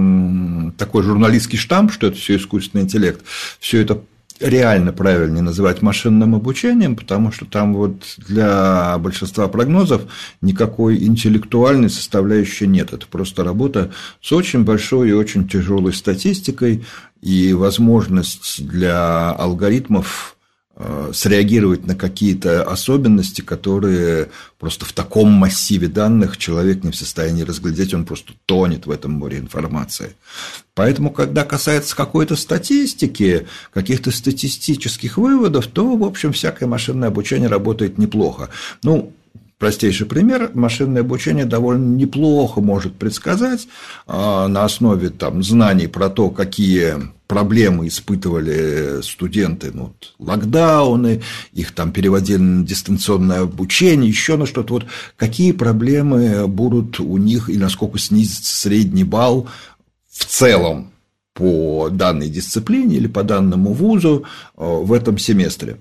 такой 0.76 1.02
журналистский 1.02 1.58
штамп, 1.58 1.92
что 1.92 2.08
это 2.08 2.16
все 2.16 2.36
искусственный 2.36 2.84
интеллект. 2.84 3.22
Все 3.60 3.80
это 3.80 4.00
реально 4.44 4.92
правильнее 4.92 5.42
называть 5.42 5.80
машинным 5.80 6.34
обучением, 6.34 6.96
потому 6.96 7.32
что 7.32 7.46
там 7.46 7.74
вот 7.74 8.02
для 8.18 8.98
большинства 8.98 9.48
прогнозов 9.48 10.02
никакой 10.42 11.02
интеллектуальной 11.02 11.88
составляющей 11.88 12.66
нет. 12.66 12.92
Это 12.92 13.06
просто 13.06 13.42
работа 13.42 13.92
с 14.20 14.32
очень 14.32 14.64
большой 14.64 15.08
и 15.08 15.12
очень 15.12 15.48
тяжелой 15.48 15.94
статистикой 15.94 16.84
и 17.22 17.54
возможность 17.54 18.66
для 18.66 19.30
алгоритмов 19.30 20.33
среагировать 21.12 21.86
на 21.86 21.94
какие-то 21.94 22.64
особенности, 22.64 23.42
которые 23.42 24.30
просто 24.58 24.84
в 24.84 24.92
таком 24.92 25.30
массиве 25.30 25.86
данных 25.86 26.36
человек 26.36 26.82
не 26.82 26.90
в 26.90 26.96
состоянии 26.96 27.42
разглядеть, 27.42 27.94
он 27.94 28.04
просто 28.04 28.32
тонет 28.46 28.86
в 28.86 28.90
этом 28.90 29.12
море 29.12 29.38
информации. 29.38 30.16
Поэтому, 30.74 31.10
когда 31.10 31.44
касается 31.44 31.94
какой-то 31.94 32.34
статистики, 32.34 33.46
каких-то 33.72 34.10
статистических 34.10 35.16
выводов, 35.16 35.68
то, 35.68 35.96
в 35.96 36.02
общем, 36.02 36.32
всякое 36.32 36.66
машинное 36.66 37.08
обучение 37.08 37.48
работает 37.48 37.96
неплохо. 37.98 38.50
Ну, 38.82 39.12
Простейший 39.64 40.06
пример. 40.06 40.50
Машинное 40.52 41.00
обучение 41.00 41.46
довольно 41.46 41.96
неплохо 41.96 42.60
может 42.60 42.96
предсказать 42.96 43.66
а, 44.06 44.46
на 44.46 44.66
основе 44.66 45.08
там, 45.08 45.42
знаний 45.42 45.86
про 45.86 46.10
то, 46.10 46.28
какие 46.28 46.96
проблемы 47.26 47.88
испытывали 47.88 49.00
студенты, 49.00 49.70
ну, 49.72 49.94
локдауны, 50.18 51.22
их 51.54 51.72
там 51.72 51.92
переводили 51.92 52.36
на 52.36 52.66
дистанционное 52.66 53.40
обучение, 53.40 54.10
еще 54.10 54.36
на 54.36 54.44
что-то. 54.44 54.74
Вот 54.74 54.84
какие 55.16 55.52
проблемы 55.52 56.46
будут 56.46 57.00
у 57.00 57.16
них 57.16 57.48
и 57.48 57.56
насколько 57.56 57.98
снизится 57.98 58.54
средний 58.54 59.04
балл 59.04 59.48
в 60.10 60.26
целом 60.26 60.92
по 61.32 61.88
данной 61.90 62.28
дисциплине 62.28 62.96
или 62.96 63.06
по 63.06 63.22
данному 63.22 63.72
вузу 63.72 64.24
а, 64.58 64.80
в 64.80 64.92
этом 64.92 65.16
семестре. 65.16 65.78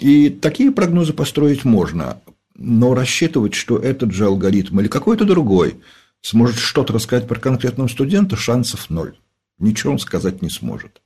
И 0.00 0.30
такие 0.30 0.72
прогнозы 0.72 1.12
построить 1.12 1.64
можно. 1.64 2.16
Но 2.60 2.94
рассчитывать, 2.94 3.54
что 3.54 3.78
этот 3.78 4.12
же 4.12 4.26
алгоритм 4.26 4.80
или 4.80 4.88
какой-то 4.88 5.24
другой 5.24 5.80
сможет 6.20 6.58
что-то 6.58 6.92
рассказать 6.92 7.26
про 7.26 7.40
конкретного 7.40 7.88
студента, 7.88 8.36
шансов 8.36 8.90
ноль. 8.90 9.16
Ничего 9.58 9.94
он 9.94 9.98
сказать 9.98 10.42
не 10.42 10.50
сможет. 10.50 11.00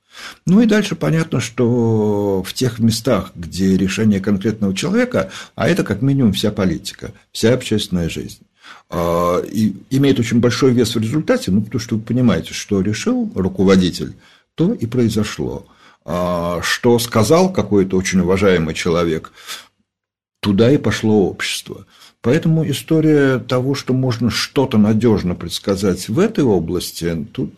Ну 0.45 0.61
и 0.61 0.65
дальше 0.65 0.95
понятно, 0.95 1.39
что 1.39 2.43
в 2.43 2.53
тех 2.53 2.79
местах, 2.79 3.31
где 3.35 3.77
решение 3.77 4.19
конкретного 4.19 4.75
человека, 4.75 5.31
а 5.55 5.69
это 5.69 5.83
как 5.83 6.01
минимум 6.01 6.33
вся 6.33 6.51
политика, 6.51 7.13
вся 7.31 7.53
общественная 7.53 8.09
жизнь, 8.09 8.39
а, 8.89 9.39
и 9.39 9.75
имеет 9.89 10.19
очень 10.19 10.41
большой 10.41 10.73
вес 10.73 10.93
в 10.93 10.99
результате, 10.99 11.51
ну, 11.51 11.61
потому 11.61 11.79
что 11.79 11.95
вы 11.95 12.01
понимаете, 12.01 12.53
что 12.53 12.81
решил 12.81 13.31
руководитель, 13.33 14.15
то 14.55 14.73
и 14.73 14.85
произошло. 14.85 15.65
А, 16.07 16.61
что 16.61 16.99
сказал 16.99 17.51
какой-то 17.51 17.97
очень 17.97 18.19
уважаемый 18.19 18.75
человек, 18.75 19.31
туда 20.45 20.71
и 20.71 20.77
пошло 20.77 21.27
общество. 21.27 21.87
Поэтому 22.21 22.69
история 22.69 23.39
того, 23.39 23.73
что 23.73 23.95
можно 23.95 24.29
что-то 24.29 24.77
надежно 24.77 25.33
предсказать 25.33 26.07
в 26.07 26.19
этой 26.19 26.43
области, 26.43 27.25
тут 27.33 27.53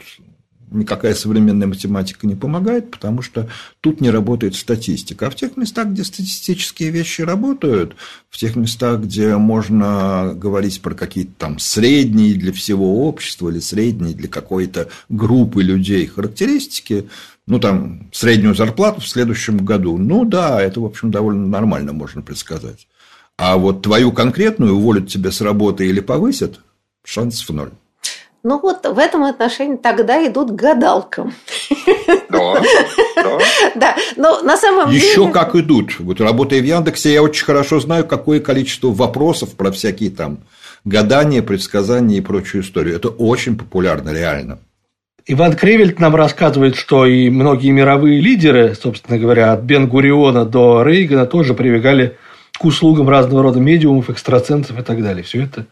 никакая 0.72 1.14
современная 1.14 1.68
математика 1.68 2.26
не 2.26 2.36
помогает, 2.36 2.90
потому 2.90 3.22
что 3.22 3.50
тут 3.82 4.00
не 4.00 4.10
работает 4.10 4.56
статистика. 4.56 5.28
А 5.28 5.30
в 5.30 5.36
тех 5.36 5.58
местах, 5.58 5.90
где 5.90 6.06
статистические 6.06 6.92
вещи 6.92 7.24
работают, 7.24 7.98
в 8.30 8.38
тех 8.38 8.56
местах, 8.56 9.02
где 9.02 9.36
можно 9.36 10.34
говорить 10.34 10.82
про 10.82 10.94
какие-то 10.96 11.34
там 11.38 11.60
средние 11.60 12.36
для 12.36 12.54
всего 12.54 13.06
общества 13.06 13.50
или 13.50 13.60
средние 13.60 14.16
для 14.16 14.30
какой-то 14.30 14.88
группы 15.10 15.62
людей 15.62 16.06
характеристики, 16.06 17.10
ну, 17.48 17.60
там, 17.60 18.10
среднюю 18.12 18.54
зарплату 18.56 19.02
в 19.02 19.08
следующем 19.08 19.58
году. 19.58 19.98
Ну, 19.98 20.26
да, 20.26 20.62
это, 20.62 20.82
в 20.82 20.86
общем, 20.86 21.12
довольно 21.12 21.48
нормально 21.48 21.94
можно 21.94 22.22
предсказать. 22.22 22.88
А 23.38 23.58
вот 23.58 23.82
твою 23.82 24.12
конкретную 24.12 24.76
уволят 24.76 25.08
тебя 25.08 25.32
с 25.32 25.42
работы 25.42 25.88
или 25.88 26.02
повысят, 26.02 26.60
шансов 27.04 27.50
ноль. 27.50 27.72
Ну 28.44 28.60
вот 28.60 28.86
в 28.86 28.98
этом 28.98 29.24
отношении 29.24 29.76
тогда 29.76 30.26
идут 30.26 30.52
к 30.52 30.56
гадалкам. 30.56 31.34
Да, 32.30 32.62
да. 33.16 33.40
Да, 33.76 33.96
но 34.16 34.42
на 34.42 34.58
самом 34.58 34.90
Еще 34.90 35.00
деле... 35.00 35.12
Еще 35.12 35.32
как 35.32 35.56
идут. 35.56 36.00
Вот 36.00 36.22
работая 36.22 36.62
в 36.62 36.66
Яндексе, 36.66 37.14
я 37.14 37.24
очень 37.24 37.46
хорошо 37.46 37.80
знаю, 37.80 38.06
какое 38.06 38.40
количество 38.40 38.88
вопросов 38.90 39.56
про 39.56 39.72
всякие 39.72 40.12
там 40.12 40.40
гадания, 40.86 41.42
предсказания 41.42 42.18
и 42.18 42.22
прочую 42.22 42.64
историю. 42.64 42.96
Это 42.96 43.10
очень 43.10 43.58
популярно, 43.58 44.12
реально. 44.12 44.60
Иван 45.30 45.58
Кревельт 45.58 46.00
нам 46.00 46.16
рассказывает, 46.16 46.78
что 46.78 47.06
и 47.06 47.30
многие 47.30 47.72
мировые 47.72 48.22
лидеры, 48.22 48.74
собственно 48.76 49.20
говоря, 49.20 49.52
от 49.52 49.62
Бен 49.62 49.88
Гуриона 49.88 50.46
до 50.46 50.84
Рейгана 50.84 51.26
тоже 51.26 51.54
прибегали 51.54 52.18
к 52.58 52.64
услугам 52.64 53.10
разного 53.10 53.44
рода 53.44 53.60
медиумов, 53.60 54.10
экстрасенсов 54.10 54.80
и 54.80 54.84
так 54.84 55.04
далее. 55.04 55.24
Все 55.24 55.44
это 55.44 55.66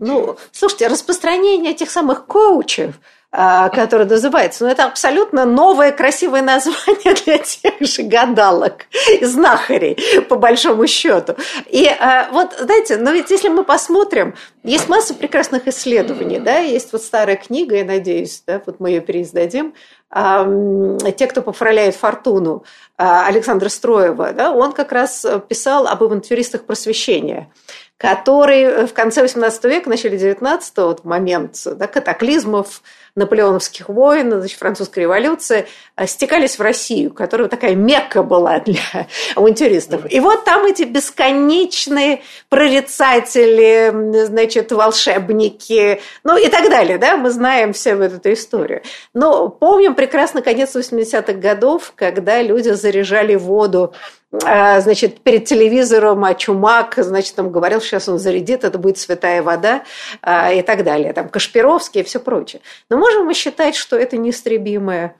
ну, 0.00 0.36
слушайте, 0.52 0.88
распространение 0.88 1.72
этих 1.72 1.90
самых 1.90 2.26
коучев– 2.26 2.94
а, 3.36 3.68
который 3.68 4.06
называется. 4.06 4.62
Но 4.62 4.70
это 4.70 4.84
абсолютно 4.84 5.44
новое 5.44 5.90
красивое 5.90 6.40
название 6.40 7.14
для 7.24 7.38
тех 7.38 7.80
же 7.80 8.04
гадалок 8.04 8.86
и 9.10 9.24
знахарей, 9.24 9.98
по 10.28 10.36
большому 10.36 10.86
счету. 10.86 11.34
И 11.66 11.84
а, 11.84 12.28
вот, 12.30 12.54
знаете, 12.56 12.96
но 12.96 13.10
ведь 13.10 13.32
если 13.32 13.48
мы 13.48 13.64
посмотрим, 13.64 14.36
есть 14.62 14.88
масса 14.88 15.14
прекрасных 15.14 15.66
исследований, 15.66 16.38
да, 16.38 16.58
есть 16.58 16.92
вот 16.92 17.02
старая 17.02 17.34
книга, 17.34 17.74
я 17.74 17.84
надеюсь, 17.84 18.44
да, 18.46 18.62
вот 18.64 18.78
мы 18.78 18.90
ее 18.90 19.00
переиздадим, 19.00 19.74
те, 20.12 21.26
кто 21.26 21.42
поправляет 21.42 21.96
фортуну, 21.96 22.62
а, 22.96 23.26
Александра 23.26 23.68
Строева, 23.68 24.32
да, 24.32 24.52
он 24.52 24.70
как 24.70 24.92
раз 24.92 25.26
писал 25.48 25.88
об 25.88 26.04
авантюристах 26.04 26.62
просвещения 26.62 27.50
который 27.96 28.86
в 28.86 28.92
конце 28.92 29.24
XVIII 29.24 29.68
века, 29.68 29.88
начале 29.88 30.16
XIX, 30.16 30.60
вот 30.76 31.04
момент 31.04 31.56
да, 31.64 31.86
катаклизмов, 31.86 32.82
наполеоновских 33.16 33.88
войн, 33.88 34.32
значит, 34.32 34.58
французской 34.58 35.00
революции, 35.00 35.66
э, 35.96 36.06
стекались 36.06 36.58
в 36.58 36.62
Россию, 36.62 37.12
которая 37.12 37.48
такая 37.48 37.76
мекка 37.76 38.24
была 38.24 38.58
для 38.58 38.80
авантюристов. 39.36 40.10
И 40.10 40.18
вот 40.18 40.44
там 40.44 40.66
эти 40.66 40.82
бесконечные 40.82 42.22
прорицатели, 42.48 44.24
значит, 44.24 44.72
волшебники, 44.72 46.00
ну 46.24 46.36
и 46.36 46.48
так 46.48 46.68
далее, 46.68 46.98
да, 46.98 47.16
мы 47.16 47.30
знаем 47.30 47.72
всю 47.72 47.90
эту 47.90 48.32
историю. 48.32 48.82
Но 49.12 49.48
помним 49.48 49.94
прекрасно 49.94 50.42
конец 50.42 50.74
80-х 50.74 51.34
годов, 51.34 51.92
когда 51.94 52.42
люди 52.42 52.70
заряжали 52.70 53.36
воду 53.36 53.94
значит, 54.40 55.20
перед 55.20 55.44
телевизором, 55.44 56.24
а 56.24 56.34
Чумак, 56.34 56.94
значит, 56.98 57.34
там 57.34 57.50
говорил, 57.50 57.80
сейчас 57.80 58.08
он 58.08 58.18
зарядит, 58.18 58.64
это 58.64 58.78
будет 58.78 58.98
святая 58.98 59.42
вода 59.42 59.84
а, 60.22 60.52
и 60.52 60.62
так 60.62 60.84
далее, 60.84 61.12
там 61.12 61.28
Кашпировский 61.28 62.00
и 62.00 62.04
все 62.04 62.20
прочее. 62.20 62.62
Но 62.88 62.96
можем 62.96 63.26
мы 63.26 63.34
считать, 63.34 63.76
что 63.76 63.96
это 63.96 64.16
неистребимая 64.16 65.16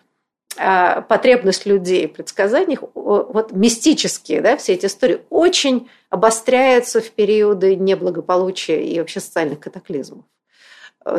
а, 0.56 1.02
потребность 1.02 1.66
людей 1.66 2.06
в 2.06 2.12
предсказаниях, 2.12 2.80
вот 2.94 3.52
мистические, 3.52 4.40
да, 4.40 4.56
все 4.56 4.74
эти 4.74 4.86
истории 4.86 5.20
очень 5.30 5.88
обостряются 6.10 7.00
в 7.00 7.10
периоды 7.10 7.76
неблагополучия 7.76 8.80
и 8.80 8.98
вообще 8.98 9.20
социальных 9.20 9.60
катаклизмов. 9.60 10.24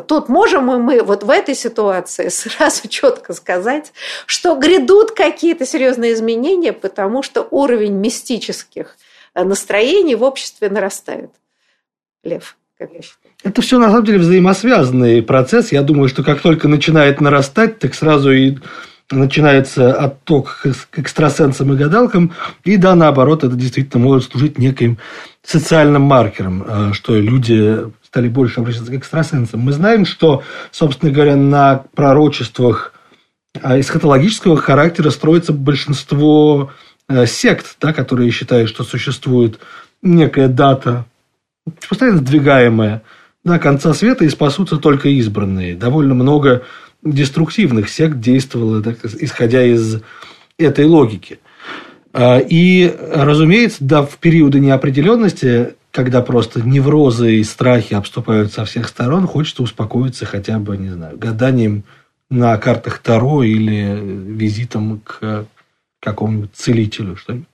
Тут 0.07 0.29
можем 0.29 0.65
мы 0.65 1.03
вот 1.03 1.23
в 1.23 1.29
этой 1.29 1.55
ситуации 1.55 2.27
сразу 2.29 2.87
четко 2.87 3.33
сказать, 3.33 3.93
что 4.25 4.55
грядут 4.55 5.11
какие-то 5.11 5.65
серьезные 5.65 6.13
изменения, 6.13 6.73
потому 6.73 7.21
что 7.23 7.47
уровень 7.51 7.93
мистических 7.93 8.97
настроений 9.35 10.15
в 10.15 10.23
обществе 10.23 10.69
нарастает. 10.69 11.31
Лев, 12.23 12.57
как 12.77 12.91
я 12.93 13.01
считаю. 13.01 13.33
Это 13.43 13.61
все 13.61 13.77
на 13.77 13.89
самом 13.89 14.05
деле 14.05 14.17
взаимосвязанный 14.17 15.21
процесс. 15.21 15.71
Я 15.71 15.83
думаю, 15.83 16.09
что 16.09 16.23
как 16.23 16.41
только 16.41 16.67
начинает 16.67 17.21
нарастать, 17.21 17.77
так 17.77 17.93
сразу 17.93 18.31
и 18.31 18.57
начинается 19.11 19.93
отток 19.93 20.65
к 20.89 20.97
экстрасенсам 20.99 21.73
и 21.73 21.77
гадалкам, 21.77 22.33
и 22.63 22.75
да, 22.77 22.95
наоборот, 22.95 23.43
это 23.43 23.55
действительно 23.55 24.03
может 24.03 24.31
служить 24.31 24.57
неким 24.57 24.97
социальным 25.43 26.01
маркером, 26.01 26.65
э, 26.67 26.93
что 26.93 27.15
люди 27.15 27.85
стали 28.15 28.29
больше 28.29 28.61
обращаться 28.61 28.93
к 28.93 28.95
экстрасенсам. 28.95 29.59
Мы 29.59 29.73
знаем, 29.73 30.05
что, 30.05 30.41
собственно 30.71 31.11
говоря, 31.11 31.35
на 31.35 31.83
пророчествах 31.95 32.93
э, 33.61 33.81
эсхатологического 33.81 34.55
характера 34.55 35.09
строится 35.09 35.51
большинство 35.51 36.71
э, 37.09 37.25
сект, 37.25 37.75
да, 37.81 37.91
которые 37.91 38.31
считают, 38.31 38.69
что 38.69 38.85
существует 38.85 39.59
некая 40.01 40.47
дата, 40.47 41.03
постоянно 41.89 42.19
сдвигаемая, 42.19 43.01
до 43.43 43.59
конца 43.59 43.93
света, 43.93 44.23
и 44.23 44.29
спасутся 44.29 44.77
только 44.77 45.09
избранные. 45.09 45.75
Довольно 45.75 46.13
много 46.13 46.63
деструктивных 47.03 47.89
сект 47.89 48.21
действовало, 48.21 48.81
так, 48.81 48.99
исходя 49.03 49.61
из 49.61 50.01
этой 50.57 50.85
логики. 50.85 51.39
А, 52.13 52.39
и, 52.39 52.95
разумеется, 53.11 53.79
да, 53.81 54.03
в 54.03 54.19
периоды 54.19 54.61
неопределенности, 54.61 55.75
когда 55.95 56.21
просто 56.21 56.61
неврозы 56.61 57.37
и 57.37 57.43
страхи 57.45 57.93
обступают 57.93 58.51
со 58.51 58.65
всех 58.65 58.89
сторон, 58.89 59.25
хочется 59.27 59.63
успокоиться 59.63 60.25
хотя 60.25 60.59
бы, 60.59 60.75
не 60.75 60.89
знаю, 60.89 61.17
гаданием 61.17 61.85
на 62.29 62.57
картах 62.57 62.97
Таро 62.97 63.43
или 63.43 63.97
визитом 63.97 64.99
к 64.99 65.45
какому-нибудь 66.01 66.49
целителю. 66.53 67.15
Что-нибудь. 67.15 67.47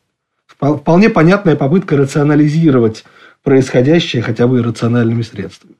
Вполне 0.47 1.11
понятная 1.11 1.55
попытка 1.55 1.95
рационализировать 1.95 3.03
происходящее 3.43 4.23
хотя 4.23 4.47
бы 4.47 4.63
рациональными 4.63 5.21
средствами. 5.21 5.75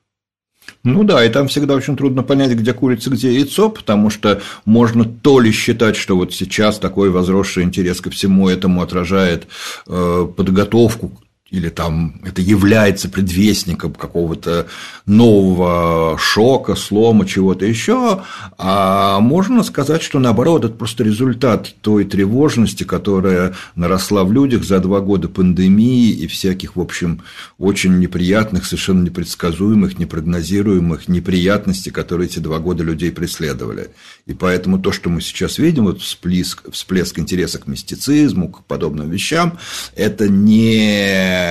Ну 0.84 1.02
да, 1.02 1.24
и 1.24 1.28
там 1.30 1.48
всегда 1.48 1.74
очень 1.74 1.96
трудно 1.96 2.22
понять, 2.22 2.52
где 2.52 2.72
курица, 2.72 3.10
где 3.10 3.34
яйцо, 3.34 3.70
потому 3.70 4.08
что 4.08 4.40
можно 4.64 5.04
то 5.04 5.40
ли 5.40 5.50
считать, 5.50 5.96
что 5.96 6.16
вот 6.16 6.32
сейчас 6.32 6.78
такой 6.78 7.10
возросший 7.10 7.64
интерес 7.64 8.00
ко 8.00 8.10
всему 8.10 8.48
этому 8.48 8.82
отражает 8.82 9.48
э, 9.88 10.28
подготовку 10.36 11.21
или 11.52 11.68
там 11.68 12.18
это 12.24 12.40
является 12.40 13.10
предвестником 13.10 13.92
какого-то 13.92 14.66
нового 15.04 16.16
шока, 16.18 16.74
слома, 16.74 17.26
чего-то 17.26 17.66
еще, 17.66 18.22
а 18.56 19.20
можно 19.20 19.62
сказать, 19.62 20.02
что 20.02 20.18
наоборот, 20.18 20.64
это 20.64 20.74
просто 20.74 21.04
результат 21.04 21.74
той 21.82 22.04
тревожности, 22.04 22.84
которая 22.84 23.54
наросла 23.76 24.24
в 24.24 24.32
людях 24.32 24.64
за 24.64 24.78
два 24.78 25.00
года 25.00 25.28
пандемии 25.28 26.10
и 26.10 26.26
всяких, 26.26 26.74
в 26.76 26.80
общем, 26.80 27.22
очень 27.58 27.98
неприятных, 27.98 28.64
совершенно 28.64 29.04
непредсказуемых, 29.04 29.98
непрогнозируемых 29.98 31.06
неприятностей, 31.08 31.90
которые 31.90 32.28
эти 32.28 32.38
два 32.38 32.60
года 32.60 32.82
людей 32.82 33.12
преследовали. 33.12 33.90
И 34.24 34.32
поэтому 34.32 34.78
то, 34.78 34.90
что 34.90 35.10
мы 35.10 35.20
сейчас 35.20 35.58
видим, 35.58 35.84
вот 35.84 36.00
всплеск, 36.00 36.72
всплеск 36.72 37.18
интереса 37.18 37.58
к 37.58 37.66
мистицизму, 37.66 38.48
к 38.48 38.64
подобным 38.64 39.10
вещам, 39.10 39.58
это 39.94 40.30
не 40.30 41.41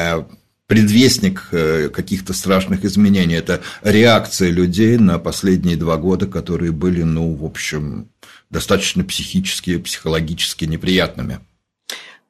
предвестник 0.71 1.49
э, 1.51 1.89
каких-то 1.89 2.33
страшных 2.33 2.85
изменений. 2.85 3.35
Это 3.35 3.59
реакция 3.81 4.51
людей 4.51 4.97
на 4.97 5.19
последние 5.19 5.75
два 5.75 5.97
года, 5.97 6.27
которые 6.27 6.71
были, 6.71 7.03
ну, 7.03 7.35
в 7.35 7.43
общем, 7.43 8.07
достаточно 8.49 9.03
психически, 9.03 9.77
психологически 9.77 10.63
неприятными. 10.63 11.39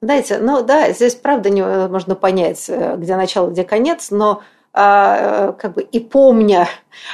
Знаете, 0.01 0.39
ну 0.39 0.63
да, 0.65 0.91
здесь 0.91 1.13
правда 1.13 1.51
невозможно 1.51 2.15
понять, 2.15 2.65
э, 2.67 2.95
где 2.97 3.15
начало, 3.15 3.51
где 3.51 3.63
конец, 3.63 4.09
но 4.09 4.41
э, 4.41 4.60
как 4.73 5.73
бы 5.73 5.81
и 5.81 5.99
помня 5.99 6.67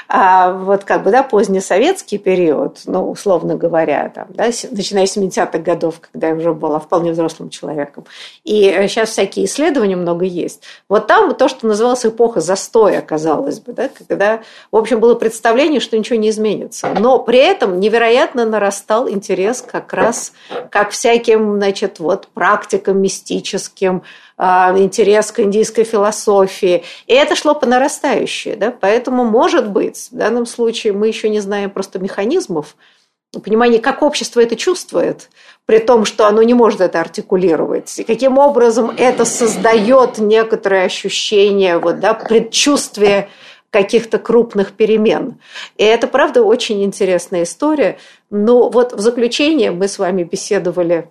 а, 0.07 0.53
вот 0.53 0.83
как 0.83 1.03
бы, 1.03 1.11
да, 1.11 1.23
позднесоветский 1.23 2.17
период, 2.17 2.81
ну, 2.85 3.09
условно 3.09 3.55
говоря, 3.55 4.11
там, 4.13 4.27
да, 4.29 4.45
начиная 4.71 5.05
с 5.05 5.17
70-х 5.17 5.59
годов, 5.59 5.99
когда 5.99 6.29
я 6.29 6.35
уже 6.35 6.53
была 6.53 6.79
вполне 6.79 7.11
взрослым 7.11 7.49
человеком, 7.49 8.05
и 8.43 8.71
сейчас 8.87 9.09
всякие 9.09 9.45
исследования 9.45 9.95
много 9.95 10.25
есть, 10.25 10.63
вот 10.89 11.07
там 11.07 11.33
то, 11.35 11.47
что 11.47 11.67
называлось 11.67 12.05
эпоха 12.05 12.41
застоя, 12.41 13.01
казалось 13.01 13.59
бы, 13.59 13.73
да, 13.73 13.89
когда, 14.07 14.41
в 14.71 14.77
общем, 14.77 14.99
было 14.99 15.15
представление, 15.15 15.79
что 15.79 15.97
ничего 15.97 16.17
не 16.17 16.29
изменится, 16.29 16.93
но 16.99 17.19
при 17.19 17.39
этом 17.39 17.79
невероятно 17.79 18.45
нарастал 18.45 19.09
интерес 19.09 19.61
как 19.61 19.93
раз 19.93 20.33
как 20.71 20.91
всяким, 20.91 21.57
значит, 21.57 21.99
вот 21.99 22.27
практикам 22.33 23.01
мистическим, 23.01 23.97
а, 23.97 24.26
интерес 24.39 25.31
к 25.31 25.39
индийской 25.39 25.83
философии. 25.83 26.83
И 27.07 27.13
это 27.13 27.35
шло 27.35 27.55
по 27.55 27.65
нарастающей. 27.65 28.55
Да? 28.55 28.71
Поэтому, 28.71 29.25
может 29.25 29.69
быть, 29.69 30.09
в 30.11 30.15
данном 30.15 30.45
случае 30.45 30.93
мы 30.93 31.07
еще 31.07 31.29
не 31.29 31.39
знаем 31.39 31.69
просто 31.69 31.99
механизмов, 31.99 32.75
понимание, 33.43 33.79
как 33.79 34.01
общество 34.03 34.39
это 34.39 34.55
чувствует, 34.55 35.29
при 35.65 35.79
том, 35.79 36.05
что 36.05 36.27
оно 36.27 36.41
не 36.43 36.53
может 36.53 36.81
это 36.81 37.01
артикулировать, 37.01 37.99
и 37.99 38.03
каким 38.03 38.37
образом 38.37 38.89
это 38.97 39.25
создает 39.25 40.17
некоторое 40.17 40.85
ощущение, 40.85 41.77
вот, 41.77 41.99
да, 41.99 42.13
предчувствие 42.13 43.29
каких-то 43.69 44.17
крупных 44.17 44.71
перемен. 44.71 45.39
И 45.75 45.83
это, 45.83 46.07
правда, 46.07 46.41
очень 46.41 46.83
интересная 46.83 47.43
история. 47.43 47.97
Но 48.29 48.69
вот 48.69 48.93
в 48.93 48.99
заключение 48.99 49.71
мы 49.71 49.87
с 49.87 49.99
вами 49.99 50.23
беседовали 50.23 51.09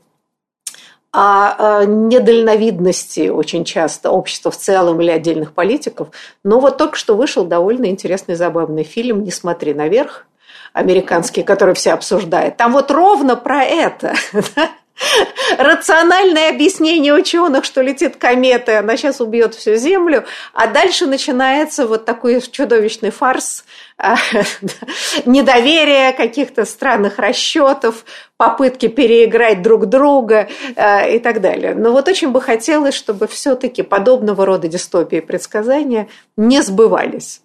о 1.17 1.85
недальновидности 1.87 3.29
очень 3.29 3.65
часто 3.65 4.11
общества 4.11 4.51
в 4.51 4.57
целом 4.59 5.01
или 5.01 5.11
отдельных 5.11 5.55
политиков. 5.55 6.09
Но 6.45 6.61
вот 6.61 6.77
только 6.77 6.97
что 6.97 7.17
вышел 7.17 7.47
довольно 7.47 7.87
интересный, 7.87 8.35
забавный 8.35 8.85
фильм 8.85 9.25
«Не 9.25 9.31
смотри 9.31 9.73
наверх», 9.73 10.27
американский, 10.75 11.43
который 11.43 11.75
все 11.75 11.93
обсуждают. 11.93 12.59
Там 12.59 12.73
вот 12.73 12.91
ровно 12.91 13.35
про 13.35 13.65
это. 13.65 14.15
Рациональное 15.59 16.51
объяснение 16.51 17.15
ученых, 17.15 17.65
что 17.65 17.81
летит 17.81 18.17
комета, 18.17 18.81
она 18.81 18.99
сейчас 18.99 19.21
убьет 19.21 19.55
всю 19.55 19.77
Землю, 19.77 20.25
а 20.53 20.67
дальше 20.67 21.07
начинается 21.07 21.87
вот 21.87 22.05
такой 22.05 22.43
чудовищный 22.43 23.11
фарс– 23.11 23.65
а, 23.75 23.86
недоверия, 25.27 26.13
каких-то 26.13 26.67
странных 26.67 27.19
расчетов, 27.19 28.05
попытки 28.37 28.89
переиграть 28.89 29.63
друг 29.63 29.87
друга 29.87 30.49
а, 30.77 31.07
и 31.07 31.19
так 31.19 31.41
далее. 31.41 31.75
Но 31.75 31.93
вот 31.93 32.07
очень 32.07 32.31
бы 32.31 32.43
хотелось, 32.43 32.95
чтобы 32.95 33.27
все-таки 33.27 33.83
подобного 33.83 34.45
рода 34.45 34.69
дистопии 34.69 35.19
и 35.19 35.23
предсказания 35.23 36.09
не 36.37 36.61
сбывались. 36.61 37.41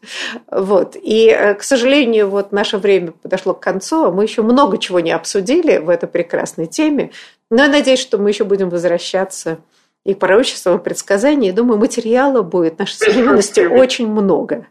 Вот. 0.49 0.97
И, 1.01 1.27
э, 1.27 1.53
к 1.53 1.63
сожалению, 1.63 2.29
вот 2.29 2.51
наше 2.51 2.77
время 2.77 3.13
подошло 3.13 3.53
к 3.53 3.61
концу, 3.61 4.05
а 4.05 4.11
мы 4.11 4.23
еще 4.23 4.41
много 4.41 4.77
чего 4.77 4.99
не 4.99 5.11
обсудили 5.11 5.77
в 5.77 5.87
этой 5.87 6.09
прекрасной 6.09 6.67
теме. 6.67 7.11
Но 7.49 7.63
я 7.63 7.69
надеюсь, 7.69 7.99
что 7.99 8.17
мы 8.17 8.29
еще 8.29 8.43
будем 8.43 8.69
возвращаться 8.69 9.59
и 10.05 10.13
к 10.13 10.19
пророчествам, 10.19 10.77
и 10.77 10.83
предсказаниям. 10.83 11.53
И 11.53 11.55
думаю, 11.55 11.79
материала 11.79 12.41
будет 12.41 12.77
нашей 12.77 12.95
современности 12.95 13.61
очень 13.61 14.07
много. 14.09 14.67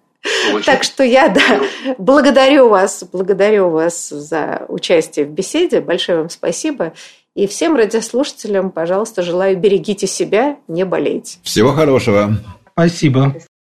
Очень. 0.53 0.65
Так 0.65 0.83
что 0.85 1.03
я 1.03 1.29
да, 1.29 1.61
благодарю 1.99 2.69
вас, 2.69 3.05
благодарю 3.11 3.71
вас 3.71 4.09
за 4.09 4.67
участие 4.69 5.27
в 5.27 5.31
беседе. 5.31 5.81
Большое 5.81 6.19
вам 6.19 6.31
спасибо. 6.31 6.93
И 7.35 7.47
всем 7.47 7.77
радиослушателям, 7.77 8.71
пожалуйста, 8.71 9.23
желаю 9.23 9.57
берегите 9.57 10.07
себя, 10.07 10.57
не 10.69 10.85
болейте. 10.85 11.39
Всего 11.43 11.73
хорошего. 11.73 12.37
Спасибо. 12.75 13.35